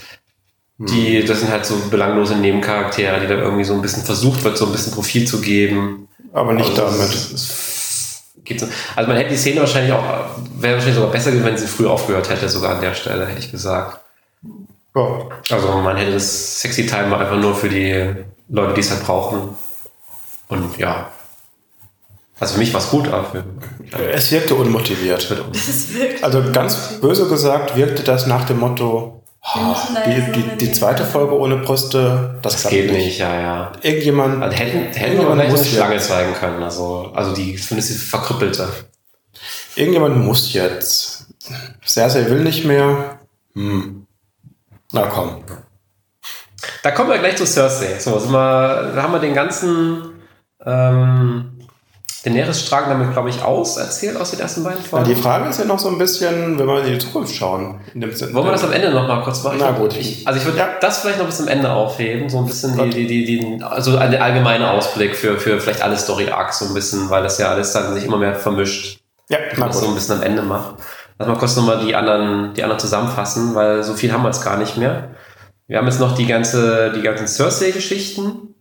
[0.83, 4.57] Die, das sind halt so belanglose Nebencharaktere, die dann irgendwie so ein bisschen versucht wird,
[4.57, 6.09] so ein bisschen Profil zu geben.
[6.33, 7.13] Aber nicht Also, damit.
[7.15, 8.67] es- es so.
[8.97, 10.03] Also man hätte die Szene wahrscheinlich auch,
[10.59, 13.39] wäre wahrscheinlich sogar besser gewesen, wenn sie früh aufgehört hätte, sogar an der Stelle, hätte
[13.39, 14.01] ich gesagt.
[14.97, 15.19] Ja.
[15.51, 18.13] Also man hätte das Sexy Time einfach nur für die
[18.49, 19.51] Leute, die es halt brauchen.
[20.49, 21.11] Und ja.
[22.41, 23.45] Also für mich war es gut, aber für
[24.13, 25.31] Es wirkte unmotiviert.
[26.23, 29.20] Also ganz böse gesagt wirkte das nach dem Motto,
[30.07, 33.73] die, die, die zweite Folge ohne Brüste, das, das geht nicht, ja, ja.
[33.81, 36.63] Irgendjemand, Also hätten, hätten wir so eine muss Schlange zeigen können.
[36.63, 38.69] Also, also die, zumindest die verkrüppelte.
[39.77, 41.27] irgendjemand muss jetzt.
[41.85, 43.19] Cersei will nicht mehr.
[43.55, 44.07] Hm.
[44.93, 45.43] Na komm.
[46.83, 47.99] Da kommen wir gleich zu Cersei.
[47.99, 50.21] So, sind wir, da haben wir den ganzen
[50.65, 51.60] ähm,
[52.25, 55.09] Daenerys-Strang damit, glaube ich, aus erzählt aus den ersten beiden Folgen.
[55.09, 57.81] die Frage ist ja noch so ein bisschen, wenn wir in die Zukunft schauen.
[57.95, 58.11] In dem.
[58.35, 59.57] Wollen wir das am Ende noch mal kurz machen?
[59.59, 59.97] Na gut.
[59.97, 60.69] Ich, also ich würde Ja.
[60.81, 62.95] das vielleicht noch bis zum Ende aufheben, so ein bisschen die, Gut.
[62.95, 67.09] die, die, die, also ein allgemeiner Ausblick für, für vielleicht alle Story-Arcs so ein bisschen,
[67.09, 69.01] weil das ja alles dann sich immer mehr vermischt.
[69.31, 69.95] Ja, na das so ein gut.
[69.97, 70.75] bisschen am Ende macht.
[71.19, 74.45] Lass mal kurz nochmal die anderen, die anderen zusammenfassen, weil so viel haben wir jetzt
[74.45, 75.11] gar nicht mehr.
[75.69, 78.55] Wir haben jetzt noch die ganze, die ganzen Cersei-Geschichten.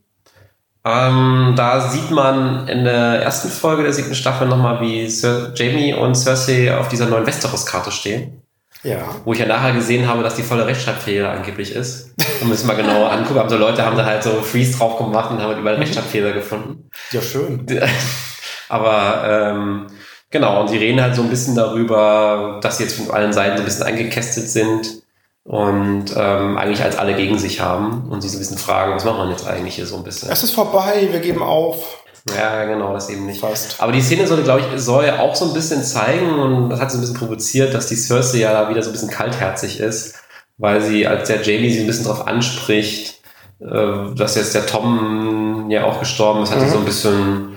[0.86, 5.94] Ähm, da sieht man in der ersten Folge der siebten Staffel nochmal, wie Sir Jamie
[5.94, 8.42] und Cersei auf dieser neuen Westeros-Karte stehen.
[8.84, 9.14] Ja.
[9.26, 12.14] Wo ich ja nachher gesehen habe, dass die volle Rechtschreibfehler angeblich ist.
[12.42, 13.40] Und müssen wir genauer angucken.
[13.40, 16.32] Haben so Leute haben da halt so Freeze drauf gemacht und haben halt überall Rechtschreibfehler
[16.32, 16.90] gefunden.
[17.12, 17.66] Ja, schön.
[18.70, 19.88] Aber ähm,
[20.30, 23.58] genau, und die reden halt so ein bisschen darüber, dass sie jetzt von allen Seiten
[23.58, 25.02] so ein bisschen eingekästet sind
[25.44, 29.06] und ähm, eigentlich als alle gegen sich haben und sie so ein bisschen fragen, was
[29.06, 30.30] macht man jetzt eigentlich hier so ein bisschen.
[30.30, 32.04] Es ist vorbei, wir geben auf.
[32.38, 33.40] Ja, genau, das eben nicht.
[33.40, 33.82] Fast.
[33.82, 36.80] Aber die Szene sollte, glaube ich, soll ja auch so ein bisschen zeigen und das
[36.80, 39.80] hat so ein bisschen provoziert, dass die Cersei ja da wieder so ein bisschen kaltherzig
[39.80, 40.16] ist,
[40.58, 43.22] weil sie, als der Jamie sie ein bisschen drauf anspricht,
[43.62, 46.72] äh, dass jetzt der Tom ja auch gestorben ist, hat sie Mhm.
[46.72, 47.49] so ein bisschen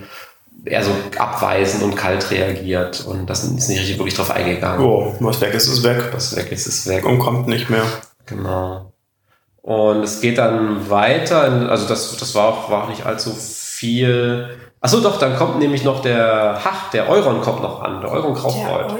[0.64, 4.84] eher so abweisend und kalt reagiert und das ist nicht richtig wirklich drauf eingegangen.
[4.84, 6.10] Oh, was weg ist, ist weg.
[6.12, 7.04] Was weg ist, ist weg.
[7.04, 7.84] Und kommt nicht mehr.
[8.26, 8.92] Genau.
[9.62, 14.50] Und es geht dann weiter, also das, das war, auch, war auch nicht allzu viel.
[14.80, 18.36] Achso, doch, dann kommt nämlich noch der Hach, der Euron kommt noch an, der Euron.
[18.36, 18.98] Euron.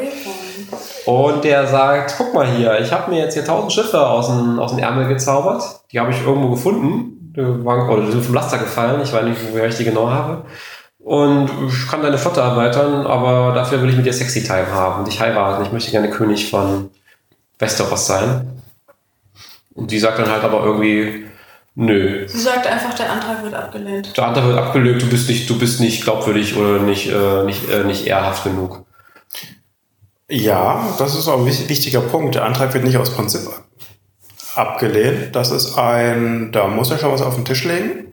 [1.06, 4.60] Und der sagt, guck mal hier, ich habe mir jetzt hier tausend Schiffe aus dem,
[4.60, 5.62] aus dem Ärmel gezaubert.
[5.90, 7.32] Die habe ich irgendwo gefunden.
[7.36, 9.00] Die waren, oder die sind vom Laster gefallen.
[9.02, 10.44] Ich weiß nicht, woher ich die genau habe.
[11.04, 15.00] Und ich kann deine Flotte erweitern, aber dafür will ich mit dir Sexy Time haben
[15.00, 15.64] und dich heiraten.
[15.64, 16.90] Ich möchte gerne König von
[17.58, 18.62] Westeros sein.
[19.74, 21.26] Und die sagt dann halt aber irgendwie,
[21.74, 22.26] nö.
[22.28, 24.16] Sie sagt einfach, der Antrag wird abgelehnt.
[24.16, 27.68] Der andere wird abgelegt, du bist nicht, du bist nicht glaubwürdig oder nicht, äh, nicht,
[27.68, 28.84] äh, nicht ehrhaft genug.
[30.28, 32.36] Ja, das ist auch ein wich- wichtiger Punkt.
[32.36, 33.42] Der Antrag wird nicht aus Prinzip
[34.54, 35.34] abgelehnt.
[35.34, 38.11] Das ist ein, da muss er schon was auf den Tisch legen.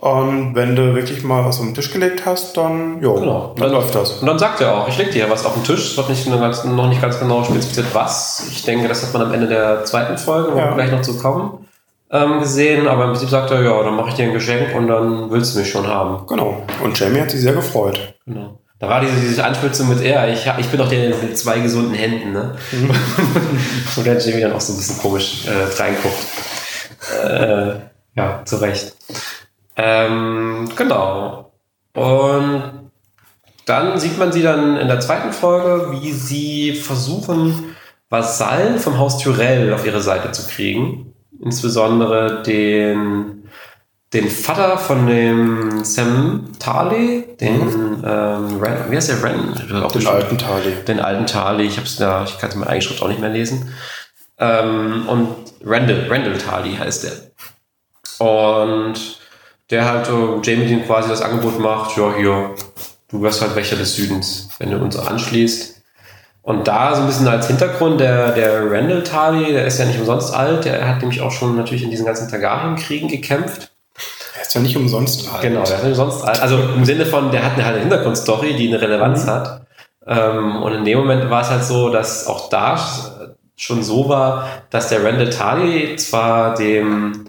[0.00, 3.54] Und wenn du wirklich mal was auf den Tisch gelegt hast, dann, jo, Genau.
[3.58, 4.12] dann läuft das.
[4.20, 5.90] Und dann sagt er auch, ich leg dir ja was auf den Tisch.
[5.92, 8.46] Es wird nicht ganz, noch nicht ganz genau spezifiziert, was.
[8.50, 10.66] Ich denke, das hat man am Ende der zweiten Folge, wo Ja.
[10.68, 11.66] wir gleich noch zu kommen,
[12.12, 12.86] ähm, gesehen.
[12.86, 15.54] Aber im Prinzip sagt er, ja, dann mache ich dir ein Geschenk und dann willst
[15.54, 16.26] du mich schon haben.
[16.28, 16.62] Genau.
[16.84, 18.14] Und Jamie hat sich sehr gefreut.
[18.24, 18.58] Genau.
[18.78, 21.94] Da war diese, diese Anspielung mit er, ich, ich bin doch der mit zwei gesunden
[21.94, 22.54] Händen, ne?
[23.96, 26.14] Wo der Jimmy dann auch so ein bisschen komisch äh, reinguckt.
[27.24, 27.72] Äh,
[28.14, 28.94] ja, zu Recht.
[29.78, 31.52] Ähm, genau.
[31.94, 32.90] Und
[33.64, 37.76] dann sieht man sie dann in der zweiten Folge, wie sie versuchen,
[38.10, 41.14] Vasallen vom Haus Tyrell auf ihre Seite zu kriegen.
[41.40, 43.48] Insbesondere den,
[44.12, 49.54] den Vater von dem Sam Tarley, den, ähm, Ren, wie heißt der Ren?
[49.54, 50.72] Den alten Tali.
[50.86, 53.72] den alten Tarley, ich hab's da, ich kann es meine Eigenschrift auch nicht mehr lesen.
[54.38, 55.28] Ähm, und
[55.62, 57.12] Randall, Randall Tarley heißt der.
[58.26, 59.17] Und
[59.70, 62.54] der halt äh, Jamie den quasi das Angebot macht, ja hier,
[63.10, 65.76] du wirst halt Wächter des Südens, wenn du uns anschließt.
[66.42, 69.98] Und da so ein bisschen als Hintergrund, der, der Randall Tarley, der ist ja nicht
[69.98, 73.70] umsonst alt, der hat nämlich auch schon natürlich in diesen ganzen Targaryen-Kriegen gekämpft.
[74.34, 75.42] Er ist ja nicht umsonst alt.
[75.42, 76.40] Genau, der ist nicht umsonst alt.
[76.40, 79.66] Also im Sinne von, der hat eine, halt eine Hintergrundstory, die eine Relevanz hat.
[80.06, 82.80] Ähm, und in dem Moment war es halt so, dass auch da
[83.56, 87.27] schon so war, dass der Randall Tarley zwar dem,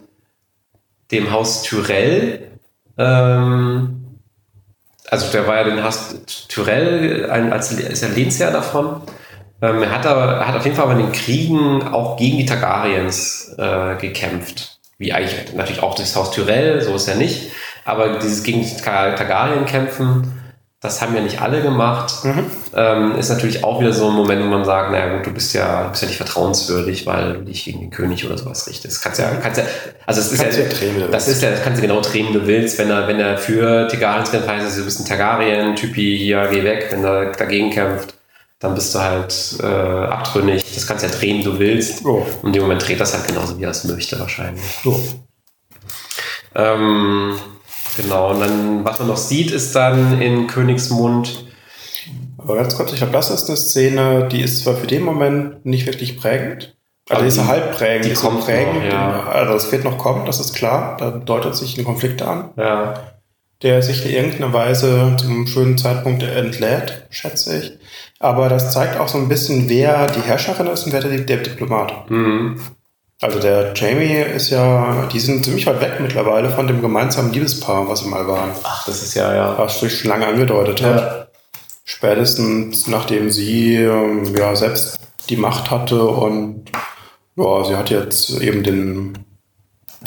[1.11, 2.52] dem Haus Tyrell,
[2.98, 3.95] ähm,
[5.10, 6.15] also der war ja den Haus
[6.49, 9.02] Tyrell ein, als ist ja Lehnsherr davon.
[9.61, 12.45] Ähm, er hat aber er hat auf jeden Fall bei den Kriegen auch gegen die
[12.45, 14.80] Targaryens äh, gekämpft.
[14.98, 17.52] Wie eigentlich natürlich auch das Haus Tyrell, so ist er nicht.
[17.86, 20.38] Aber dieses gegen die Tar- Targaryen kämpfen,
[20.81, 22.14] das haben ja nicht alle gemacht.
[22.73, 25.53] Ähm, ist natürlich auch wieder so ein Moment, wo man sagt, naja gut, du bist
[25.53, 29.03] ja, du bist ja nicht vertrauenswürdig, weil du dich gegen den König oder sowas richtest.
[29.03, 29.65] Kannst ja, kannst ja,
[30.06, 32.31] also es ist Kannst ja, ja du das ist ja, das kannst du genau drehen,
[32.31, 32.77] du willst.
[32.77, 36.64] Wenn er, wenn er für Targaryens kämpft, heißt es, du bist ein Targaryen-Typi, hier, geh
[36.64, 36.88] weg.
[36.91, 38.14] Wenn er dagegen kämpft,
[38.60, 40.64] dann bist du halt äh, abtrünnig.
[40.73, 42.06] Das kannst du ja drehen, du willst.
[42.06, 42.26] Oh.
[42.41, 44.64] Und in dem Moment dreht das halt genauso, wie er es möchte, wahrscheinlich.
[44.84, 44.97] So.
[46.56, 47.35] Ähm,
[47.97, 51.45] genau, und dann, was man noch sieht, ist dann in Königsmund,
[52.37, 55.65] Aber ganz kurz, ich glaube, das ist eine Szene, die ist zwar für den Moment
[55.65, 56.75] nicht wirklich prägend.
[57.09, 58.05] Also Aber die ist die- halb prägend.
[58.05, 58.75] die kommt prägend.
[58.85, 59.23] noch, ja.
[59.27, 60.95] Also das wird noch kommen, das ist klar.
[60.99, 62.93] Da deutet sich ein Konflikt an, ja,
[63.61, 67.71] der sich in irgendeiner Weise zum schönen Zeitpunkt entlädt, schätze ich.
[68.19, 71.37] Aber das zeigt auch so ein bisschen, wer die Herrscherin ist und wer der, der
[71.37, 72.09] Diplomat.
[72.09, 72.59] mhm.
[73.21, 77.87] Also der Jamie ist ja, die sind ziemlich weit weg mittlerweile von dem gemeinsamen Liebespaar,
[77.89, 78.51] was sie mal waren.
[78.63, 79.57] ach, das ist ja, ja.
[79.57, 80.95] Was sich schon lange angedeutet hat.
[80.95, 81.27] Ja.
[81.83, 86.71] Spätestens nachdem sie ähm, ja selbst die Macht hatte und
[87.35, 89.17] ja, sie hat jetzt eben den,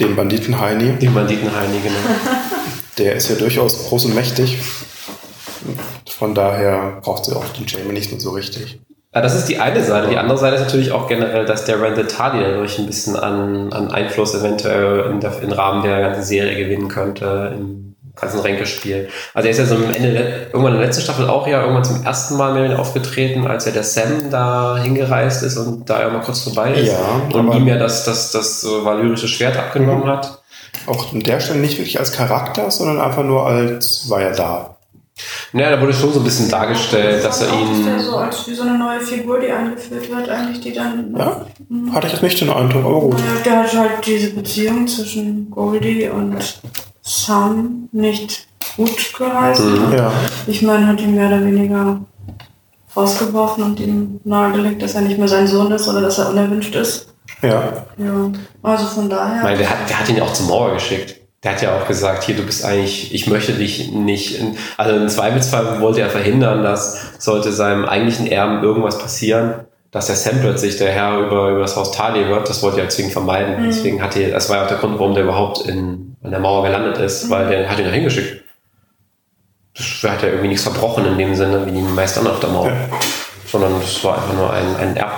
[0.01, 0.98] den Banditen Heini.
[0.98, 1.97] Die Banditenheini, genau.
[2.98, 4.59] Der ist ja durchaus groß und mächtig.
[6.09, 8.80] Von daher braucht sie auch den Jamie nicht mehr so richtig.
[9.14, 10.09] Ja, das ist die eine Seite.
[10.09, 13.70] Die andere Seite ist natürlich auch generell, dass der Randall Tardy dadurch ein bisschen an,
[13.72, 19.09] an Einfluss eventuell in der, im Rahmen der ganzen Serie gewinnen könnte, im ganzen Ränkespiel.
[19.34, 21.84] Also er ist ja so am Ende, irgendwann in der letzten Staffel auch ja irgendwann
[21.84, 26.09] zum ersten Mal mehr aufgetreten, als ja der Sam da hingereist ist und da ja
[26.09, 26.93] mal kurz vorbei ist.
[26.93, 30.43] Ja, und ihm ja das, das, das äh, valyrische Schwert abgenommen hat.
[30.86, 34.72] Auch an der Stelle nicht wirklich als Charakter, sondern einfach nur als war er da.
[35.53, 38.01] Naja, da wurde schon so ein bisschen dargestellt, dass er Auch, dass der ihn.
[38.03, 41.15] so als wie so eine neue Figur, die eingeführt wird, eigentlich, die dann.
[41.16, 41.47] Ja?
[41.93, 43.19] Hatte ich jetzt nicht den Eindruck, aber gut.
[43.19, 46.61] Ja, der hat halt diese Beziehung zwischen Goldie und
[47.03, 48.47] Sam nicht
[48.77, 49.89] gut geheißen.
[49.90, 49.94] Mhm.
[49.97, 50.12] Ja.
[50.47, 52.01] Ich meine, hat ihn mehr oder weniger
[52.97, 56.74] rausgeworfen und ihm nahegelegt, dass er nicht mehr sein Sohn ist oder dass er unerwünscht
[56.74, 57.09] ist.
[57.43, 57.85] Ja.
[57.97, 58.31] Ja,
[58.62, 59.43] also von Ich daher.
[59.43, 61.16] meine, der hat, der hat ihn ja auch zur Mauer geschickt.
[61.43, 64.97] Der hat ja auch gesagt, hier, du bist eigentlich, ich möchte dich nicht, in, also
[64.97, 70.40] im Zweifelsfall wollte er verhindern, dass sollte seinem eigentlichen Erben irgendwas passieren, dass der Sam
[70.40, 73.60] plötzlich der Herr über, über das Haus Tali wird, das wollte er zwingend vermeiden.
[73.60, 73.66] Mhm.
[73.66, 76.40] Deswegen hat er, das war ja auch der Grund, warum der überhaupt in, an der
[76.40, 78.43] Mauer gelandet ist, weil der hat ihn ja hingeschickt.
[79.74, 82.69] das hat ja irgendwie nichts verbrochen in dem Sinne, wie die meisten auf der Mauer.
[82.69, 82.89] Ja.
[83.47, 85.12] Sondern es war einfach nur ein, ein Erb,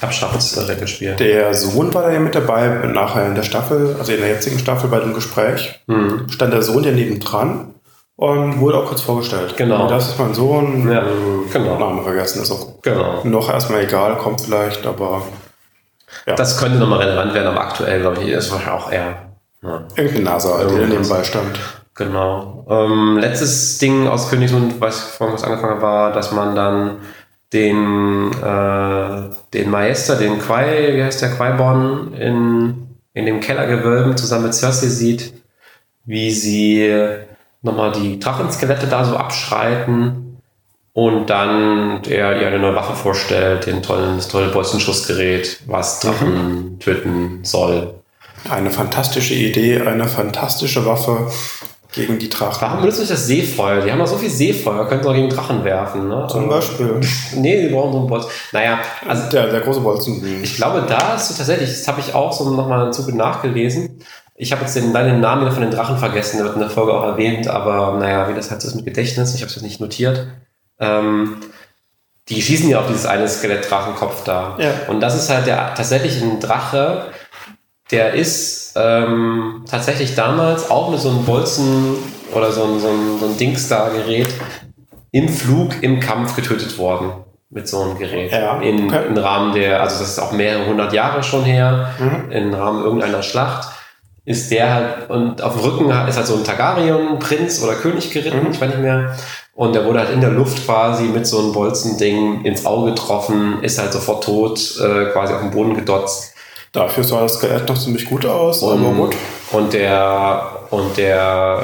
[0.00, 1.14] Erbschaftsreckespiel.
[1.16, 4.58] Der Sohn war da ja mit dabei, nachher in der Staffel, also in der jetzigen
[4.58, 5.80] Staffel bei dem Gespräch.
[5.86, 6.28] Mhm.
[6.30, 7.74] Stand der Sohn ja nebendran
[8.16, 9.56] und wurde auch kurz vorgestellt.
[9.56, 9.88] Genau.
[9.88, 10.90] Das ist mein Sohn.
[10.90, 11.04] Ja,
[11.52, 11.78] genau.
[11.78, 13.20] Name vergessen, ist auch Genau.
[13.24, 15.22] noch erstmal egal, kommt vielleicht, aber
[16.26, 16.34] ja.
[16.34, 19.14] Das könnte nochmal relevant werden, aber aktuell, glaube ich, ist wahrscheinlich auch eher.
[19.62, 19.82] Ja.
[19.94, 21.60] irgendein NASA, der Irgendein nebenbei stand.
[21.94, 22.64] Genau.
[22.70, 26.96] Ähm, letztes Ding aus Königsmund, was ich vorhin was angefangen habe, war, dass man dann
[27.52, 34.44] den, äh, den Maester, den Quai, wie heißt der Quaiborn, in, in dem Kellergewölben zusammen
[34.44, 35.32] mit Cersei sieht,
[36.04, 36.94] wie sie
[37.62, 40.30] nochmal die Drachenskelette da so abschreiten
[40.92, 46.78] und dann er ihr eine neue Waffe vorstellt, den tollen, das tolle Bolzenschussgerät, was Drachen
[46.80, 47.94] töten soll.
[48.48, 51.30] Eine fantastische Idee, eine fantastische Waffe
[51.92, 52.60] gegen die Drachen.
[52.62, 53.82] Warum benutzt nicht das Seefeuer?
[53.82, 56.26] Die haben doch so viel Seefeuer, können sie auch gegen Drachen werfen, ne?
[56.30, 57.00] Zum Beispiel.
[57.36, 58.26] Nee, die brauchen so einen Bolz.
[58.52, 60.42] Naja, also Der, der große Bolzen.
[60.42, 64.00] ich glaube, da ist so tatsächlich, das habe ich auch so nochmal im Zuge nachgelesen.
[64.36, 66.70] Ich habe jetzt den, den Namen wieder von den Drachen vergessen, der wird in der
[66.70, 69.56] Folge auch erwähnt, aber naja, wie das halt so ist mit Gedächtnis, ich habe es
[69.56, 70.28] jetzt nicht notiert.
[70.78, 71.36] Ähm,
[72.28, 74.56] die schießen ja auf dieses eine Skelett-Drachenkopf da.
[74.58, 74.70] Ja.
[74.88, 77.06] Und das ist halt der tatsächlich ein Drache,
[77.90, 81.96] der ist ähm, tatsächlich damals auch mit so einem Bolzen
[82.34, 82.88] oder so so
[83.20, 84.28] so ein Dingstar-Gerät
[85.12, 87.12] im Flug, im Kampf getötet worden.
[87.52, 88.30] Mit so einem Gerät.
[88.30, 89.06] Ja, In, okay.
[89.08, 92.30] Im Rahmen der, also das ist auch mehrere hundert Jahre schon her, Mhm.
[92.30, 93.68] im Rahmen irgendeiner Schlacht,
[94.24, 98.44] ist der halt, und auf dem Rücken ist halt so ein Targaryen-Prinz oder König geritten,
[98.44, 98.52] Mhm.
[98.52, 99.16] ich weiß nicht mehr.
[99.56, 103.58] Und der wurde halt in der Luft quasi mit so einem Bolzending ins Auge getroffen,
[103.62, 106.34] ist halt sofort tot, äh, quasi auf den Boden gedotzt.
[106.72, 109.16] Dafür sah das Skelett noch ziemlich gut aus, Und, aber gut.
[109.50, 111.62] und der, und der,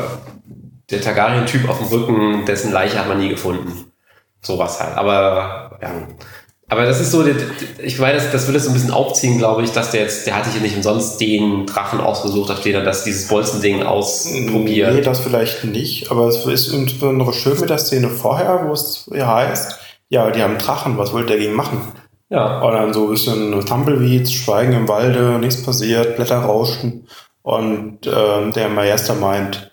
[0.91, 3.93] der Targaryen-Typ auf dem Rücken, dessen Leiche hat man nie gefunden.
[4.43, 4.97] Sowas halt.
[4.97, 5.91] Aber, ja.
[6.69, 7.25] Aber das ist so,
[7.81, 10.27] ich meine, das, das will es so ein bisschen aufziehen, glaube ich, dass der jetzt,
[10.27, 13.85] der hat sich ja nicht umsonst den Drachen ausgesucht, auf den er das, dieses Bolzending
[13.85, 14.95] ausprobiert.
[14.95, 19.09] Nee, das vielleicht nicht, aber es ist insbesondere schön mit der Szene vorher, wo es
[19.15, 19.79] ja heißt,
[20.09, 21.93] ja, die haben Drachen, was wollt ihr dagegen machen?
[22.29, 22.61] Ja.
[22.61, 27.07] Und dann so ein bisschen Tumbleweeds, Schweigen im Walde, nichts passiert, Blätter rauschen.
[27.43, 29.71] Und ähm, der Meister meint,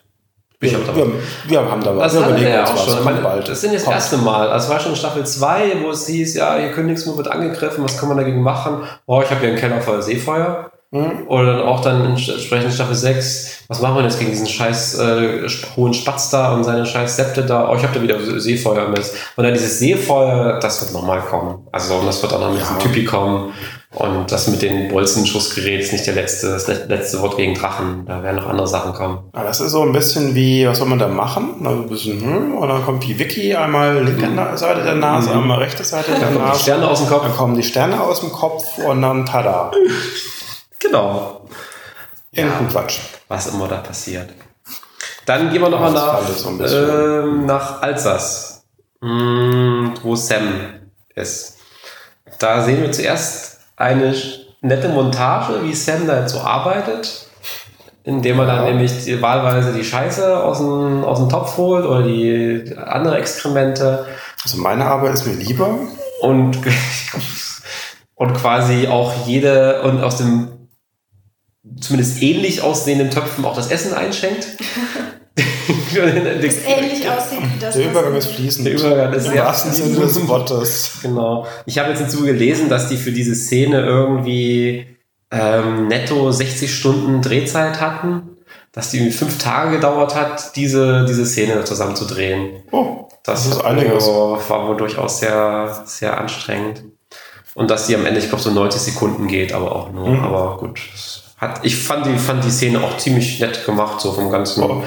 [0.60, 1.12] wir, wir,
[1.46, 2.12] wir haben da was.
[2.12, 3.04] Das Wir hatten wir ja auch was, schon.
[3.04, 3.48] Meine, bald.
[3.48, 4.48] das sind jetzt das erste Mal.
[4.48, 7.84] Also es war schon in Staffel 2, wo es hieß, ja, hier Königsmund wird angegriffen,
[7.84, 8.82] was kann man dagegen machen?
[9.06, 10.70] Oh, ich habe hier einen Keller voll Seefeuer.
[10.94, 11.26] Mhm.
[11.26, 15.48] Oder dann auch dann entsprechend Staffel 6, was machen wir jetzt gegen diesen scheiß äh,
[15.76, 17.68] hohen Spatz da und seine scheiß Septe da?
[17.68, 19.02] Oh, ich habe da wieder Seefeuer mit.
[19.36, 21.66] Und dann dieses Seefeuer, das wird nochmal kommen.
[21.72, 22.66] Also das wird auch noch mit Ja.
[22.66, 23.52] diesem Typi kommen.
[23.90, 28.04] Und das mit den Bolzenschussgerät ist nicht der letzte, das le- letzte Wort gegen Drachen.
[28.06, 29.18] Da werden noch andere Sachen kommen.
[29.34, 31.64] Ja, das ist so ein bisschen wie, was soll man da machen?
[31.64, 35.30] Also ein bisschen, hm, und dann kommt die Wiki, einmal linke Na- Seite der Nase,
[35.30, 35.42] Mhm.
[35.42, 36.60] einmal rechte Seite der Dann kommen die Nase.
[36.62, 37.22] Sterne aus dem Kopf.
[37.22, 39.70] Dann kommen die Sterne aus dem Kopf und dann tada.
[40.84, 41.48] Genau.
[42.32, 42.98] Irgendein Quatsch.
[43.28, 44.28] was immer da passiert.
[45.26, 46.20] Dann gehen wir nochmal nach,
[46.60, 48.64] ähm, nach Alsace,
[49.00, 50.48] mm, wo Sam
[51.14, 51.56] ist.
[52.38, 54.14] Da sehen wir zuerst eine
[54.60, 57.26] nette Montage, wie Sam da jetzt so arbeitet,
[58.02, 58.70] indem er dann Ja.
[58.70, 64.06] nämlich wahlweise die Scheiße aus dem, aus dem Topf holt oder die andere Exkremente
[64.42, 65.78] Also meine Arbeit ist mir lieber.
[66.20, 66.58] und,
[68.16, 70.48] und quasi auch jede und aus dem
[71.80, 74.46] zumindest ähnlich aussehenden Töpfen auch das Essen einschenkt.
[75.36, 77.74] Das ähnlich aussieht wie das.
[77.76, 78.66] Der Übergang ist fließend.
[78.66, 80.98] Der Übergang ist sehr wahrsten Sinne des Wortes.
[81.02, 81.46] Genau.
[81.66, 84.86] Ich habe jetzt hinzu gelesen, dass die für diese Szene irgendwie
[85.30, 88.36] ähm, netto 60 Stunden Drehzeit hatten,
[88.72, 92.62] dass die fünf Tage gedauert hat, diese, diese Szene zusammenzudrehen.
[92.70, 94.06] Oh, Das, Das ist war einiges.
[94.06, 96.82] wohl- war wohl durchaus sehr, sehr anstrengend.
[97.54, 100.08] Und dass die am Ende, ich glaube, so 90 Sekunden geht, aber auch nur.
[100.08, 100.24] Mhm.
[100.24, 100.80] Aber gut.
[100.92, 104.62] das Hat, ich fand die, fand die Szene auch ziemlich nett gemacht, so vom ganzen.
[104.62, 104.84] Oh.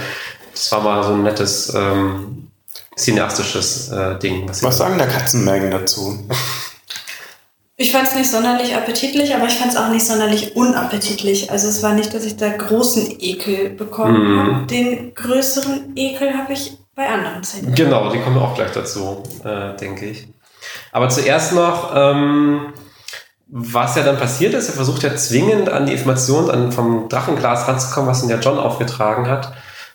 [0.54, 2.48] Das war mal so ein nettes ähm,
[2.96, 4.48] cineastisches äh, Ding.
[4.48, 6.28] was da- sagen der Katzenmägen dazu?
[7.80, 11.52] Ich fand es nicht sonderlich appetitlich, aber ich fand es auch nicht sonderlich unappetitlich.
[11.52, 14.40] Also es war nicht, dass ich da großen Ekel bekommen Mhm.
[14.56, 14.66] habe.
[14.66, 17.76] Den größeren Ekel habe ich bei anderen Szenen.
[17.76, 20.28] Genau, die kommen auch gleich dazu, äh, denke ich.
[20.92, 22.74] Aber zuerst noch, ähm,
[23.50, 27.68] was ja dann passiert ist, er versucht ja zwingend an die Information an, vom Drachenglas
[27.68, 29.54] ranzukommen, was ihm der John aufgetragen hat.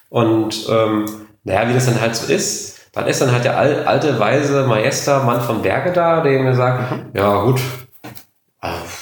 [0.08, 1.06] Und ähm,
[1.44, 4.64] naja, wie das dann halt so ist, dann ist dann halt der al alte, weise
[4.66, 7.60] Meister, Mann von Berge da, der mir sagt, ja gut,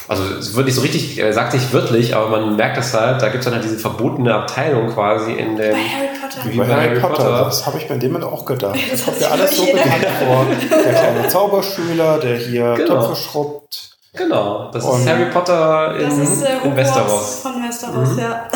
[0.08, 3.20] also es wird nicht so richtig, er sagt nicht wörtlich, aber man merkt es halt,
[3.20, 6.56] da gibt es dann halt diese verbotene Abteilung quasi in Bei dem Harry Potter Wie
[6.56, 7.44] bei Harry Potter.
[7.44, 8.78] Das habe ich bei dem auch gedacht.
[8.90, 10.46] Das kommt mir alles so bekannt vor.
[10.70, 13.06] Der kleine Zauberschüler, der hier Genau.
[13.06, 13.98] Töpfe schrubbt.
[14.14, 17.40] Genau, das Und- ist Harry Potter in, Das ist äh, in Westeros.
[17.42, 18.48] von Westeros, ja.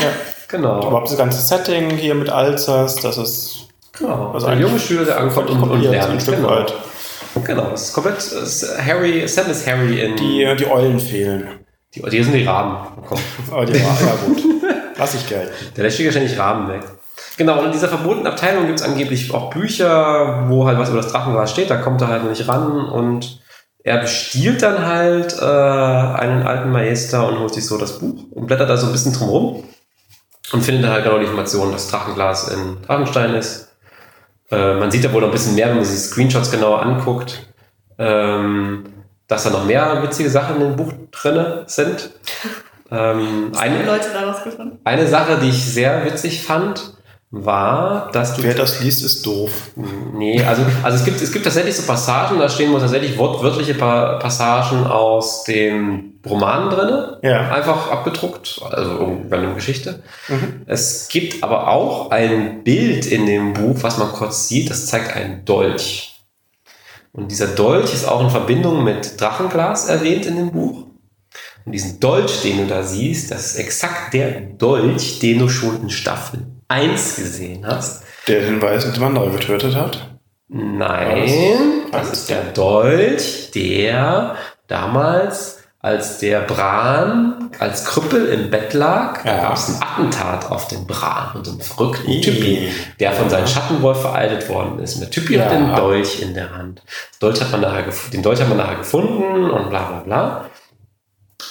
[0.49, 0.79] Genau.
[0.87, 4.33] Überhaupt das ganze Setting hier mit Alzers, das ist genau.
[4.33, 6.11] Also ein junge Schüler, der ankommt und, und lernt.
[6.11, 6.51] ein Stück genau.
[6.51, 6.75] weit.
[7.45, 10.17] Genau, das ist komplett ist Harry, Sam ist Harry in.
[10.17, 11.49] Die, die Eulen fehlen.
[11.95, 12.77] die, die sind die Rahmen.
[13.09, 13.19] Komm.
[13.51, 14.43] Aber die war, ja gut.
[14.97, 15.51] Lass ich Geld.
[15.77, 16.83] Der lässt ständig Rahmen weg.
[17.37, 20.99] Genau, und in dieser verbotenen Abteilung gibt es angeblich auch Bücher, wo halt was über
[20.99, 23.41] das Drachenglas steht, da kommt er halt noch nicht ran und
[23.85, 28.47] er bestiehlt dann halt äh, einen alten Meister und holt sich so das Buch und
[28.47, 29.65] blättert da so ein bisschen drum rum
[30.53, 33.69] und findet dann halt genau die Information, dass Drachenglas in Drachenstein ist.
[34.51, 36.81] Äh, man sieht da wohl noch ein bisschen mehr, wenn man sich die Screenshots genauer
[36.81, 37.47] anguckt,
[37.99, 38.85] ähm,
[39.29, 42.11] dass da noch mehr witzige Sachen in dem Buch drinne sind.
[42.91, 44.01] Ähm, eine,
[44.85, 46.95] eine Sache, die ich sehr witzig fand,
[47.35, 48.43] war, dass du.
[48.43, 49.71] Wer das liest, ist doof.
[50.15, 53.75] Nee, also, also es, gibt, es gibt tatsächlich so Passagen, da stehen wohl tatsächlich wortwörtliche
[53.75, 57.17] pa Passagen aus den Romanen drin.
[57.23, 57.51] Ja.
[57.51, 60.03] Einfach abgedruckt, also irgendwann eine Geschichte.
[60.29, 60.63] Mhm.
[60.67, 65.15] Es gibt aber auch ein Bild in dem Buch, was man kurz sieht, das zeigt
[65.15, 66.21] einen Dolch.
[67.13, 70.87] Und dieser Dolch ist auch in Verbindung mit Drachenglas erwähnt in dem Buch.
[71.65, 75.83] Und diesen Dolch, den du da siehst, das ist exakt der Dolch, den du schon
[75.83, 78.05] in Staffel 1 gesehen hast.
[78.29, 80.11] Der den weißen Wanderer getötet hat.
[80.49, 81.31] Nein,
[81.91, 84.37] das ist der Dolch, der
[84.67, 89.43] damals, als der Bran als Krüppel im Bett lag, Ja.
[89.43, 92.21] gab es ein Attentat auf den Bran und einen verrückten Ih.
[92.21, 92.69] Typi,
[93.01, 94.95] der von seinem Schattenwolf vereidet worden ist.
[94.95, 95.59] Und der Typi hat Ja.
[95.59, 96.83] den Dolch in der Hand.
[97.21, 100.45] Dolch hat man nachher den Dolch hat man nachher gefunden und bla bla bla.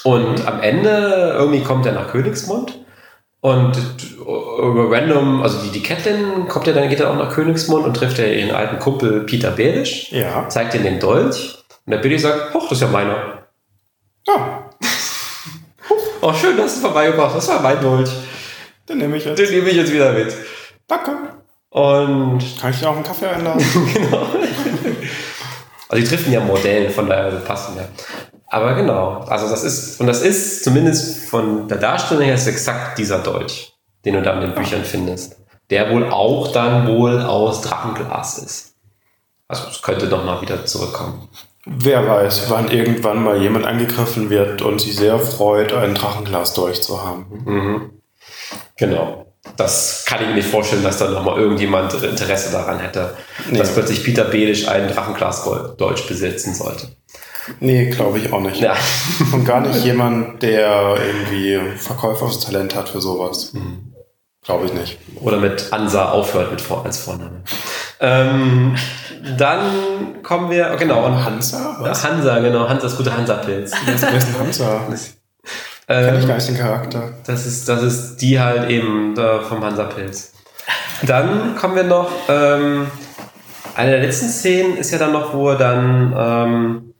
[0.03, 2.79] Und am Ende irgendwie kommt er nach Königsmund
[3.43, 3.75] und
[4.17, 7.93] über random, also die, die Catelyn kommt ja dann, geht dann auch nach Königsmund und
[7.93, 10.47] trifft ja ihren alten Kumpel Peter Belisch, Ja.
[10.47, 13.43] zeigt ihm den Dolch und der Billy sagt, hoch, das ist ja meiner.
[14.25, 14.69] Ja,
[16.21, 18.09] Oh, schön, dass du es vorbeigebracht das war mein Dolch.
[18.87, 19.37] den nehme ich jetzt.
[19.39, 20.33] Den nehme ich jetzt wieder mit.
[20.87, 21.11] Danke.
[21.69, 23.61] Und Kann ich dir auch einen Kaffee einladen?
[25.89, 27.83] Also die treffen ja Modell, von daher passen ja.
[28.53, 32.99] Aber genau, also das ist, und das ist zumindest von der Darstellung her ist exakt
[32.99, 33.73] dieser Dolch,
[34.05, 35.37] den du da in den Büchern findest.
[35.71, 38.75] Der wohl auch dann wohl aus Drachenglas ist.
[39.47, 41.29] Also es könnte doch mal wieder zurückkommen.
[41.65, 46.83] Wer weiß, wann irgendwann mal jemand angegriffen wird und sich sehr freut, ein Drachenglas durch
[46.83, 47.25] zu haben.
[47.45, 47.89] Mhm.
[48.77, 49.25] Genau.
[49.57, 53.15] Das kann ich mir nicht vorstellen, dass da nochmal irgendjemand Interesse daran hätte,
[53.49, 53.57] Nee.
[53.57, 55.43] dass plötzlich Peter Belisch einen Drachenglas
[55.77, 56.89] Dolch besitzen sollte.
[57.59, 58.61] Nee, glaube ich auch nicht.
[58.61, 58.75] Ja.
[59.31, 63.53] Und gar nicht jemand, der irgendwie Verkäuferstalent hat für sowas.
[63.53, 63.93] Mhm.
[64.45, 64.97] Glaube ich nicht.
[65.21, 67.43] Oder mit Ansa aufhört mit vor, als Vorname.
[68.01, 68.75] Ähm,
[69.37, 71.77] dann kommen wir, genau, und Hansa?
[71.79, 72.03] Was?
[72.03, 73.71] Hansa, genau, Hansa, das gute Hansa-Pilz.
[73.85, 74.81] Wer ist, ist ein Hansa?
[74.87, 77.13] Kenn ich gar Ähm, nicht den Charakter.
[77.25, 80.33] das, ist, das ist die halt eben äh, vom Hansa-Pilz.
[81.03, 82.87] Dann kommen wir noch, ähm,
[83.75, 86.92] eine der letzten Szenen ist ja dann noch, wo er dann ähm,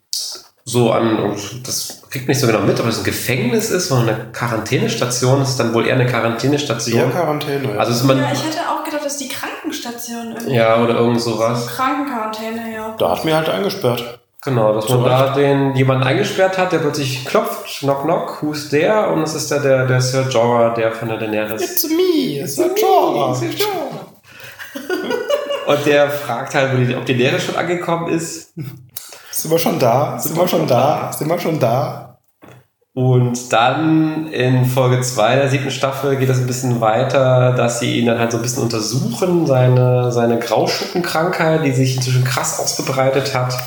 [0.66, 1.36] so an,
[1.66, 5.50] das kriegt mich so genau mit, ob es ein Gefängnis ist oder eine Quarantänestation, das
[5.52, 7.12] ist dann wohl eher eine Quarantänestation.
[7.12, 7.78] Quarantäne.
[7.78, 10.56] Also ist man, Ja, ich hätte auch gedacht, das ist die Krankenstation irgendwie.
[10.56, 11.68] ja, oder irgend So sowas.
[11.68, 12.96] Krankenquarantäne, ja.
[12.98, 14.20] da hat mir halt eingesperrt.
[14.46, 19.08] Genau, dass man da den jemanden eingesperrt hat, der plötzlich klopft, knock knock, who's there?
[19.08, 21.62] Und es ist der, der, der Sir Jorah, der von der Daenerys.
[21.62, 23.38] It's me, it's a Jorah.
[25.66, 28.52] Und der fragt halt, ob die Daenerys schon angekommen ist.
[29.34, 30.20] Sind wir schon da?
[30.20, 31.12] Sind wir schon da?
[31.12, 32.20] Sind wir schon da?
[32.94, 37.98] Und dann in Folge 2 der siebten Staffel geht es ein bisschen weiter, dass sie
[37.98, 43.34] ihn dann halt so ein bisschen untersuchen, seine, seine Grauschuppenkrankheit, die sich inzwischen krass ausgebreitet
[43.34, 43.58] hat.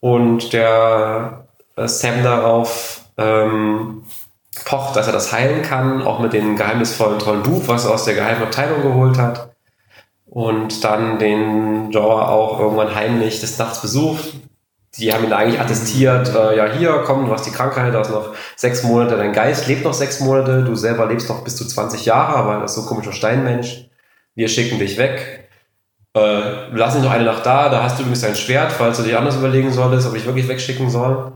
[0.00, 1.44] Und der
[1.76, 4.04] äh, Sam darauf ähm,
[4.64, 8.06] pocht, dass er das heilen kann, auch mit dem geheimnisvollen tollen Buch, was er aus
[8.06, 9.50] der geheimen Abteilung geholt hat.
[10.24, 14.32] Und dann den Jorah auch irgendwann heimlich des Nachts besucht.
[14.96, 18.10] Die haben ihn eigentlich attestiert, äh, ja hier, komm, du hast die Krankheit, du hast
[18.10, 21.66] noch sechs Monate, dein Geist lebt noch sechs Monate, du selber lebst noch bis zu
[21.66, 23.88] 20 Jahre, aber das ist so ein komischer Steinmensch.
[24.36, 25.48] Wir schicken dich weg.
[26.16, 29.02] Äh, lass dich noch eine Nacht da, da hast du übrigens dein Schwert, falls du
[29.02, 31.32] dich anders überlegen solltest, ob ich wirklich wegschicken soll.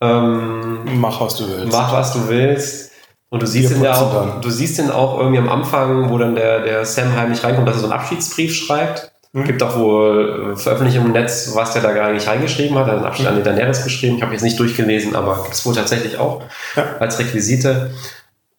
[0.00, 1.72] Ähm, Mach, was du willst.
[1.72, 2.92] mach was du willst.
[3.28, 4.40] Und du siehst ihn ja auch, dann.
[4.42, 7.76] du siehst ihn auch irgendwie am Anfang, wo dann der, der Sam heimlich reinkommt, dass
[7.76, 9.10] er so einen Abschiedsbrief schreibt.
[9.36, 9.44] Mhm.
[9.44, 12.86] Gibt auch wohl äh, Veröffentlichungen im Netz, was der da gar nicht reingeschrieben hat.
[12.86, 14.16] Er hat einen Abschied an die Daenerys geschrieben.
[14.16, 16.40] Ich habe jetzt nicht durchgelesen, aber gibt es wohl tatsächlich auch
[16.74, 16.96] Ja.
[17.00, 17.90] als Requisite.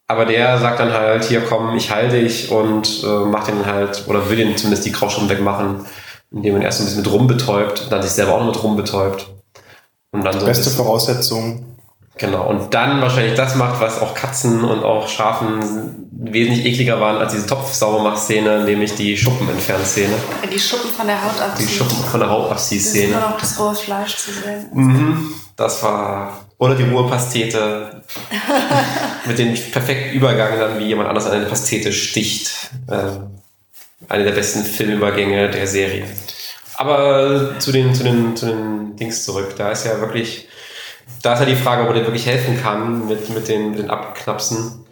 [0.06, 4.04] Aber der sagt dann halt, hier komm, ich halte dich und äh, macht den halt,
[4.08, 5.86] oder will den zumindest die Grauschuppen wegmachen,
[6.32, 9.28] indem man erst ein bisschen mit rumbetäubt dann sich selber auch noch mit rumbetäubt.
[10.12, 11.66] Und dann so Beste Voraussetzung.
[12.18, 17.18] Genau, und dann wahrscheinlich das macht, was auch Katzen und auch Schafen wesentlich ekliger waren
[17.18, 20.14] als diese Topf-Saubermach-Szene, nämlich die Schuppen-Entfernen-Szene.
[20.52, 21.70] Die Schuppen von der Haut Die abziehen.
[21.70, 23.12] Schuppen von der Es ist Haut-Abzieh-Szene.
[23.12, 24.66] nur noch das rohe Fleisch zu sehen.
[24.74, 25.34] Mhm.
[25.56, 26.46] Das war.
[26.58, 28.02] Oder die rohe Pastete.
[29.26, 32.72] mit dem perfekten Übergang dann, wie jemand anders an eine Pastete sticht.
[32.90, 33.38] Ähm,
[34.10, 36.06] eine der besten Filmübergänge der Serie.
[36.78, 39.56] Aber zu den, zu den, zu den Dings zurück.
[39.58, 40.48] Da ist ja wirklich,
[41.24, 43.80] da ist ja die Frage, ob er dir wirklich helfen kann mit, mit den, mit
[43.80, 44.86] den Abknapsen.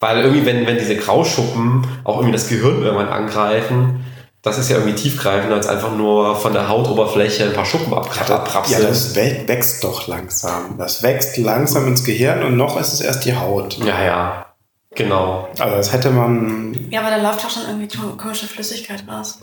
[0.00, 4.04] Weil irgendwie, wenn, wenn diese Grauschuppen auch irgendwie das Gehirn irgendwann angreifen,
[4.42, 8.24] das ist ja irgendwie tiefgreifender als einfach nur von der Hautoberfläche ein paar Schuppen abkra-
[8.72, 10.76] Ja, das wä- wächst doch langsam.
[10.76, 13.78] Das wächst langsam ins Gehirn und noch ist es erst die Haut.
[13.78, 14.46] Ja, ja.
[14.94, 15.48] Genau.
[15.58, 16.88] Also das hätte man.
[16.90, 19.38] Ja, aber da läuft doch schon irgendwie ko- komische Flüssigkeit raus.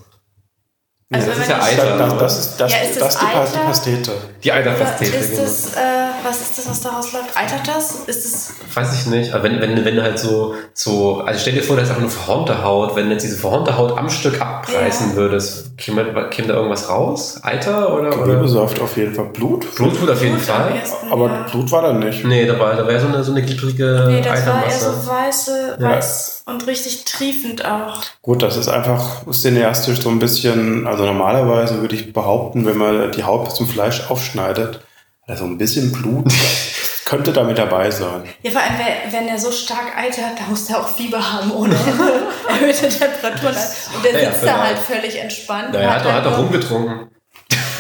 [1.14, 1.98] Also das ist ja Eiter.
[1.98, 3.60] Das, das ist das, Ja, ist das das die Eiter?
[3.66, 4.12] Pastete.
[4.44, 5.42] die Eiterpastete, ist genau.
[5.44, 5.80] das, äh,
[6.24, 7.36] was ist das, was da rausläuft?
[7.36, 7.96] Eitert das?
[8.08, 9.34] Ist es, Weiß ich nicht.
[9.34, 12.02] Aber wenn, wenn, wenn du halt so, so, also stell dir vor, da ist einfach
[12.02, 12.96] nur verhornte Haut.
[12.96, 15.16] Wenn du jetzt diese verhornte Haut am Stück abreißen Ja.
[15.18, 17.40] würdest, käme, käme da irgendwas raus?
[17.44, 18.10] Eiter oder?
[18.12, 19.26] Gewebsaft auf jeden Fall.
[19.34, 19.76] Blut?
[19.76, 20.76] Blut auf jeden am Fall.
[20.76, 21.46] ehesten, Aber ja.
[21.52, 22.24] Blut war da nicht.
[22.24, 24.92] Nee, da war, da wäre so eine, so eine glibbrige Nee, das war eher so
[25.08, 25.90] weiße, Ja.
[25.90, 28.00] weiß und richtig triefend auch.
[28.22, 33.12] Gut, das ist einfach cineastisch so ein bisschen, also normalerweise würde ich behaupten, wenn man
[33.12, 34.82] die Haut zum Fleisch aufschneidet,
[35.28, 36.32] also ein bisschen Blut
[37.06, 38.24] könnte da mit dabei sein.
[38.42, 38.74] Ja, vor allem,
[39.12, 41.76] wenn er so stark eitert, da muss der auch Fieber haben ohne
[42.48, 43.56] erhöhte Temperaturen.
[43.96, 44.64] Und der Ja, ja, sitzt da genau.
[44.64, 45.70] halt völlig entspannt.
[45.74, 47.10] Na, er hat doch, hat doch halt nur rumgetrunken.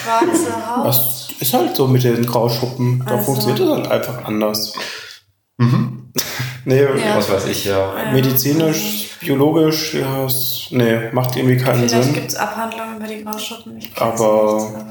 [0.03, 0.85] schwarze Haut.
[0.85, 3.03] Das ist halt so mit den Grauschuppen.
[3.05, 3.25] Da Also.
[3.25, 4.73] funktioniert es halt einfach anders.
[6.65, 7.15] Nee, Ja.
[7.17, 7.93] Was weiß ich, ja.
[8.13, 12.13] medizinisch, biologisch, ja, es, nee, macht irgendwie keinen Vielleicht Sinn.
[12.13, 13.73] gibt es Abhandlungen über die Grauschuppen.
[13.73, 14.85] Aber- nicht, aber-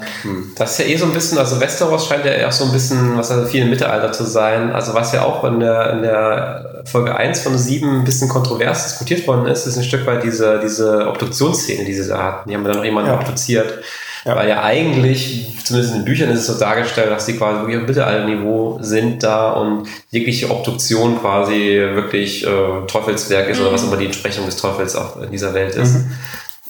[0.56, 3.16] Das ist ja eh so ein bisschen, also Westeros scheint ja auch so ein bisschen,
[3.18, 4.72] was also viel im Mittelalter zu sein.
[4.72, 8.84] Also was ja auch in der, in der Folge 1 von 7 ein bisschen kontrovers
[8.84, 12.48] diskutiert worden ist, ist ein Stück weit diese, diese Obduktionsszene, die sie da hatten.
[12.50, 13.18] Die haben dann noch jemanden Ja.
[13.18, 13.80] obduziert.
[14.24, 14.36] Ja.
[14.36, 17.78] Weil ja eigentlich, zumindest in den Büchern ist es so dargestellt, dass sie quasi wirklich
[17.78, 23.96] auf Mittelalterniveau sind da und jegliche Obduktion quasi wirklich äh, Teufelswerk ist oder was immer
[23.96, 25.96] die Entsprechung des Teufels auch in dieser Welt ist.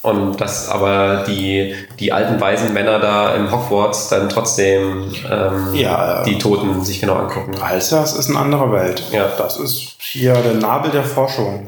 [0.03, 6.23] Und dass aber die, die alten weisen Männer da im Hogwarts dann trotzdem ähm, Ja,
[6.23, 7.55] die Toten sich genau angucken.
[7.61, 9.03] Alsace ist eine andere Welt.
[9.13, 9.29] Ja.
[9.37, 11.67] Das ist hier der Nabel der Forschung.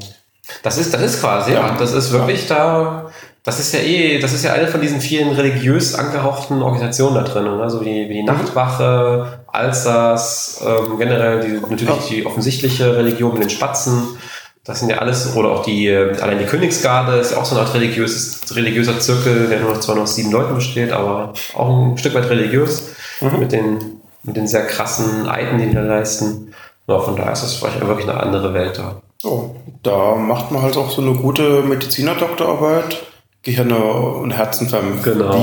[0.62, 1.66] Das ist, das ist quasi, Ja.
[1.66, 1.76] ja.
[1.78, 3.10] Das ist wirklich da.
[3.44, 7.22] Das ist ja eh, das ist ja eine von diesen vielen religiös angehauchten Organisationen da
[7.22, 7.70] drin, ne?
[7.70, 13.50] so wie, wie die Nachtwache, Alsace, ähm, generell die, natürlich die offensichtliche Religion mit den
[13.50, 14.16] Spatzen.
[14.64, 17.66] Das sind ja alles, oder auch die, allein die Königsgarde ist ja auch so eine
[17.66, 21.98] Art religiöses, religiöser Zirkel, der nur zwar nur aus sieben Leuten besteht, aber auch ein
[21.98, 22.94] Stück weit religiös
[23.40, 26.54] mit, den, mit den sehr krassen Eiden, die die da leisten.
[26.86, 29.02] Ja, von daher ist das vielleicht wirklich eine andere Welt da.
[29.18, 33.02] So, da macht man halt auch so eine gute Mediziner-Doktorarbeit.
[33.42, 35.02] Gehirne und Herzen verbiegen.
[35.02, 35.34] Genau.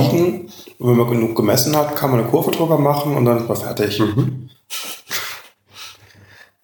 [0.80, 3.47] Und wenn man genug gemessen hat, kann man eine Kurve drüber machen und dann ist
[3.49, 4.01] man fertig.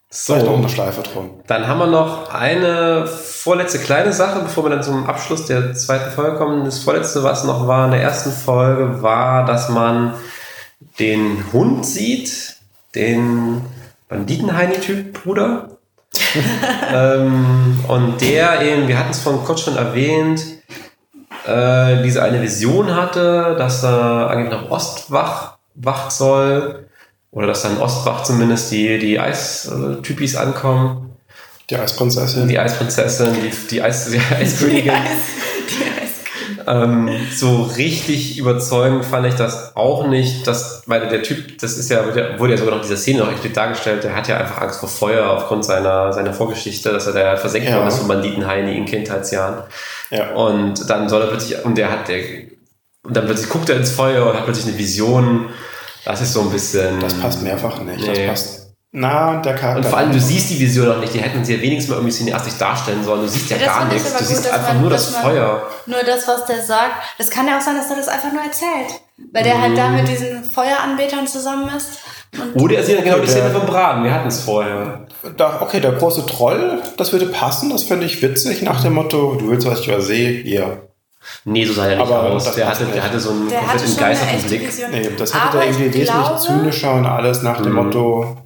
[0.10, 1.32] Vielleicht noch eine Schleife drum.
[1.45, 6.10] Dann haben wir noch eine vorletzte kleine Sache, bevor wir dann zum Abschluss der zweiten
[6.12, 6.66] Folge kommen.
[6.66, 10.14] Das vorletzte, was noch war in der ersten Folge, war, dass man
[10.99, 12.56] den Hund sieht,
[12.95, 13.62] den
[14.07, 15.70] Banditenheini-Typ Bruder.
[16.94, 20.55] ähm, und der eben, wir hatten es von kurz schon erwähnt,
[21.48, 26.88] äh, diese eine Vision hatte, dass er eigentlich nach Ostwach wacht soll.
[27.32, 31.14] Oder dass dann Ostwach zumindest die, die Eistypis ankommen.
[31.70, 32.48] Die Eisprinzessin.
[32.48, 34.84] Die Eisprinzessin, die, die, Eis, die Eiskönigin.
[34.84, 35.55] Die Eis, die Eiskönigin.
[36.68, 41.90] Ähm, so richtig überzeugend fand ich das auch nicht, dass, weil der Typ, das ist
[41.92, 42.04] ja,
[42.40, 44.80] wurde ja- sogar noch in dieser Szene noch explizit dargestellt, der hat ja einfach Angst
[44.80, 47.78] vor Feuer aufgrund seiner, seiner Vorgeschichte, dass er da versenkt Ja.
[47.78, 49.64] worden ist von Banditen Heini in Kindheitsjahren.
[50.12, 50.34] Ja.
[50.34, 52.20] Und dann soll er plötzlich, und der hat, der,
[53.04, 55.50] und dann plötzlich guckt er ins Feuer und hat plötzlich eine Vision.
[56.06, 57.00] Das ist so ein bisschen.
[57.00, 58.00] Das passt mehrfach nicht.
[58.08, 58.28] Nee.
[58.28, 58.65] Das passt.
[58.98, 59.78] Na, der Charakter.
[59.80, 61.14] Und vor allem, du siehst die Vision auch nicht.
[61.14, 63.22] Die hätten sie ja wenigstens mal irgendwie cineastisch darstellen sollen.
[63.24, 64.10] Du siehst ja, Ja, gar nichts.
[64.14, 65.64] Du gut, siehst einfach man- nur das Feuer.
[65.86, 66.92] Nur das, was der sagt.
[67.18, 69.02] Das kann ja auch sein, dass er das einfach nur erzählt.
[69.34, 69.76] Weil der halt Mhm.
[69.76, 72.00] da mit diesen Feueranbetern zusammen ist.
[72.42, 74.04] Und Oder er sieht genau die Szene vom Braten.
[74.06, 75.06] Wir hatten es vorher.
[75.36, 79.36] Da, okay, der große Troll, das würde passen, das fände ich witzig, nach dem Motto,
[79.36, 80.84] du willst, was ich übersehe, hier.
[81.44, 82.54] Nee, so sah er nicht Aber aus.
[82.56, 84.68] Der hatte, der hatte so einen der hatte komplett schon eine entgeisterten echte Blick.
[84.68, 84.92] Vision.
[84.92, 87.84] Nee, das hätte der irgendwie ich wesentlich zynischer und alles nach dem Mhm.
[87.84, 88.38] Motto,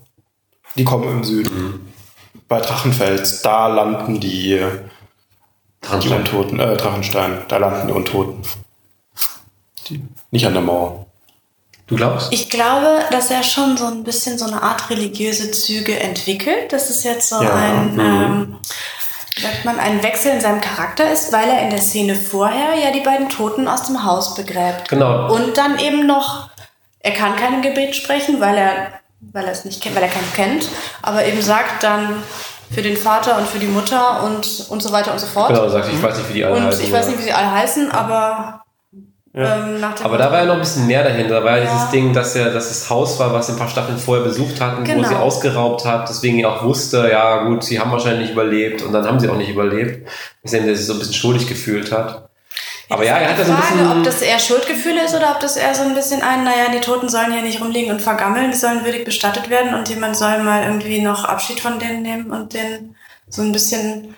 [0.79, 1.93] die kommen im Süden.
[2.47, 4.61] bei Drachenfels, da landen die, die
[5.81, 6.19] Drachenstein.
[6.19, 8.41] Untoten, äh, Drachenstein, da landen die Untoten.
[9.87, 10.01] Die,
[10.31, 11.05] nicht an der Mauer.
[11.87, 12.31] Du glaubst?
[12.31, 16.71] Ich glaube, dass er schon so ein bisschen so eine Art religiöse Züge entwickelt.
[16.71, 17.99] Das ist jetzt so Ja, ein, mhm.
[17.99, 18.57] ähm,
[19.41, 22.91] sagt man, ein Wechsel in seinem Charakter ist, weil er in der Szene vorher ja
[22.91, 24.87] die beiden Toten aus dem Haus begräbt.
[24.87, 25.33] Genau.
[25.33, 26.49] Und dann eben noch,
[26.99, 30.33] er kann kein Gebet sprechen, weil er, weil er es nicht kennt, weil er keinen
[30.33, 30.69] kennt,
[31.01, 32.23] aber eben sagt dann
[32.71, 35.49] für den Vater und für die Mutter und, und so weiter und so fort.
[35.49, 36.83] Genau, du sagst, ich weiß nicht, wie die alle und heißen.
[36.83, 37.11] ich weiß ja.
[37.11, 38.63] nicht, wie sie alle heißen, aber
[39.33, 41.39] ähm, nach dem Aber da war ja noch ein bisschen mehr dahinter.
[41.39, 41.71] Da war ja Ja.
[41.71, 44.59] dieses Ding, dass er dass das Haus war, was sie ein paar Staffeln vorher besucht
[44.59, 45.07] hatten, wo Genau.
[45.07, 48.91] sie ausgeraubt hat, deswegen er auch wusste, ja gut, sie haben wahrscheinlich nicht überlebt und
[48.91, 50.07] dann haben sie auch nicht überlebt.
[50.43, 52.28] Deswegen der sich so ein bisschen schuldig gefühlt hat.
[52.89, 53.97] Aber ja, er hat ja so ein Frage, bisschen.
[53.97, 56.79] ob das eher Schuldgefühle ist oder ob das eher so ein bisschen ein, naja, die
[56.81, 60.39] Toten sollen hier nicht rumliegen und vergammeln, die sollen würdig bestattet werden und jemand soll
[60.39, 62.95] mal irgendwie noch Abschied von denen nehmen und denen
[63.29, 64.15] so ein bisschen.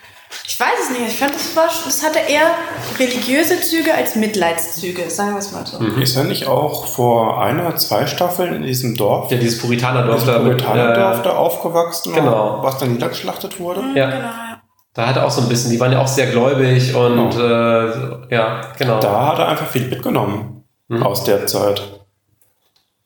[0.47, 2.51] Ich weiß es nicht, ich fand, das, war, das hatte eher
[2.97, 5.77] religiöse Züge als Mitleidszüge, sagen wir es mal so.
[5.77, 6.01] Mhm.
[6.01, 10.21] Ist er nicht auch vor einer oder zwei Staffeln in diesem Dorf, ja, dieses Puritánerdorf
[10.21, 12.59] diesem da mit, äh, da aufgewachsen, genau.
[12.61, 13.81] was dann niedergeschlachtet wurde?
[13.81, 14.09] Mhm, Ja.
[14.09, 14.50] Genau, ja.
[14.93, 18.33] Da hat er auch so ein bisschen, die waren ja auch sehr gläubig und äh,
[18.35, 18.99] ja, genau.
[18.99, 21.03] Da hat er einfach viel mitgenommen Mhm.
[21.03, 21.81] aus der Zeit.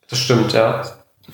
[0.10, 0.82] Das stimmt, ja.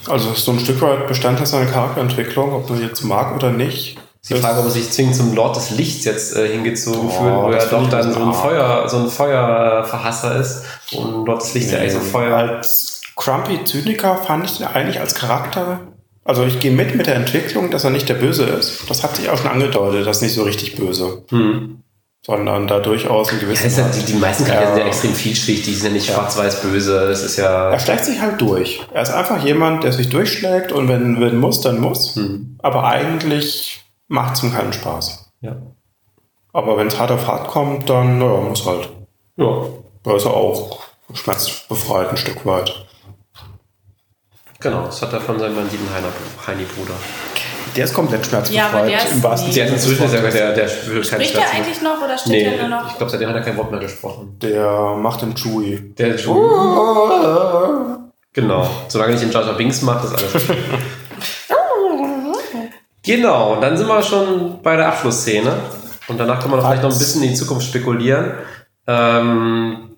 [0.09, 3.97] Also so ein Stück weit Bestandteil seiner Charakterentwicklung, ob man jetzt mag oder nicht.
[4.29, 7.33] Die Frage, ob er sich zwingend zum Lord des Lichts jetzt äh, hingezogen Oh, fühlt,
[7.33, 10.63] wo er doch dann so ein Feuer, so ein Feuerverhasser ist.
[10.93, 12.35] Und Lord des Lichts ja eigentlich so Feuer.
[12.37, 15.79] Als Crumpy Zyniker fand ich ihn eigentlich als Charakter.
[16.23, 18.89] Also ich gehe mit mit der Entwicklung, dass er nicht der Böse ist.
[18.89, 21.79] Das hat sich auch schon angedeutet, das ist nicht so richtig böse, Hm.
[22.25, 23.75] sondern da durchaus ein Ja, gewisses.
[23.75, 24.75] das ist ja, die, die meisten Charaktere Ja.
[24.75, 27.07] sind ja extrem vielschichtig, die sind ja nicht schwarz-weiß-böse.
[27.07, 27.69] Das ist ja.
[27.71, 28.81] Er schlägt sich halt durch.
[28.93, 32.15] Er ist einfach jemand, der sich durchschlägt und wenn, wenn muss, dann muss.
[32.15, 32.57] Hm.
[32.61, 35.31] Aber eigentlich macht es ihm keinen Spaß.
[35.41, 35.55] Ja.
[36.53, 38.89] Aber wenn es hart auf hart kommt, dann naja, muss halt.
[39.37, 39.63] ja.
[40.03, 40.79] Da ist er auch
[41.13, 42.85] schmerzbefreit ein Stück weit.
[44.61, 45.87] Genau, das hat er von seinem Banditen
[46.47, 46.93] Heini-Bruder.
[47.75, 48.71] Der ist komplett schmerzbefreit.
[48.71, 50.35] Ja, aber der ist im wahrsten Der Sinne des inzwischen der, Wortes.
[50.35, 51.51] der, der spürt keinen Spricht er mehr.
[51.53, 52.87] eigentlich noch oder steht Nee, er nur noch?
[52.91, 54.37] ich glaube, seitdem hat er kein Wort mehr gesprochen.
[54.41, 55.93] Der macht den Chewie.
[55.97, 56.17] Der
[58.33, 58.69] Genau.
[58.87, 60.57] Solange nicht in Jar Jar Binks macht, ist alles okay.
[63.03, 65.53] genau, und dann sind wir schon bei der Abschlussszene.
[66.07, 68.33] Und danach kann man noch vielleicht noch ein bisschen in die Zukunft spekulieren.
[68.87, 69.90] Ähm,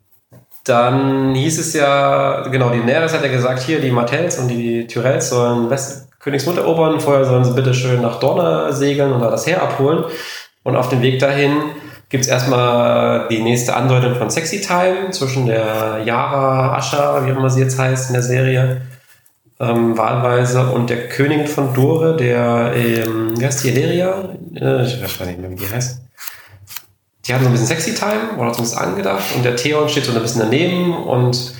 [0.64, 4.88] dann hieß es ja, genau, die Daenerys hat ja gesagt, hier, die Martells und die
[4.88, 7.00] Tyrells sollen West Königsmund erobern.
[7.00, 10.06] Vorher sollen sie bitte schön nach Dorne segeln und da das Heer abholen.
[10.64, 11.58] Und auf dem Weg dahin
[12.08, 17.50] gibt's erstmal die nächste Andeutung von Sexy Time zwischen der Yara Asha, wie auch immer
[17.50, 18.82] sie jetzt heißt in der Serie,
[19.60, 24.30] ähm, wahlweise, und der Königin von Dore, der, ähm, wie heißt die, Eleria?
[24.56, 26.03] Äh, ich weiß nicht mehr, wie die heißt.
[27.26, 30.14] Die hatten so ein bisschen Sexy Time, oder zumindest angedacht, und der Theon steht so
[30.14, 31.54] ein bisschen daneben und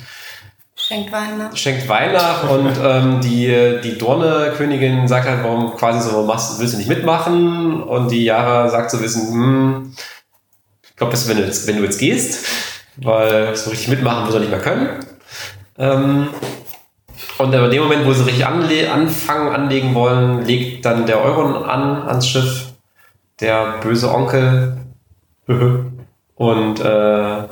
[0.76, 1.56] Schenkt Wein nach.
[1.56, 6.74] schenkt Wein nach und ähm, die, die Dorne-Königin sagt halt, warum quasi so, machst, willst
[6.74, 7.82] du nicht mitmachen?
[7.82, 9.94] Und die Yara sagt so ein bisschen, hm,
[10.82, 12.46] ich glaube, wenn, du jetzt- wenn du jetzt gehst,
[12.96, 14.88] weil so richtig mitmachen wird er nicht mehr können.
[15.78, 16.28] Ähm,
[17.38, 21.64] und in dem Moment, wo sie richtig anle anfangen, anlegen wollen, legt dann der Euron
[21.64, 22.66] an ans Schiff,
[23.40, 24.76] der böse Onkel,
[25.46, 27.42] und äh,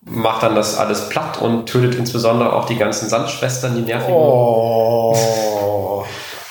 [0.00, 4.14] macht dann das alles platt und tötet insbesondere auch die ganzen Sandschwestern, die nervigen.
[4.14, 6.04] Oh.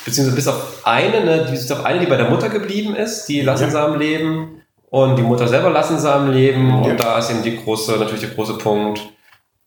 [0.06, 3.41] Beziehungsweise bis auf eine, ne, bis auf eine, die bei der Mutter geblieben ist, die
[3.41, 4.61] lassen sie am Leben.
[4.90, 6.69] Und die Mutter selber lassen sie am Leben.
[6.69, 6.91] Ja.
[6.91, 9.02] Und da ist eben die große, natürlich der große Punkt.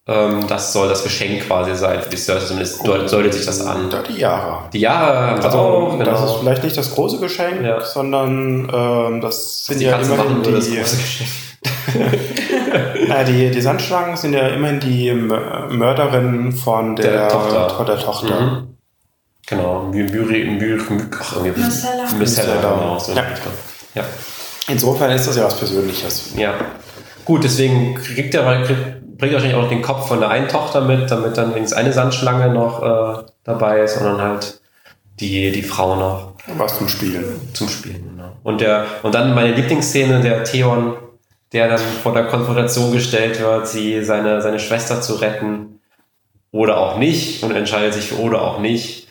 [0.08, 2.46] Ähm, das soll das Geschenk quasi sein für die Cersei.
[2.46, 3.92] Zumindest deutet, deutet sich das an.
[4.08, 4.68] Die Yara.
[4.72, 6.38] Die Jahre Also, auch, das ist genau.
[6.40, 7.80] vielleicht nicht das große Geschenk, Ja.
[7.82, 11.30] sondern ähm, das sind Die ja immerhin würde das die, große Geschenk.
[13.10, 17.70] äh, die, die Sandschlangen sind ja immerhin die Mö- Mörderin von der, Der Tochter.
[17.70, 18.40] von der Tochter.
[18.40, 18.66] Mhm.
[19.48, 20.80] Genau, My- Myri, Myri,
[21.20, 21.60] ach, irgendwie.
[21.60, 22.54] Myrcella, Myrcella.
[22.60, 22.98] genau.
[22.98, 23.24] So Ja.
[23.94, 24.04] ja.
[24.68, 26.32] Insofern ist das ja was Persönliches.
[26.36, 26.54] Ja.
[27.24, 30.82] Gut, deswegen kriegt er, kriegt, bringt wahrscheinlich auch noch den Kopf von der einen Tochter
[30.82, 34.60] mit, damit dann wenigstens eine Sandschlange noch äh, dabei ist, sondern halt
[35.20, 37.24] die, die Frau noch Was zum Spielen.
[37.54, 38.10] zum Spielen.
[38.16, 38.32] Genau.
[38.42, 40.96] Und, der, und dann meine Lieblingsszene, der Theon,
[41.52, 45.80] der dann vor der Konfrontation gestellt wird, sie seine, seine Schwester zu retten
[46.52, 49.08] oder auch nicht und entscheidet sich für oder auch nicht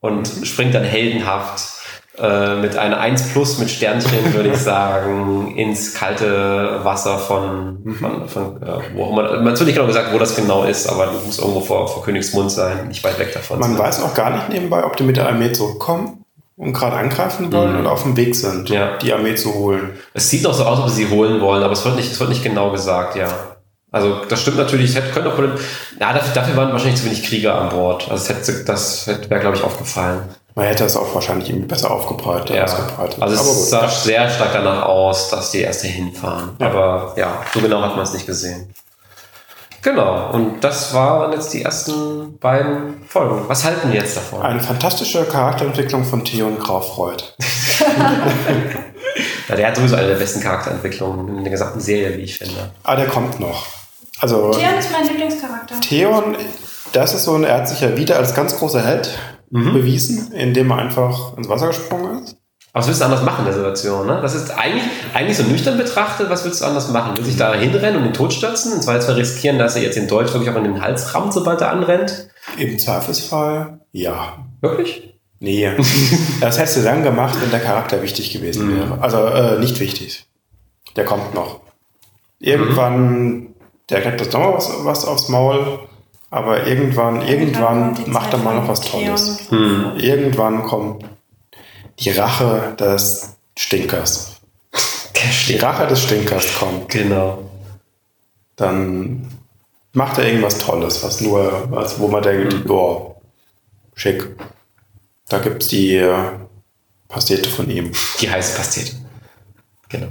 [0.00, 1.74] und springt dann heldenhaft
[2.18, 8.28] äh, mit einer 1 plus mit Sternchen, würde ich sagen, ins kalte Wasser von, von,
[8.28, 9.40] von äh, wo auch immer.
[9.42, 12.04] Man hat nicht genau gesagt, wo das genau ist, aber das muss irgendwo vor, vor
[12.04, 13.58] Königsmund sein, nicht weit weg davon.
[13.58, 16.24] Man weiß auch gar nicht nebenbei, ob die mit der Armee zurückkommen
[16.56, 17.78] und gerade angreifen wollen Mhm.
[17.80, 18.96] und auf dem Weg sind, Ja.
[18.98, 19.90] die Armee zu holen.
[20.12, 22.20] Es sieht noch so aus, ob sie sie holen wollen, aber es wird nicht, es
[22.20, 23.26] wird nicht genau gesagt, ja.
[23.90, 27.24] Also das stimmt natürlich, es hätte, könnte auch, ja, dafür, dafür waren wahrscheinlich zu wenig
[27.24, 28.08] Krieger an Bord.
[28.10, 30.20] Also es hätte, das wäre, glaube ich, aufgefallen.
[30.54, 32.50] Man hätte es auch wahrscheinlich irgendwie besser aufgebreitet.
[32.56, 32.64] Ja.
[32.64, 33.20] ausgebreitet.
[33.20, 33.68] Also Aber es gut.
[33.68, 36.50] sah sehr stark danach aus, dass die erst hier hinfahren.
[36.60, 36.66] Ja.
[36.68, 38.72] Aber ja, so genau hat man es nicht gesehen.
[39.82, 43.42] Genau, und das waren jetzt die ersten beiden Folgen.
[43.48, 44.40] Was halten wir jetzt davon?
[44.40, 47.34] Eine fantastische Charakterentwicklung von Theon Graufreud.
[49.48, 52.70] Ja, der hat sowieso eine der besten Charakterentwicklungen in der gesamten Serie, wie ich finde.
[52.82, 53.66] Ah, der kommt noch.
[54.20, 55.80] Also Theon ist mein Lieblingscharakter.
[55.80, 56.36] Theon,
[56.92, 59.10] das ist so ein, er hat sich ja wieder als ganz großer Held
[59.54, 59.72] Mhm.
[59.72, 62.36] bewiesen, indem er einfach ins Wasser gesprungen ist.
[62.72, 64.06] Aber was willst du anders machen in der Situation?
[64.08, 64.18] Ne?
[64.20, 64.82] Das ist eigentlich,
[65.14, 67.12] eigentlich so nüchtern betrachtet, was willst du anders machen?
[67.12, 68.72] Willst du dich da hinrennen und den Tod stürzen?
[68.72, 71.14] Und zwar jetzt mal riskieren, dass er jetzt den Dolch wirklich auch in den Hals
[71.14, 72.28] rammt, sobald er anrennt?
[72.58, 74.38] Im Zweifelsfall, ja.
[74.60, 75.14] Wirklich?
[75.38, 75.70] Nee,
[76.40, 78.76] das hättest du dann gemacht, wenn der Charakter wichtig gewesen Mhm.
[78.76, 79.00] wäre.
[79.00, 80.26] Also äh, nicht wichtig.
[80.96, 81.60] Der kommt noch.
[82.40, 83.54] Irgendwann,
[83.88, 85.78] der kriegt das noch was, was aufs Maul,
[86.34, 88.80] aber irgendwann, irgendwann die macht er mal noch was.
[88.80, 89.38] Tolles.
[89.50, 89.92] Hm.
[89.98, 91.04] Irgendwann kommt
[92.00, 94.40] die Rache des Stinkers.
[95.46, 96.88] Die Rache des Stinkers kommt.
[96.88, 97.38] Genau.
[98.56, 99.28] Dann
[99.92, 103.14] macht er irgendwas Tolles, was nur, was, wo man denkt, ja,
[103.94, 104.34] schick.
[105.28, 106.30] Da gibt's die äh,
[107.06, 107.92] Pastete von ihm.
[108.20, 108.96] Die heiße Pastete.
[109.88, 110.08] Genau.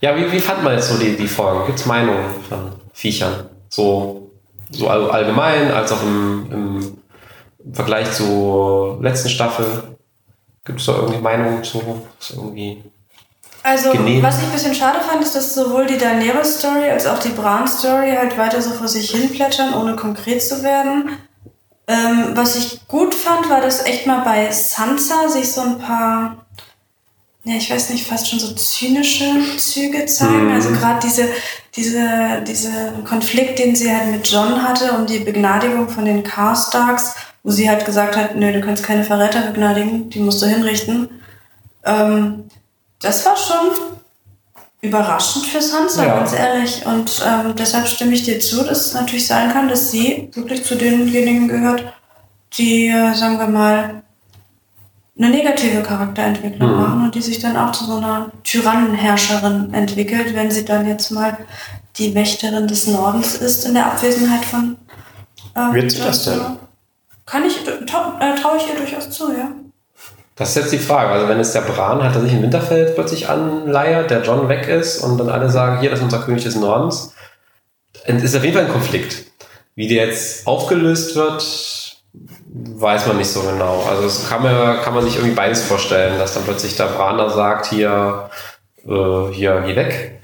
[0.00, 1.66] Ja, wie, wie fand man jetzt so die, die Folgen?
[1.66, 3.50] Gibt es Meinungen von Viechern?
[3.68, 4.25] So,
[4.70, 9.96] so all, allgemein, als auch im, im Vergleich zur letzten Staffel?
[10.64, 12.02] Gibt es da irgendwie Meinungen zu?
[12.18, 12.82] Ist irgendwie
[13.62, 14.22] Also, Genehm.
[14.22, 18.12] was ich ein bisschen schade fand, ist, dass sowohl die Daenerys-Story als auch die Bran-Story
[18.16, 21.10] halt weiter so vor sich hin plätschern, ohne konkret zu werden.
[21.88, 26.46] Ähm, was ich gut fand, war, dass echt mal bei Sansa sich so ein paar,
[27.46, 29.24] ja, ich weiß nicht, fast schon so zynische
[29.56, 30.48] Züge zeigen.
[30.48, 30.54] Mhm.
[30.54, 31.28] Also gerade diese,
[31.76, 37.14] diese, diese Konflikt, den sie halt mit John hatte um die Begnadigung von den Carstarks,
[37.44, 41.08] wo sie halt gesagt hat, nö, du kannst keine Verräter begnadigen, die musst du hinrichten.
[41.84, 42.48] Ähm,
[43.00, 43.70] das war schon
[44.80, 46.16] überraschend für Sansa, Ja.
[46.16, 46.84] ganz ehrlich.
[46.84, 50.64] Und ähm, deshalb stimme ich dir zu, dass es natürlich sein kann, dass sie wirklich
[50.64, 51.84] zu denjenigen gehört,
[52.54, 54.02] die, äh, sagen wir mal,
[55.18, 56.80] eine negative Charakterentwicklung Mhm.
[56.80, 61.10] machen und die sich dann auch zu so einer Tyrannenherrscherin entwickelt, wenn sie dann jetzt
[61.10, 61.36] mal
[61.96, 64.76] die Wächterin des Nordens ist in der Abwesenheit von.
[65.56, 66.40] ähm, Wird sie das denn?
[67.24, 67.56] Kann ich,
[67.86, 69.50] trau- äh, traue ich ihr durchaus zu, ja.
[70.36, 71.08] Das ist jetzt die Frage.
[71.12, 74.68] Also wenn es der Bran hat, der sich in Winterfeld plötzlich anleiert, der John weg
[74.68, 77.14] ist und dann alle sagen, hier, das ist unser König des Nordens,
[78.06, 79.24] ist auf jeden Fall ein Konflikt.
[79.74, 81.85] Wie der jetzt aufgelöst wird,
[82.74, 83.84] weiß man nicht so genau.
[83.88, 87.18] Also es kann man, kann man sich irgendwie beides vorstellen, dass dann plötzlich der Bran
[87.18, 88.30] da sagt, hier,
[88.86, 90.20] äh, hier, geh weg.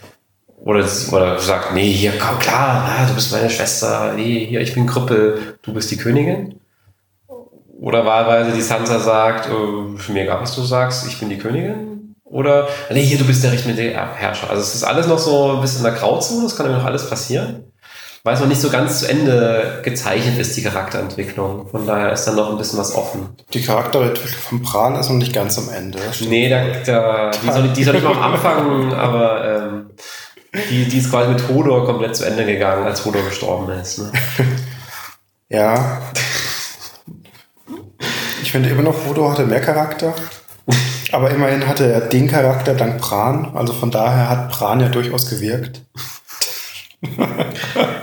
[0.64, 4.74] Oder, oder sagt, nee, hier, komm, klar, na, du bist meine Schwester, nee, hier, ich
[4.74, 6.60] bin Krüppel, du bist die Königin.
[7.81, 12.14] Oder wahlweise die Sansa sagt, äh, mir egal, was du sagst, ich bin die Königin.
[12.24, 14.48] Oder, nee, hier, du bist der rechtmäßige Herrscher.
[14.48, 16.89] Also es ist alles noch so ein bisschen in der Grauzone, es kann nämlich noch
[16.89, 17.72] alles passieren.
[18.24, 21.66] Weil es noch nicht so ganz zu Ende gezeichnet ist, die Charakterentwicklung.
[21.66, 23.31] Von daher ist dann noch ein bisschen was offen.
[23.53, 25.99] Die Charakterentwicklung von Bran ist noch nicht ganz am Ende.
[26.28, 29.90] Nee, da, da, die, nicht, die noch nicht mal am Anfang, aber ähm,
[30.70, 33.99] die, die ist quasi mit Hodor komplett zu Ende gegangen, als Hodor gestorben ist.
[33.99, 34.12] Ne?
[35.49, 36.01] Ja.
[38.40, 40.15] Ich finde immer noch, Frodo hatte mehr Charakter.
[41.11, 43.53] Aber immerhin hatte er den Charakter dank Bran.
[43.55, 45.82] Also von daher hat Bran ja durchaus gewirkt.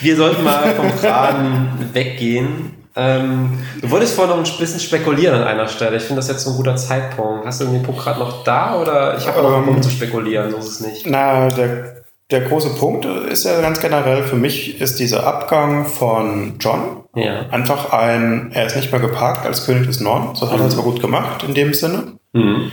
[0.00, 2.74] Wir sollten mal vom Bran weggehen.
[2.96, 5.96] Ähm, du wolltest vorhin noch ein bisschen spekulieren an einer Stelle.
[5.96, 7.46] Ich finde das jetzt so ein guter Zeitpunkt.
[7.46, 9.90] Hast du den Punkt gerade noch da oder ich habe noch einen Ähm, Punkt zu
[9.90, 11.06] spekulieren, so ist es nicht.
[11.06, 16.56] Na, der, der große Punkt ist ja ganz generell, für mich ist dieser Abgang von
[16.58, 17.46] John Ja.
[17.50, 20.40] einfach ein, er ist nicht mehr geparkt als König des Nordens.
[20.40, 22.14] Das hat er zwar gut gemacht in dem Sinne.
[22.32, 22.72] Mhm.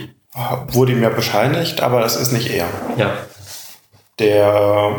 [0.72, 2.66] Wurde ihm ja bescheinigt, aber das ist nicht er.
[2.96, 3.10] Ja.
[4.18, 4.92] Der,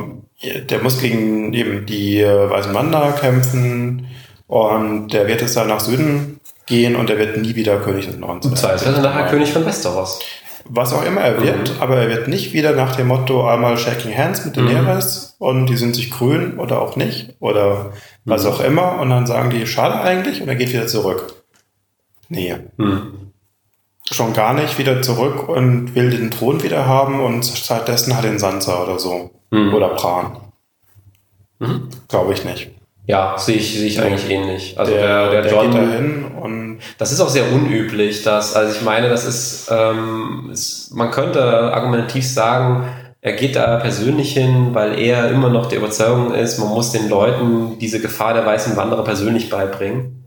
[0.43, 4.07] der muss gegen eben die äh, Weißen Wanderer kämpfen
[4.47, 8.17] und der wird jetzt dann nach Süden gehen und er wird nie wieder König des
[8.17, 10.19] Nordens Und zwar ist er nachher König von Westeros.
[10.69, 14.15] Was auch immer er wird, aber er wird nicht wieder nach dem Motto einmal Shaking
[14.15, 17.93] Hands mit Daenerys und die sind sich grün oder auch nicht oder
[18.25, 21.33] was auch immer und dann sagen die, schade eigentlich und er geht wieder zurück.
[22.27, 23.26] Nee, Mhm.
[24.11, 28.39] Schon gar nicht wieder zurück und will den Thron wieder haben und stattdessen hat ihn
[28.39, 29.31] Sansa oder so.
[29.51, 29.73] Mhm.
[29.73, 30.37] Oder Bran.
[31.59, 31.89] Mhm.
[32.07, 32.71] Glaube ich nicht.
[33.05, 34.77] Ja, sehe ich, sehe ich eigentlich ähnlich.
[34.77, 38.53] Also der, der, der, John, geht da hin und das ist auch sehr unüblich, dass,
[38.53, 42.85] also ich meine, das ist, ähm, ist, man könnte argumentativ sagen,
[43.21, 47.09] er geht da persönlich hin, weil er immer noch der Überzeugung ist, man muss den
[47.09, 50.26] Leuten diese Gefahr der weißen Wanderer persönlich beibringen.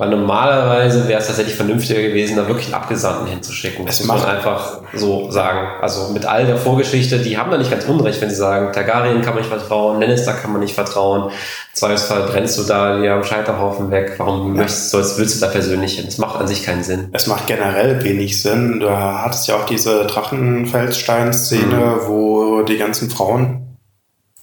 [0.00, 3.84] Weil normalerweise wäre es tatsächlich vernünftiger gewesen, da wirklich einen Abgesandten hinzuschicken.
[3.84, 5.68] Das Es muss man einfach so sagen.
[5.82, 9.20] Also mit all der Vorgeschichte, die haben da nicht ganz unrecht, wenn sie sagen, Targaryen
[9.20, 11.30] kann man nicht vertrauen, Lannister kann man nicht vertrauen.
[11.74, 14.14] Zweifelsfall brennst du da dir am Scheiterhaufen weg.
[14.16, 16.06] Warum möchtest, sollst, willst du da persönlich hin?
[16.06, 17.10] Das macht an sich keinen Sinn.
[17.12, 18.80] es macht generell wenig Sinn.
[18.80, 22.06] Du hattest ja auch diese Drachenfeldstein-Szene, Mhm.
[22.08, 23.76] wo die ganzen Frauen,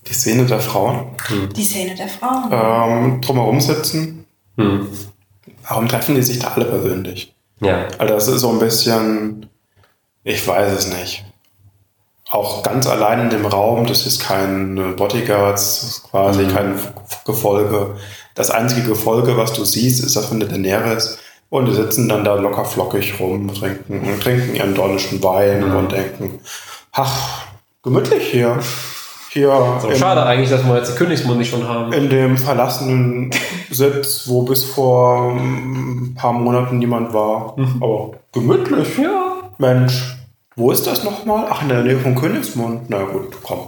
[0.08, 1.16] die Szene der Frauen,
[1.56, 2.52] Die Szene der Frauen.
[2.52, 4.26] ähm, drumherum sitzen.
[4.58, 4.88] Hm.
[5.68, 7.34] Warum treffen die sich da alle persönlich?
[7.60, 7.88] Ja.
[7.98, 9.50] Also das ist so ein bisschen,
[10.24, 11.26] ich weiß es nicht.
[12.30, 16.54] Auch ganz allein in dem Raum, das ist kein Bodyguards, das ist quasi Mhm.
[16.54, 16.80] kein
[17.26, 17.96] Gefolge.
[18.36, 21.18] Das einzige Gefolge, was du siehst, ist das von der Daenerys.
[21.50, 25.76] Und die sitzen dann da locker flockig rum, trinken, und trinken ihren dornischen Wein Mhm.
[25.78, 26.40] und denken,
[26.92, 27.44] ach,
[27.84, 28.60] gemütlich hier.
[29.30, 31.92] Hier So, schade eigentlich, dass wir jetzt die Königsmund nicht schon haben.
[31.94, 33.32] in dem verlassenen
[33.70, 37.56] Sitz, wo bis vor mm, ein paar Monaten niemand war.
[37.82, 38.98] Aber gemütlich.
[38.98, 39.34] Ja.
[39.58, 40.18] Mensch,
[40.56, 41.46] wo ist das nochmal?
[41.50, 42.90] Ach, in der Nähe von Königsmund.
[42.90, 43.60] Na gut, komm.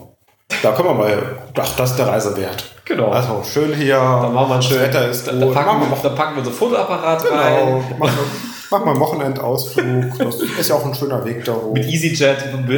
[0.64, 1.38] Da können wir mal.
[1.60, 2.64] Ach, das ist der Reise wert.
[2.86, 3.10] Genau.
[3.10, 3.98] Also schön hier.
[3.98, 4.81] Dann machen wir ein das schön.
[4.81, 7.84] Wetter ist da, da, packen, wir, da packen wir so Fotoapparat genau.
[7.99, 8.10] rein.
[8.72, 10.18] Machen wir einen Wochenendausflug.
[10.20, 11.74] Das ist ja auch ein schöner Weg da hoch.
[11.74, 12.38] Mit EasyJet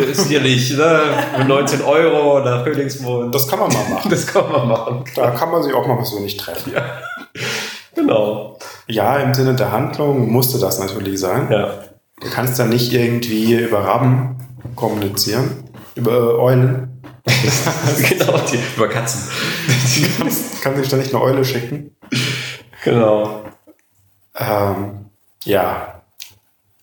[0.09, 1.01] ist sicherlich, ne?
[1.37, 3.35] Mit 19 Euro nach Königsmund.
[3.35, 4.09] Das kann man mal machen.
[4.09, 5.03] Das kann man machen.
[5.15, 6.73] Da kann man sich auch mal persönlich treffen.
[7.95, 8.57] Genau.
[8.87, 11.47] Ja, im Sinne der Handlung musste das natürlich sein.
[11.51, 11.73] Ja.
[12.21, 14.37] Du kannst da nicht irgendwie über Raben
[14.75, 15.63] kommunizieren.
[15.95, 17.01] Über äh, Eulen.
[18.09, 19.29] genau, die, über Katzen.
[19.67, 21.95] Du kannst, kannst nicht ständig eine Eule schicken.
[22.83, 23.43] Genau.
[24.37, 25.10] Ähm,
[25.45, 26.01] ja.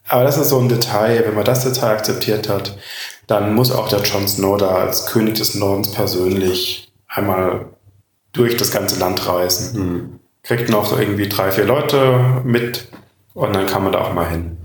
[0.08, 1.24] Aber das ist so ein Detail.
[1.26, 2.76] Wenn man das Detail akzeptiert hat,
[3.26, 7.66] dann muss auch der Jon Snow da als König des Nordens persönlich einmal
[8.32, 10.20] durch das ganze Land reisen.
[10.42, 12.88] Kriegt noch irgendwie drei, vier Leute mit
[13.34, 14.56] und dann kann man da auch mal hin.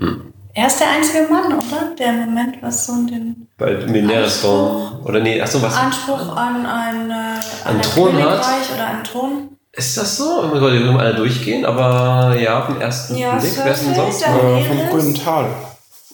[0.56, 1.95] Er ist der einzige Mann, oder?
[1.98, 5.03] Der im Moment was so den Bei Millennialisform.
[5.03, 5.76] Oder nee, achso, was?
[5.76, 8.22] Anspruch an ein, äh, an Ein ein Thron hat?
[8.22, 9.57] Königreich oder einen Thron.
[9.76, 10.44] Ist das so?
[10.44, 13.54] Immer soll die immer alle durchgehen, aber ja, auf den ersten Ja, Blick.
[13.64, 14.22] Wer ist denn sonst?
[14.22, 15.48] Äh, vom grünen Tal.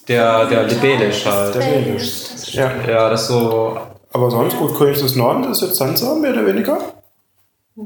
[0.08, 1.56] Der, der Lebelisch halt.
[1.56, 2.72] Der das Ja.
[2.88, 3.78] Ja, das so,
[4.14, 6.78] Aber sonst gut, König des Nordens ist jetzt Sansa, mehr oder weniger.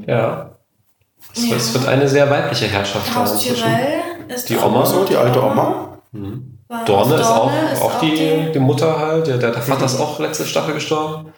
[0.06, 0.50] ja.
[1.34, 1.74] Es, Ja.
[1.74, 3.16] wird eine sehr weibliche Herrschaft sein.
[3.16, 3.64] Haus inzwischen.
[3.64, 5.98] Tyrell ist Die Oma, so, die alte Oma.
[6.68, 9.26] War- Dorne ist auch, ist auch die, die Mutter halt.
[9.26, 11.32] Der, der, der Vater ist auch letzte Staffel gestorben.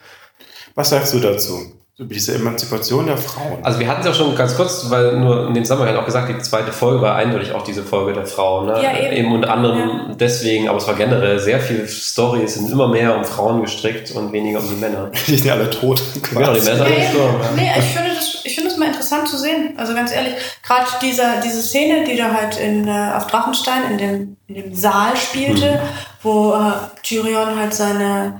[0.75, 1.57] Was sagst du dazu?
[1.99, 3.57] Über diese Emanzipation der Frauen.
[3.63, 6.29] Also wir hatten es ja schon ganz kurz, weil nur in dem Zusammenhang auch gesagt,
[6.29, 8.67] die zweite Folge war eindeutig auch diese Folge der Frauen.
[8.67, 8.79] Ne?
[8.83, 9.31] Ja, eben.
[9.33, 12.43] unter anderem deswegen, aber es war generell sehr viel Story.
[12.43, 15.09] Es sind immer mehr um Frauen gestrickt und weniger um die Männer.
[15.27, 16.03] die sind ja alle tot.
[16.29, 17.01] Genau, die Männer Ja, sind eben.
[17.01, 17.37] gestorben.
[17.41, 17.49] Ja.
[17.55, 19.73] Nee, ich finde das, ich finde das mal interessant zu sehen.
[19.77, 23.97] Also ganz ehrlich, gerade dieser, diese Szene, die da halt in, äh, auf Drachenstein in
[23.97, 25.79] dem, in dem Saal spielte, Mhm.
[26.21, 28.39] wo äh, Tyrion halt seine,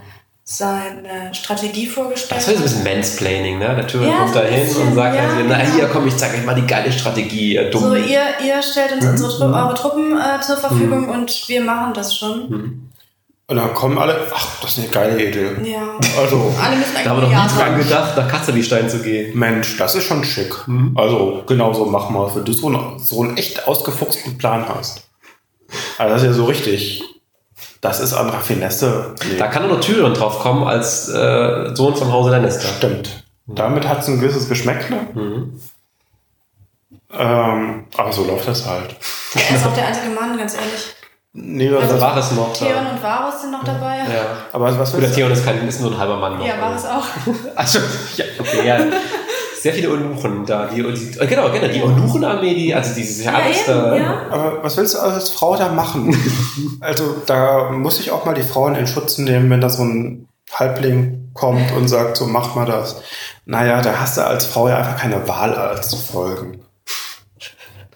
[0.49, 3.75] seine Strategie vorgestellt Das so ein bisschen Mansplaining, ne?
[3.75, 5.71] Der Tyrion Ja, kommt da hin und sagt ja, halt, na genau.
[5.75, 7.81] hier, komm, ich zeig euch mal die geile Strategie, ihr dumm.
[7.83, 11.09] So, ihr, ihr stellt uns unsere Tru eure Truppen äh, zur Verfügung Mhm.
[11.09, 12.89] und wir machen das schon.
[13.49, 15.49] Und dann kommen alle, ach, das ist eine geile Idee.
[15.69, 15.97] Ja.
[16.17, 19.37] Also, Alle müssen da haben wir noch nie dran gedacht, nach Katzelistein zu gehen.
[19.37, 20.53] Mensch, das ist schon schick.
[20.95, 25.09] Also, genau so mach mal, wenn du so, einen- so einen echt ausgefuchsten Plan hast.
[25.97, 27.03] Also, das ist ja so richtig.
[27.81, 29.13] Das ist an Raffinesse.
[29.29, 32.67] Nee, Da kann nur noch Tyrion drauf kommen als äh, Sohn vom Hause Lannister.
[32.77, 33.23] stimmt.
[33.45, 34.97] Damit hat es ein gewisses Geschmäckle.
[35.13, 35.59] Mhm.
[37.13, 38.95] Ähm, aber so läuft das halt.
[39.49, 40.93] Er ist auch der einzige Mann, ganz ehrlich.
[41.33, 42.53] Nee, das Also es noch.
[42.53, 42.89] Theon Da.
[42.91, 43.97] und Varus sind noch dabei.
[43.99, 44.25] Ja.
[44.51, 45.21] aber was Gut, der willst du?
[45.21, 46.45] Theon ist, kein, ist nur ein halber Mann noch.
[46.45, 47.03] Ja, Varus auch.
[47.55, 47.79] Also,
[48.17, 48.77] ja, okay, ja.
[49.67, 50.67] Sehr viele Eunuchen da.
[50.67, 53.97] Die, die, genau, genau, die Eunuchenarmee, die, also dieses Ja, alles da.
[53.97, 54.21] ja.
[54.29, 56.15] Aber was willst du als Frau da machen?
[56.79, 60.29] also da muss ich auch mal die Frauen in Schutz nehmen, wenn da so ein
[60.53, 63.01] Halbling kommt und sagt, so mach mal das.
[63.43, 66.61] Naja, da hast du als Frau ja einfach keine Wahl, als zu folgen.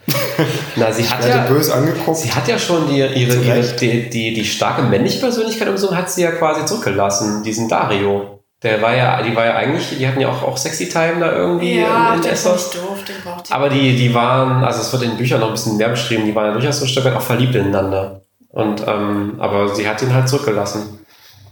[0.76, 1.46] Na, sie hat ja.
[1.46, 2.18] böse angeguckt.
[2.18, 5.96] Sie hat ja schon die, ihre, ihre die, die, die starke männliche Persönlichkeit und so
[5.96, 8.31] hat sie ja quasi zurückgelassen, diesen Dario.
[8.64, 11.32] Der war ja, die war ja eigentlich, die hatten ja auch, auch Sexy Time da
[11.32, 12.70] irgendwie Ja, in, in Essos.
[12.70, 13.54] doof, den braucht die.
[13.54, 16.26] Aber die, die waren, also es wird in den Büchern noch ein bisschen mehr beschrieben,
[16.26, 18.22] die waren ja durchaus so ein Stück weit auch verliebt ineinander.
[18.50, 21.00] Und, ähm, aber sie hat ihn halt zurückgelassen.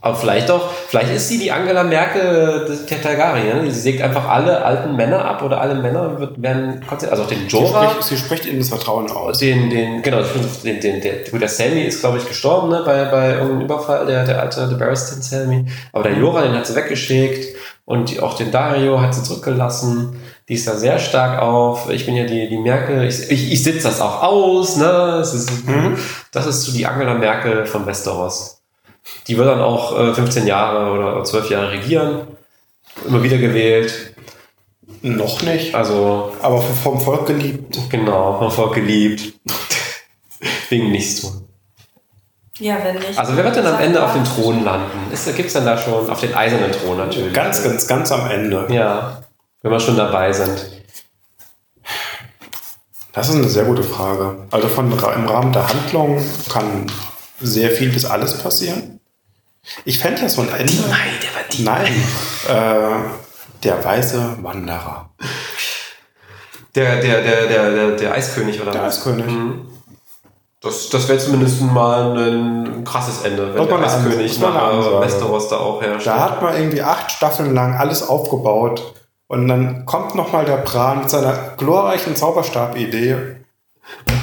[0.02, 3.66] Aber vielleicht doch, vielleicht ist sie die Angela Merkel des- der Targaryen.
[3.66, 3.72] ne?
[3.72, 7.50] Sie sägt einfach alle alten Männer ab oder alle Männer wird, werden, also auch den
[7.50, 9.40] Sie Jorah, spricht, sie spricht ihnen das Vertrauen aus.
[9.40, 10.22] den, den, genau,
[10.64, 14.24] den, den, der, der Sammy ist, glaube ich, gestorben, ne, bei, bei irgendeinem Überfall, der,
[14.26, 15.66] der alte, der Barristan Sammy.
[15.92, 17.56] Aber der Jorah, den hat sie weggeschickt
[17.86, 20.16] und die, auch den Dario hat sie zurückgelassen.
[20.48, 21.90] Die ist da sehr stark auf.
[21.92, 25.34] Ich bin ja die, die Merkel, ich, ich, ich sitze das auch aus, ne, es
[25.34, 25.52] ist,
[26.32, 28.59] das ist so die Angela Merkel von Westeros.
[29.28, 32.28] Die wird dann auch äh, 15 Jahre oder 12 Jahre regieren.
[33.08, 34.16] Immer wieder gewählt.
[35.02, 37.78] Noch nicht, Also, aber vom Volk geliebt.
[37.90, 39.34] genau, vom Volk geliebt.
[40.70, 41.48] Wegen nichts tun.
[42.60, 43.18] Ja, wenn nicht.
[43.18, 45.10] Also wer wird denn am Ende auf den Thron landen?
[45.10, 47.34] Gibt es denn da schon auf den eisernen Thron natürlich?
[47.34, 48.68] Ganz, ganz, ganz am Ende.
[48.70, 49.22] Ja,
[49.62, 50.70] wenn wir schon dabei sind.
[53.14, 54.48] Das ist eine sehr gute Frage.
[54.52, 56.22] Also von, im Rahmen der Handlung
[56.52, 56.86] kann
[57.40, 58.99] sehr viel bis alles passieren.
[59.86, 60.74] Ich fände ja so ein Ende.
[60.90, 61.64] Nein, der war die.
[61.64, 61.94] Nein.
[62.48, 65.10] Äh, der weiße Wanderer.
[66.76, 68.98] Der, der, der, der, der, der Eiskönig oder Der was?
[68.98, 69.26] Eiskönig.
[69.26, 69.66] Mhm.
[70.62, 74.08] Das, das wäre zumindest mal ein krasses Ende, wenn Das der.
[74.08, 75.02] Eiskönig nach.
[75.02, 76.06] Westeros da auch herrscht.
[76.08, 78.94] Da hat man irgendwie acht Staffeln lang alles aufgebaut.
[79.28, 83.38] Und dann kommt nochmal der Bran mit seiner glorreichen Zauberstab-Idee.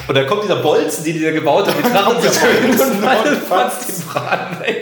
[0.09, 3.43] Und dann kommt dieser Bolzen, die die da gebaut haben, die Drachen zu töten und
[3.49, 4.76] fast den Braten weg.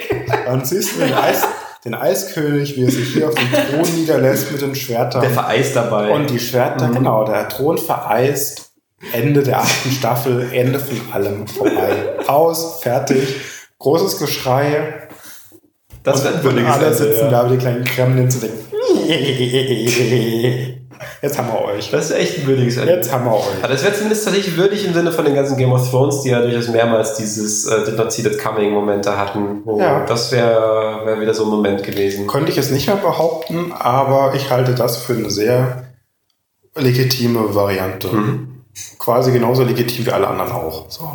[0.47, 1.43] Dann siehst du den, Eis,
[1.85, 5.23] den Eiskönig, wie er sich hier auf dem Thron niederlässt mit den Schwertern.
[5.23, 6.11] Der vereist dabei.
[6.11, 8.73] Und die Schwerter, genau, der Thron vereist.
[9.12, 12.15] Ende der achten Staffel, Ende von allem vorbei.
[12.27, 13.36] Aus, fertig,
[13.78, 15.09] großes Geschrei.
[16.02, 17.31] das Und würdiges alle sitzen ja.
[17.31, 18.59] da wie die kleinen Kremlins und denken,
[21.23, 21.91] jetzt haben wir euch.
[21.91, 22.93] Das ist echt ein würdiges Ende.
[22.95, 23.59] Jetzt haben wir euch.
[23.62, 26.31] Aber das wäre zumindest tatsächlich würdig im Sinne von den ganzen Game of Thrones, die
[26.31, 29.62] ja durchaus mehrmals dieses äh, Did not see that coming Momente hatten.
[29.65, 30.05] Wo Ja.
[30.07, 32.27] Das wäre wär wieder so ein Moment gewesen.
[32.27, 35.85] Könnte ich jetzt nicht mehr behaupten, aber ich halte das für eine sehr
[36.77, 38.09] legitime Variante.
[38.09, 38.65] Mhm.
[38.99, 40.91] Quasi genauso legitim wie alle anderen auch.
[40.91, 41.09] So.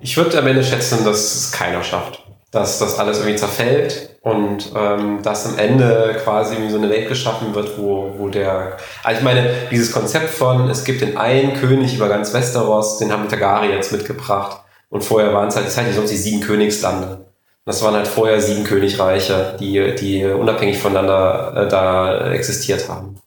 [0.00, 2.24] Ich würde am Ende schätzen, dass es keiner schafft.
[2.50, 7.08] Dass das alles irgendwie zerfällt und ähm, dass am Ende quasi irgendwie so eine Welt
[7.08, 8.78] geschaffen wird, wo, wo der.
[9.02, 13.12] Also ich meine, dieses Konzept von, es gibt den einen König über ganz Westeros, den
[13.12, 14.62] haben die Targaryens mitgebracht.
[14.88, 17.26] Und vorher waren es halt, das heißt sonst die sieben Königslande.
[17.66, 23.20] Das waren halt vorher sieben Königreiche, die, die unabhängig voneinander äh, da existiert haben.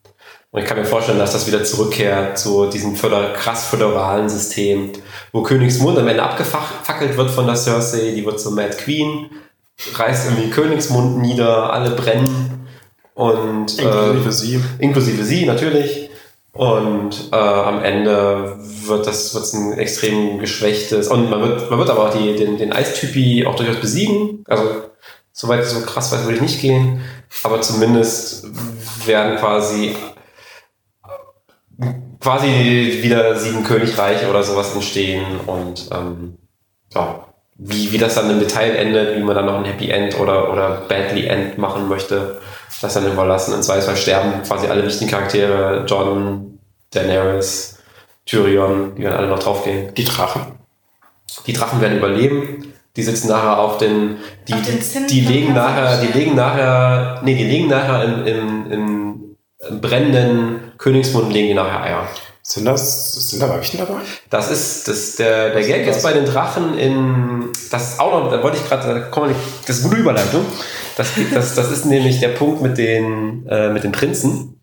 [0.51, 4.91] Und ich kann mir vorstellen, dass das wieder zurückkehrt zu diesem föder krass föderalen System,
[5.31, 9.29] wo Königsmund am Ende abgefackelt wird von der Cersei, die wird zur Mad Queen,
[9.93, 12.67] reißt irgendwie Königsmund nieder, alle brennen
[13.13, 14.61] und Inklusive äh, sie.
[14.79, 16.09] inklusive sie natürlich.
[16.53, 21.89] Und äh, am Ende wird das wird's ein extrem geschwächtes und man wird, man wird
[21.89, 24.43] aber auch die, den, den Eistypi auch durchaus besiegen.
[24.49, 24.63] Also
[25.31, 27.01] soweit so krass weit würde ich nicht gehen,
[27.43, 28.47] aber zumindest
[29.05, 29.95] werden quasi
[32.21, 36.37] quasi wieder sieben Königreiche oder sowas entstehen und ähm,
[36.93, 37.25] ja,
[37.57, 40.51] wie, wie das dann im Detail endet, wie man dann noch ein Happy End oder,
[40.51, 42.39] oder Badly End machen möchte,
[42.81, 43.53] das dann überlassen.
[43.53, 46.59] In Zweifelsfall sterben quasi alle wichtigen Charaktere, John,
[46.91, 47.77] Daenerys,
[48.25, 49.93] Tyrion, die werden alle noch draufgehen.
[49.93, 50.59] Die Drachen.
[51.45, 52.73] Die Drachen werden überleben.
[52.95, 54.17] Die sitzen nachher auf den,
[54.47, 58.25] die, Auf den die, die legen nachher, die legen nachher, nee, die legen nachher im,
[58.25, 59.00] im, im
[59.69, 62.07] brennenden Königsmund legen die nachher Eier.
[62.43, 63.99] Sind das, sind da Weibchen dabei?
[64.31, 68.31] Das ist, das, der, der Gag ist bei den Drachen in, das ist auch noch,
[68.31, 70.45] da wollte ich gerade, das ist eine gute Überleitung.
[70.97, 74.59] Das, das, das ist nämlich der Punkt mit den, äh, mit den Prinzen.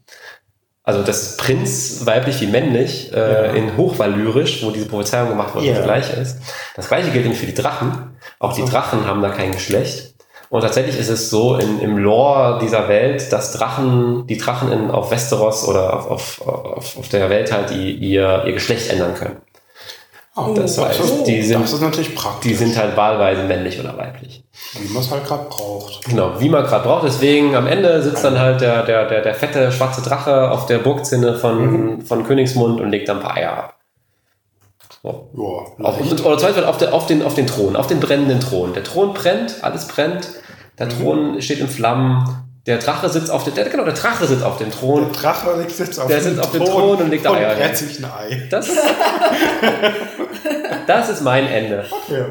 [0.83, 3.53] Also das ist Prinz, weiblich wie männlich, äh, Ja.
[3.53, 5.75] in Hochvalyrisch, wo diese Prophezeiung gemacht wurde, Ja.
[5.75, 6.39] das gleiche ist.
[6.75, 8.17] Das gleiche gilt nämlich für die Drachen.
[8.39, 8.65] Auch die.
[8.65, 10.15] Drachen haben da kein Geschlecht.
[10.51, 14.91] Und tatsächlich ist es so in, im Lore dieser Welt, dass Drachen, die Drachen in,
[14.91, 19.15] auf Westeros oder auf, auf, auf, auf der Welt halt die, ihr, ihr Geschlecht ändern
[19.15, 19.37] können.
[20.37, 22.51] Oh, Das heißt, die sind- das ist natürlich praktisch.
[22.51, 24.45] Die sind halt wahlweise männlich oder weiblich.
[24.81, 26.05] wie man es halt gerade braucht.
[26.05, 27.05] Genau, wie man gerade braucht.
[27.05, 30.79] Deswegen am Ende sitzt dann halt der, der, der, der fette schwarze Drache auf der
[30.79, 33.75] Burgzinne von, von Königsmund und legt dann ein paar Eier ab.
[35.35, 35.67] So.
[35.79, 38.75] Ja, Auf, oder zweitens auf, der, auf, den, auf den Thron, auf den brennenden Thron.
[38.75, 40.29] Der Thron brennt, alles brennt.
[40.79, 40.91] Der Mhm.
[40.91, 42.45] Thron steht in Flammen.
[42.67, 45.05] Der Drache sitzt auf dem, der, genau, der Drache sitzt auf dem Thron.
[45.05, 47.59] Der Drache sitzt auf, Der dem sitzt auf dem Thron und legt Eier hin.
[47.67, 48.47] brät sich ein Ei.
[48.51, 48.79] Das ist,
[50.87, 51.85] das ist mein Ende.
[52.09, 52.27] Ja.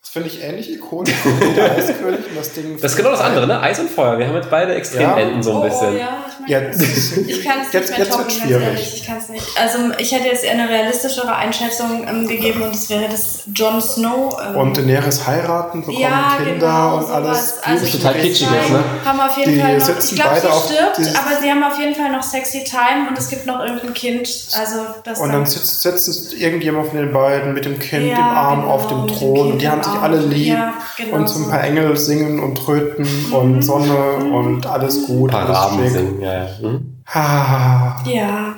[0.00, 2.78] Das finde ich ähnlich ikonisch wie der Eiskönig und das Ding.
[2.80, 3.60] Das ist genau das andere, ne?
[3.60, 4.18] Eis und Feuer.
[4.18, 5.94] Wir haben jetzt beide Extremenden so ein Oh, bisschen.
[5.94, 6.82] oh, ja, ich Jetzt,
[7.26, 8.62] Ich kann es jetzt, nicht mehr jetzt toppen, schwierig.
[8.64, 8.94] ehrlich.
[8.96, 9.46] Ich kann es nicht.
[9.60, 13.80] Also ich hätte jetzt eher eine realistischere Einschätzung ähm, gegeben und es wäre das Jon
[13.80, 14.36] Snow.
[14.46, 17.50] Ähm, Und Daenerys heiraten, bekommen ja, Kinder genau, und alles.
[17.50, 17.54] sowas.
[17.64, 18.84] Also ist total kitschig jetzt, ne?
[19.04, 21.50] Haben auf jeden Die Fall noch, sitzen ich glaube, beide sie auf stirbt, aber sie
[21.50, 24.28] haben auf jeden Fall noch sexy Time und es gibt noch irgendein Kind.
[24.58, 28.22] Also das Und dann sitzt, sitzt irgendjemand von den beiden mit dem Kind Ja, im
[28.24, 30.02] Arm genau, auf dem Thron und die haben sich Arm.
[30.04, 34.66] alle lieb Ja, genau und so ein paar Engel singen und tröten und Sonne und
[34.66, 35.30] alles gut.
[35.30, 36.58] Ein paar alles Raben singen, ja, ja.
[36.60, 37.02] Hm?
[37.06, 38.56] Ah, Ja.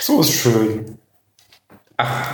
[0.00, 0.98] so ist schön.
[1.96, 2.30] Ach,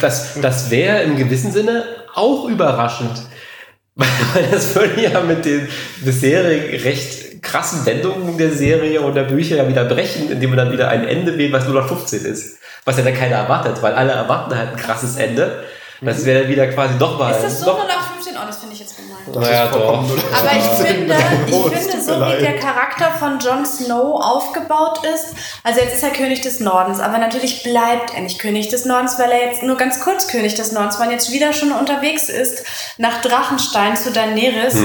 [0.00, 3.22] das, das wäre im gewissen Sinne auch überraschend.
[3.94, 5.68] Weil das würde ja mit den
[6.04, 10.72] bisherigen recht krassen Wendungen der Serie und der Bücher ja wieder brechen, indem man dann
[10.72, 12.58] wieder ein Ende wählt, was nur noch 15 ist.
[12.84, 15.64] Was ja dann keiner erwartet, weil alle erwarten halt ein krasses Ende.
[16.00, 17.32] Das wäre dann wieder quasi nochmal.
[17.32, 18.34] Ist das so noch, 0815?
[18.36, 19.10] Oh, das finde ich jetzt gemein.
[19.34, 19.98] Naja, doch.
[20.38, 21.14] Aber ich finde,
[21.46, 22.58] ich finde so wie der.
[22.58, 27.62] Charakter von Jon Snow aufgebaut ist, also jetzt ist er König des Nordens, aber natürlich
[27.62, 30.98] bleibt er nicht König des Nordens, weil er jetzt nur ganz kurz König des Nordens
[30.98, 32.64] war und jetzt wieder schon unterwegs ist
[32.98, 34.76] nach Drachenstein zu Daenerys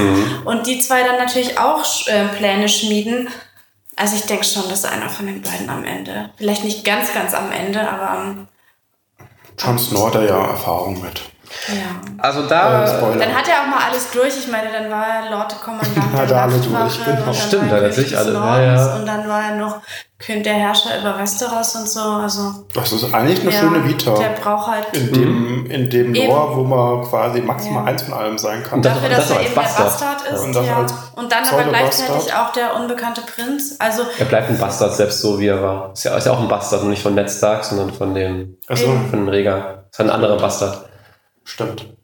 [0.44, 3.28] und die zwei dann natürlich auch äh, Pläne schmieden.
[3.96, 7.34] Also ich denke schon, dass einer von den beiden am Ende, vielleicht nicht ganz, ganz
[7.34, 8.48] am Ende, aber ähm,
[9.58, 11.20] Jon Snow hat da ja Erfahrung mit.
[11.68, 11.74] ja.
[12.18, 12.86] also Äh, da.
[12.86, 13.18] Spoiler.
[13.24, 14.36] Dann hat er auch mal alles durch.
[14.38, 17.24] Ich meine, dann war er Lord Kommandant Hat der er alle durch, genau.
[17.24, 18.96] dann Stimmt, war hat er sich alle- ja, ja.
[18.96, 19.80] Und dann war er noch
[20.18, 22.00] König der Herrscher über Westeros und so.
[22.00, 24.14] Also Das ist eigentlich eine ja, schöne Vita.
[24.14, 26.28] Der braucht halt In dem, in dem Eben.
[26.28, 27.90] Lore, wo man quasi maximal Ja.
[27.90, 28.78] eins von allem sein kann.
[28.78, 29.86] Und dafür, das dass er eben der Bastard.
[29.86, 30.40] Bastard ist.
[30.40, 30.86] Und ja.
[31.16, 33.76] Und dann aber gleichzeitig auch der unbekannte Prinz.
[33.78, 35.92] Also Er bleibt ein Bastard, selbst so wie er war.
[35.92, 38.56] Ist ja, ist ja auch ein Bastard, nur nicht von Ned Stark, sondern von dem,
[38.68, 39.84] Also, von dem Rhaegar.
[39.90, 40.88] Ist ein anderer Bastard.
[41.44, 41.95] stimmt.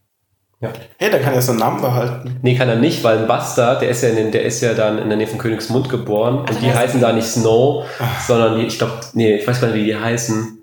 [0.62, 0.70] Ja.
[0.98, 2.38] Hey, der kann ja seinen Namen behalten.
[2.42, 4.72] Nee, kann er nicht, weil ein Bastard, der ist ja, in den, der ist ja
[4.74, 7.26] dann in der Nähe von Königsmund geboren und Also die der ist- heißen da nicht
[7.26, 7.84] Snow,
[8.26, 10.58] sondern die, ich glaube, nee, ich weiß gar nicht, wie die heißen.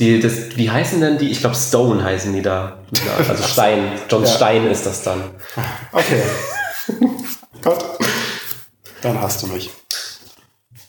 [0.00, 1.30] Die, das, wie heißen denn die?
[1.30, 2.78] Ich glaube, Stone heißen die da.
[3.28, 3.92] Also Stein.
[4.10, 4.28] John Ja.
[4.28, 5.22] Stein ist das dann.
[5.92, 6.22] Okay.
[7.62, 7.84] Gott.
[9.02, 9.70] Dann hast du mich.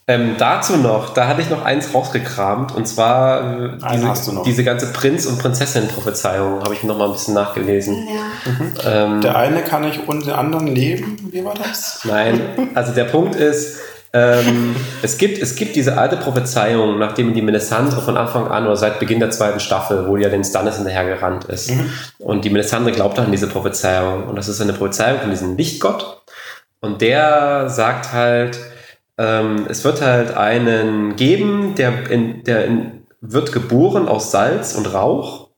[0.05, 4.31] Ähm, dazu noch, da hatte ich noch eins rausgekramt und zwar äh, Einen hast du
[4.31, 4.43] diese, noch.
[4.43, 8.05] diese ganze Prinz- und Prinzessin-Prophezeiung habe ich noch mal ein bisschen nachgelesen.
[8.84, 9.05] ja.
[9.05, 11.30] Ähm, Der eine kann nicht ohne den anderen leben.
[11.31, 12.01] Wie war das?
[12.03, 12.41] Nein,
[12.75, 13.77] also der Punkt ist,
[14.11, 18.75] ähm, es, gibt, es gibt diese alte Prophezeiung, nachdem die Melisandre von Anfang an oder
[18.75, 21.71] seit Beginn der zweiten Staffel, wo die ja den Stannis hinterhergerannt ist.
[22.19, 24.27] Und die Melisandre glaubt an diese Prophezeiung.
[24.27, 26.21] Und das ist eine Prophezeiung von diesem Lichtgott.
[26.81, 28.59] Und der sagt halt,
[29.23, 34.93] ähm, es wird halt einen geben, der, in, der in, wird geboren aus Salz und
[34.93, 35.49] Rauch.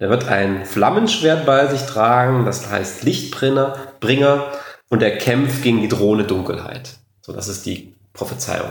[0.00, 4.46] Der wird ein Flammenschwert bei sich tragen, das heißt Lichtbringer, Bringer,
[4.88, 6.96] und er kämpft gegen die drohende Dunkelheit.
[7.22, 8.70] So, das ist die Prophezeiung.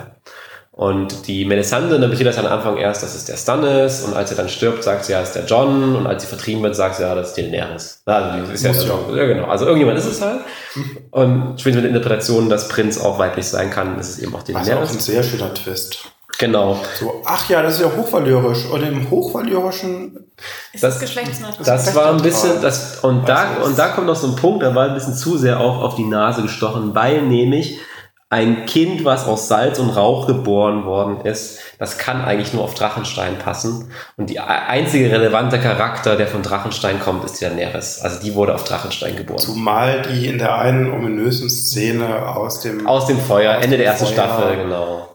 [0.76, 4.38] Und die Melisandre interpretiert das am Anfang erst, das ist der Stannis, und als er
[4.38, 6.96] dann stirbt, sagt sie, ja, das ist der John, und als sie vertrieben wird, sagt
[6.96, 8.02] sie, ja, das ist Daenerys.
[8.06, 8.82] Also, die ist ja, der.
[8.84, 9.16] John.
[9.16, 9.46] ja, genau.
[9.46, 10.40] Also irgendjemand ist es halt.
[11.12, 14.42] Und später mit der Interpretation, dass Prinz auch weiblich sein kann, ist es eben auch
[14.42, 15.06] die Das ist auch ein Daenerys.
[15.06, 16.06] sehr schöner Twist.
[16.40, 16.80] Genau.
[17.00, 18.66] So, ach ja, das ist ja hochvalyrisch.
[18.66, 20.18] Und im Hochvalyrischen
[20.74, 21.64] Ist Das- das, geschlechtsneutral?
[21.64, 24.64] Das war ein bisschen, das, und da, Also, und da kommt noch so ein Punkt,
[24.64, 27.78] da war ein bisschen zu sehr auch auf die Nase gestochen, weil nämlich
[28.34, 32.74] ein Kind, was aus Salz und Rauch geboren worden ist, das kann eigentlich nur auf
[32.74, 33.92] Drachenstein passen.
[34.18, 38.02] Und die einzige relevante Charakter, der von Drachenstein kommt, ist Daenerys.
[38.02, 39.38] Also die wurde auf Drachenstein geboren.
[39.38, 43.84] Zumal die in der einen ominösen Szene aus dem Aus dem Feuer, Aus Ende dem
[43.84, 44.14] der ersten Feuer.
[44.14, 45.10] Staffel, genau.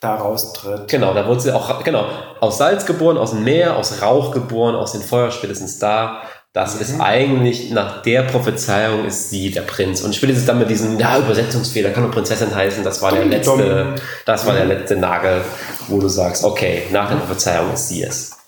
[0.00, 0.88] da raustritt.
[0.88, 2.06] Genau, da wurde sie auch, genau,
[2.40, 6.22] aus Salz geboren, aus dem Meer, aus Rauch geboren, aus dem Feuer spätestens da.
[6.56, 6.80] Das Mhm.
[6.80, 10.00] ist eigentlich, nach der Prophezeiung ist sie der Prinz.
[10.00, 13.94] Und spätestens dann mit diesem, ja, Übersetzungsfehler, kann nur Prinzessin heißen, das war der letzte,
[14.24, 15.42] das war der letzte Nagel,
[15.88, 18.38] wo du sagst, okay, nach der Prophezeiung ist sie es.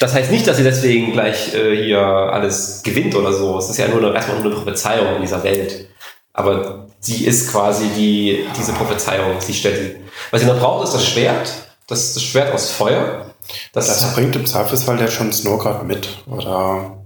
[0.00, 3.58] Das heißt nicht, dass sie deswegen gleich äh, hier alles gewinnt oder so.
[3.58, 5.90] Es ist ja nur eine, erstmal nur eine Prophezeiung in dieser Welt.
[6.32, 9.38] Aber sie ist quasi die, diese Prophezeiung.
[9.40, 9.96] Sie stellt die.
[10.30, 11.52] Was sie noch braucht, ist das Schwert.
[11.86, 13.26] Das, das Schwert aus Feuer.
[13.74, 16.08] Das, Das bringt im Zweifelsfall der schon Snow gerade mit.
[16.26, 16.97] Oder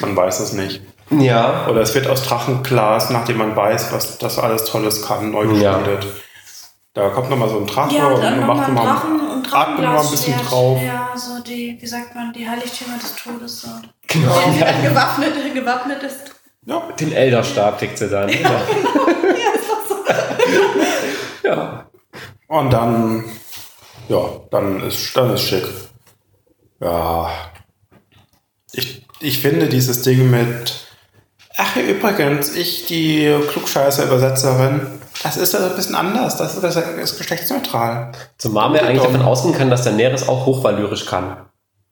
[0.00, 0.82] man weiß es nicht.
[1.10, 1.66] ja.
[1.68, 5.78] Oder es wird aus Drachenglas, nachdem man weiß, was das alles Tolles kann, neu Ja.
[5.78, 6.06] geschmiedet.
[6.94, 9.80] Da kommt nochmal so ein Drache Ja, und man macht mal nochmal Drachen und atmet
[9.84, 10.80] noch mal ein bisschen drauf.
[10.82, 13.60] Ja, so die, wie sagt man, die Heiligtümer des Todes.
[13.62, 13.68] So.
[14.08, 14.34] Genau.
[14.82, 16.32] Gewaffnet, gewappnet ist.
[16.66, 18.28] Ja, Den Elderstab kriegt sie dann.
[18.28, 18.50] Ja.
[21.44, 21.86] ja.
[22.48, 23.24] Und dann,
[24.08, 24.18] ja,
[24.50, 25.66] dann ist, dann ist schick.
[26.80, 27.30] Ja.
[29.20, 30.74] Ich, finde dieses Ding mit,
[31.56, 34.80] ach ja, übrigens, ich, die Klugscheißer-Übersetzerin,
[35.22, 36.36] Das ist also ein bisschen anders.
[36.36, 38.12] Das ist, das ist geschlechtsneutral.
[38.38, 41.36] Zumal wir eigentlich davon ausgehen können, dass der Neres auch hochvalyrisch kann.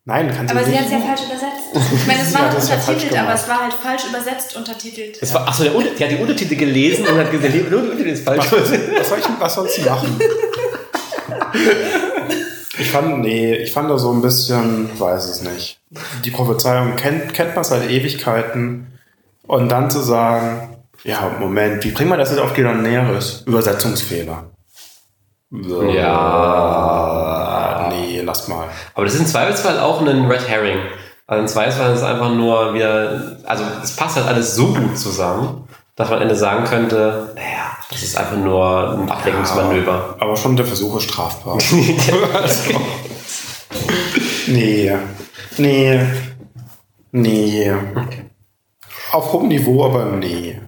[0.09, 0.79] Nein, kann sie Aber sie nicht.
[0.83, 1.53] hat es ja falsch übersetzt.
[1.93, 4.57] Ich meine, es Sie war hat es ja untertitelt, aber es war halt falsch übersetzt
[4.57, 5.19] untertitelt.
[5.21, 8.09] Es war, achso, der, Unter- die hat die Untertitel gelesen und hat gesehen, die Untertitel
[8.11, 8.47] ist falsch.
[8.53, 8.69] Was
[9.09, 10.19] soll ich, was sollst du machen?
[12.79, 15.81] Ich fand, nee, ich fand da so ein bisschen, weiß es nicht.
[16.25, 18.99] Die Prophezeiung kennt, kennt man seit Ewigkeiten.
[19.47, 23.45] Und dann zu sagen, ja, Moment, wie bringen wir das jetzt auf Näheres?
[23.47, 24.51] Übersetzungsfehler.
[25.95, 26.67] Ja.
[27.91, 28.69] Nee, lass mal.
[28.95, 30.79] Aber das ist im Zweifelsfall auch ein Red Herring.
[31.27, 34.97] Also im Zweifelsfall ist es einfach nur wieder, also es passt halt alles so gut
[34.99, 35.67] zusammen,
[35.97, 40.17] dass man am Ende sagen könnte, naja, das ist einfach nur ein Ablenkungsmanöver.
[40.21, 41.55] Aber schon der Versuch ist strafbar.
[41.55, 42.71] also,
[44.47, 44.95] nee.
[45.57, 46.01] Nee.
[47.13, 47.73] Nee.
[49.11, 50.61] Auf hohem Niveau, aber nee.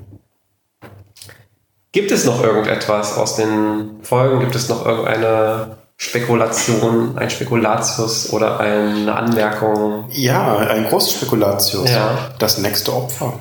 [1.92, 4.40] Gibt es noch irgendetwas aus den Folgen?
[4.40, 10.06] Gibt es noch irgendeine Spekulation, ein Spekulatius oder eine Anmerkung?
[10.10, 11.90] Ja, ein großes Spekulatius.
[11.90, 12.30] Ja.
[12.38, 13.34] Das nächste Opfer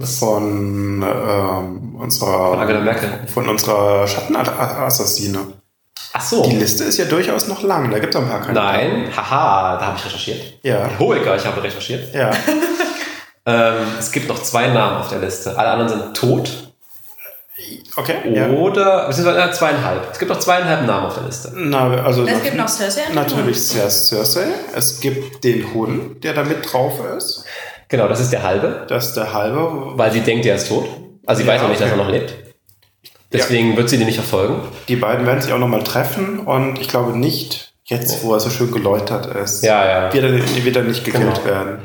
[0.00, 3.08] von ähm, unserer Von Angela Merkel.
[3.32, 5.38] von unserer Schattenassassine.
[6.14, 6.42] Ach so.
[6.44, 7.90] Die Liste ist ja durchaus noch lang.
[7.90, 9.02] Da gibt es ein paar Kandidaten.
[9.04, 10.58] Nein, haha, da habe ich recherchiert.
[10.62, 10.90] Ja.
[10.98, 12.14] Hohecker, ich habe recherchiert.
[12.14, 12.30] Ja.
[13.44, 15.58] Ähm, es gibt noch zwei Namen auf der Liste.
[15.58, 16.72] Alle anderen sind tot
[17.96, 18.14] Okay.
[18.32, 18.48] Ja.
[18.50, 20.12] oder beziehungsweise äh, zweieinhalb.
[20.12, 21.52] Es gibt noch zweieinhalb Namen auf der Liste.
[21.54, 24.46] Na, also Es gibt noch Cersei Natürlich Cersei.
[24.76, 27.44] Es gibt den Hund, der da mit drauf ist.
[27.92, 29.92] Genau, das ist der halbe, Das ist der halbe.
[29.96, 30.86] weil sie denkt, er ist tot.
[31.26, 32.02] Also sie Ja, weiß noch nicht, dass er okay.
[32.04, 32.34] noch lebt.
[33.32, 34.60] Deswegen wird sie den nicht verfolgen.
[34.88, 38.50] Die beiden werden sich auch nochmal treffen und ich glaube nicht, jetzt wo er so
[38.50, 40.12] schön geläutert ist, Ja, ja.
[40.12, 41.44] wird, er, wird er nicht gekillt Genau.
[41.44, 41.78] werden.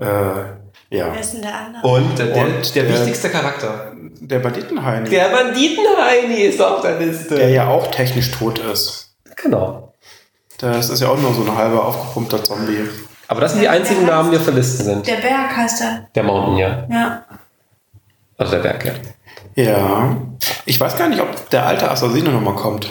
[0.00, 1.12] Äh, ja.
[1.12, 1.86] Wer ist denn der andere?
[1.86, 3.92] Und der, der, Und der der- wichtigste Charakter.
[4.20, 7.34] Der Banditenheini, Der Banditenheini ist auf der Liste.
[7.34, 9.14] der ja auch technisch tot ist.
[9.36, 9.92] Genau.
[10.58, 12.88] Das ist ja auch nur so ein halber aufgepumpter Zombie.
[13.28, 15.06] Aber das sind die einzigen Namen, die auf der Liste sind.
[15.06, 16.06] Der Berg heißt er.
[16.14, 16.84] Der Mountain, ja.
[16.90, 17.24] Ja.
[18.36, 18.92] Also der Berg, ja.
[19.56, 20.16] Ja.
[20.66, 22.88] Ich weiß gar nicht, ob der alte Assassine nochmal kommt.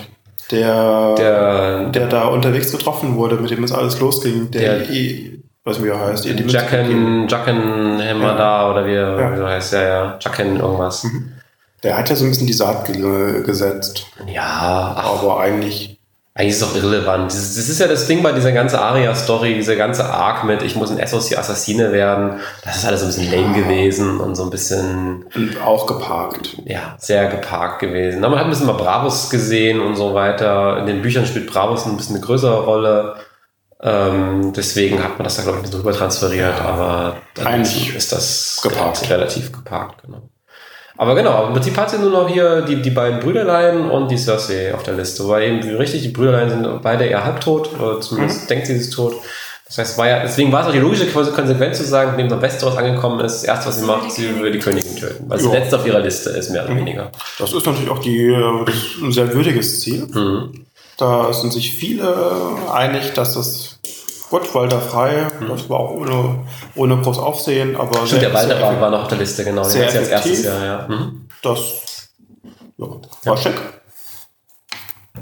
[0.51, 4.51] Der, der, Der, da unterwegs getroffen wurde, mit dem es alles losging.
[4.51, 6.25] Der, Der- I, weiß nicht, wie er heißt.
[6.25, 9.31] Jacken, Jacken Hemada oder wie, Ja.
[9.33, 10.19] wie so heißt, ja, ja.
[10.19, 11.05] Jacken irgendwas.
[11.81, 14.05] Der hat ja so ein bisschen die Saat ge gesetzt.
[14.27, 15.99] Ja, ach, Aber eigentlich,
[16.35, 17.31] eigentlich ist es doch irrelevant.
[17.31, 20.89] Das, ist ja das Ding bei dieser ganzen Aria-Story, diese ganze Arc mit, ich muss
[20.89, 22.39] ein Essos Assassine werden.
[22.65, 25.25] Das ist alles so ein bisschen lame gewesen und so ein bisschen,
[25.63, 26.57] auch geparkt.
[26.65, 28.23] ja, sehr geparkt gewesen.
[28.23, 30.79] Aber man hat ein bisschen mal Bravos gesehen und so weiter.
[30.79, 33.15] In den Büchern spielt Bravos ein bisschen eine größere Rolle.
[33.79, 38.11] Ähm, deswegen hat man das da, glaube ich, ein bisschen rüber transferiert, aber Eigentlich ist
[38.11, 39.07] das geparkt.
[39.09, 40.29] relativ geparkt, genau.
[40.97, 44.17] Aber genau, im Prinzip hat sie nur noch hier die, die beiden Brüderlein und die
[44.17, 48.49] Cersei auf der Liste, weil eben richtig, die Brüderlein sind beide eher halbtot, oder zumindest
[48.49, 49.15] denkt sie, sie ist tot.
[49.65, 52.39] Das heißt, war ja, deswegen war es auch die logische Konsequenz zu sagen, nachdem der
[52.43, 55.47] Westeros angekommen ist, das erste, was sie macht, sie will die Königin töten, weil sie
[55.47, 55.53] Ja.
[55.53, 57.11] letzte auf ihrer Liste ist, mehr oder weniger.
[57.39, 58.65] Das ist natürlich auch die, äh,
[59.03, 60.05] ein sehr würdiges Ziel.
[60.11, 60.65] Mhm.
[60.97, 62.15] Da sind sich viele
[62.71, 63.79] einig, dass das
[64.33, 66.39] gut, Walter frei, das war auch ohne,
[66.75, 68.07] ohne groß Aufsehen, aber.
[68.07, 69.61] Stimmt, der Walder sehr war, war noch auf der Liste, genau.
[69.61, 70.43] Den sehr sie als erstes.
[70.43, 70.85] Jahr, ja.
[70.87, 71.27] Mhm.
[71.43, 71.59] Das
[72.77, 72.87] ja,
[73.25, 73.53] war schick.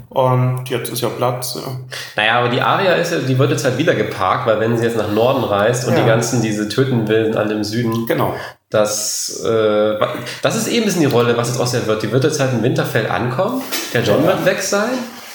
[0.08, 1.56] Und jetzt ist ja Platz.
[1.56, 1.72] Ja.
[2.16, 4.84] Naja, aber die Aria ist ja, die wird jetzt halt wieder geparkt, weil wenn sie
[4.84, 6.00] jetzt nach Norden reist und Ja.
[6.00, 8.34] die ganzen, diese töten will alle im Süden, Genau.
[8.70, 9.98] das, äh,
[10.42, 12.02] das ist eben ein bisschen die Rolle, was jetzt aus der wird.
[12.02, 13.60] Die wird jetzt halt in Winterfell ankommen,
[13.92, 14.90] der John wird weg sein,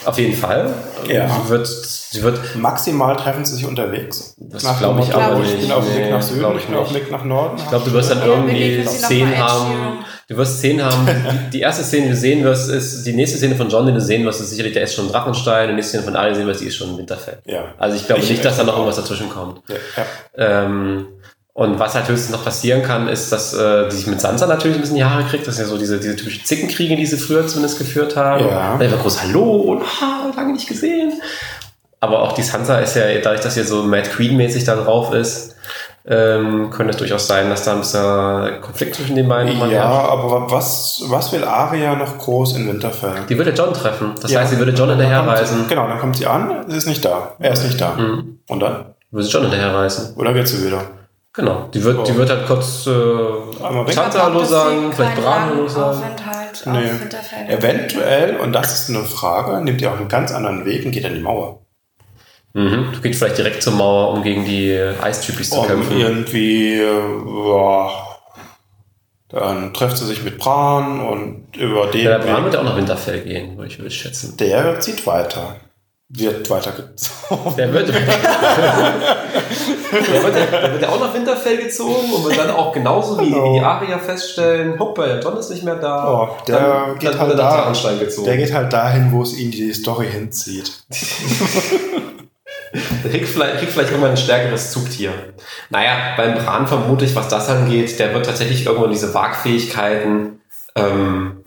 [0.08, 0.74] auf jeden Fall.
[1.08, 1.28] Ja.
[1.30, 4.34] Sie wird, sie wird, Maximal treffen sie sich unterwegs.
[4.38, 5.62] Das Nach dem glaub ich aber Ich nicht.
[5.62, 6.96] bin auf dem Weg nach Süden, glaub ich ich bin auf dem.
[6.96, 7.58] Weg nach Norden.
[7.58, 11.84] ich glaube, du wirst dann irgendwie Szenen haben, du wirst Szenen haben, die, die erste
[11.84, 14.42] Szene, die du sehen wirst, ist, die nächste Szene von John, die du sehen wirst,
[14.42, 16.76] ist sicherlich, der ist schon Drachenstein, die nächste Szene von Arya sehen wirst, die ist
[16.76, 17.40] schon in Winterfell.
[17.46, 17.74] Ja.
[17.78, 19.62] Also ich glaube Ich- nicht, dass da noch ich- irgendwas dazwischen kommt.
[19.70, 19.76] Ja,
[20.38, 20.64] ja.
[20.64, 21.08] Ähm,
[21.58, 24.78] und was halt höchstens noch passieren kann, ist, dass äh, die sich mit Sansa natürlich
[24.78, 25.48] ein bisschen die Haare kriegt.
[25.48, 28.46] Das sind ja so diese, diese typischen Zickenkriege, die sie früher zumindest geführt haben.
[28.48, 28.78] Ja.
[28.78, 31.14] Dann war groß Hallo und ah, lange nicht gesehen.
[32.00, 35.56] Aber auch die Sansa ist ja, dadurch, dass sie so Mad Queen-mäßig da drauf ist,
[36.06, 40.10] ähm, könnte es durchaus sein, dass da ein bisschen Konflikt zwischen den beiden Ja, herrscht.
[40.12, 43.14] aber was, was will Aria noch groß in Winterfell?
[43.28, 44.14] Die würde John treffen.
[44.22, 44.42] Das Ja.
[44.42, 45.66] heißt, sie würde John Dann hinterher kommt sie- reisen.
[45.68, 47.34] Genau, dann kommt sie an, sie ist nicht da.
[47.40, 47.96] Er ist nicht da.
[47.96, 48.42] Mhm.
[48.48, 48.86] Und dann?
[49.10, 50.14] Würde sie John hinterher reisen.
[50.18, 50.82] Oder geht sie wieder?
[51.38, 51.69] Genau.
[51.72, 53.91] Die wird, die wird halt kurz äh.
[53.93, 55.99] Sansa Hallo sagen, vielleicht Bran Hallo sagen.
[55.99, 57.53] Aufenthalt Nee.
[57.53, 61.05] Eventuell, und das ist eine Frage, nimmt ihr auch einen ganz anderen Weg und geht
[61.05, 61.61] an die Mauer.
[62.53, 62.88] Mhm.
[62.91, 65.99] Du gehst vielleicht direkt zur Mauer, um gegen die Eistypis zu Um kämpfen.
[65.99, 66.81] irgendwie,
[67.23, 67.91] boah,
[69.30, 72.05] Dann trifft sie sich mit Bran und über den.
[72.05, 74.35] Ja, der Bran wird ja auch nach Winterfell gehen, würde ich, würde ich schätzen.
[74.38, 75.57] Der zieht weiter.
[76.09, 77.55] Wird weitergezogen.
[77.57, 77.89] Der wird,
[79.91, 83.30] der, wird, der wird ja auch nach Winterfell gezogen und wird dann auch genauso wie,
[83.30, 83.53] Genau.
[83.53, 86.11] wie die Arier feststellen, hopp, der John ist nicht mehr da.
[86.11, 87.73] Oh, der dann, geht dann halt da.
[88.26, 90.72] Der geht halt dahin, wo es ihn die Story hinzieht.
[93.03, 95.11] Der kriegt vielleicht, kriegt vielleicht irgendwann ein stärkeres Zugtier.
[95.69, 100.41] Naja, beim Bran vermute ich, was das angeht, der wird tatsächlich irgendwann diese Wagfähigkeiten,
[100.76, 101.43] ähm,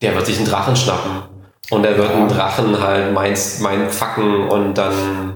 [0.00, 1.22] der wird sich einen Drachen schnappen.
[1.70, 5.29] Und er wird einen Drachen halt mein, mein facken und dann,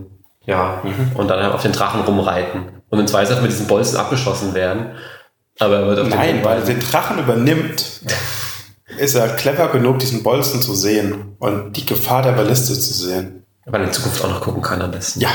[0.47, 0.83] ja,
[1.15, 2.83] und dann halt auf den Drachen rumreiten.
[2.91, 4.93] Und in zwei Sachen mit diesen Bolzen abgeschossen werden.
[5.59, 8.03] Aber er wird auf Nein, den weil er den Drachen übernimmt,
[8.99, 13.45] ist er clever genug, diesen Bolzen zu sehen und die Gefahr der Balliste zu sehen.
[13.67, 15.21] weil er in Zukunft auch noch gucken kann am besten.
[15.21, 15.31] Ja.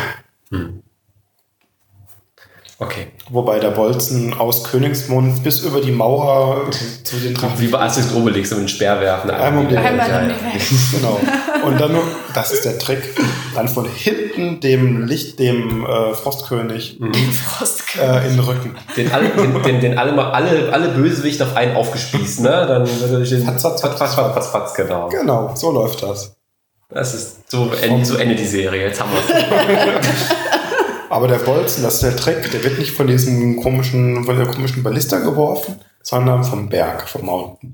[2.81, 3.07] Okay.
[3.29, 6.61] Wobei der Bolzen aus Königsmund bis über die Mauer
[7.03, 7.59] zu den Drachen.
[7.59, 9.29] Wie bei Asterix Obelix und den Speer werfen.
[9.31, 10.29] Einmal um den- Einmal ja, ja.
[10.93, 11.19] Genau.
[11.65, 12.03] Und dann, nur-
[12.33, 13.03] das ist der Trick,
[13.53, 17.05] dann von hinten dem Licht, dem äh, Frostkönig äh,
[18.27, 18.75] in den Rücken.
[18.95, 22.49] Den, alle, den, den, den alle, mal- alle, alle Bösewicht auf einen aufgespießt, ne?
[22.65, 25.09] Dann den Fatz, fatz, fatz, fatz, fatz, fatz, fatz, genau.
[25.09, 26.33] Genau, so läuft das.
[26.89, 28.87] Das ist so, end, so endet die Serie.
[28.87, 29.19] Jetzt haben wir
[31.09, 34.45] Aber der Bolzen, das ist der Trick, der wird nicht von diesem komischen, von der
[34.45, 37.73] komischen Ballista geworfen, sondern vom Berg, vom Mountain.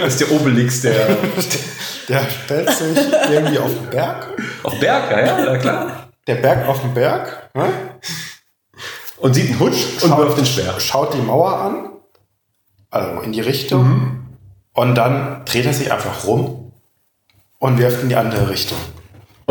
[0.00, 1.16] Das ist der Obelix, der
[2.08, 2.98] Der stellt sich
[3.30, 4.28] irgendwie auf den Berg.
[4.62, 6.08] auf Berg, ja, ja, klar.
[6.26, 7.68] Der Berg auf dem Berg, ne?
[9.18, 10.74] Und sieht einen Hutsch und wirft den Speer.
[10.80, 11.90] schaut die Mauer an,
[12.90, 14.26] also in die Richtung,
[14.72, 16.72] und dann dreht er sich einfach rum
[17.58, 18.78] und wirft in die andere Richtung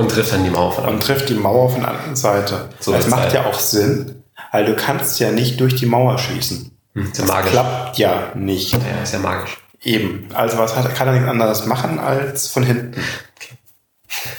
[0.01, 2.69] Und trifft dann die Mauer von und trifft die Mauer von der anderen Seite.
[2.79, 3.33] So das macht halt.
[3.33, 6.71] ja auch Sinn, weil du kannst ja nicht durch die Mauer schießen.
[6.93, 7.51] Hm, ist ja magisch.
[7.51, 8.73] Klappt ja nicht.
[8.73, 9.57] Ja, ist ja magisch.
[9.83, 10.27] Eben.
[10.33, 13.01] Also was hat, kann er nichts anderes machen als von hinten.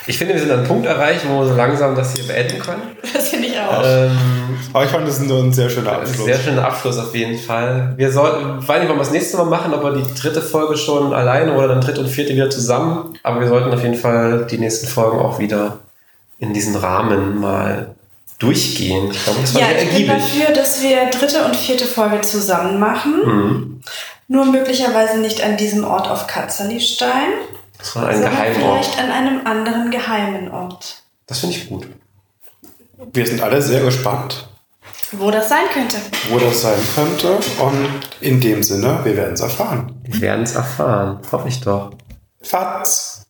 [0.06, 2.59] Ich finde, wir sind an einem Punkt erreicht, wo wir so langsam das hier beenden
[2.59, 2.82] können.
[3.84, 4.18] Ähm,
[4.72, 6.24] Aber ich fand, das ist nur ein sehr schöner ist ein Abschluss.
[6.26, 7.94] sehr schöner Abschluss auf jeden Fall.
[7.97, 10.40] Wir sollten, ich weiß nicht, wann wir das nächste Mal machen, ob wir die dritte
[10.43, 13.18] Folge schon alleine oder dann dritte und vierte wieder zusammen.
[13.22, 15.78] Aber wir sollten auf jeden Fall die nächsten Folgen auch wieder
[16.39, 17.94] in diesen Rahmen mal
[18.39, 19.10] durchgehen.
[19.12, 20.39] Ich glaube, das war Ja, sehr ich bin ergiebig.
[20.40, 23.12] dafür, dass wir dritte und vierte Folge zusammen machen.
[23.24, 23.80] Mhm.
[24.28, 27.10] Nur möglicherweise nicht an diesem Ort auf Katzerlistein,
[27.78, 28.84] Das war ein sondern Geheimort.
[28.86, 31.02] vielleicht an einem anderen geheimen Ort.
[31.26, 31.86] Das finde ich gut.
[33.12, 34.48] Wir sind alle sehr gespannt,
[35.12, 35.96] Wo das sein könnte.
[36.30, 37.34] wo das sein könnte.
[37.62, 37.88] Und
[38.20, 40.00] in dem Sinne, wir werden es erfahren.
[40.04, 41.20] Wir werden es erfahren.
[41.30, 41.90] Hoffe ich doch.
[42.42, 43.20] Fatz!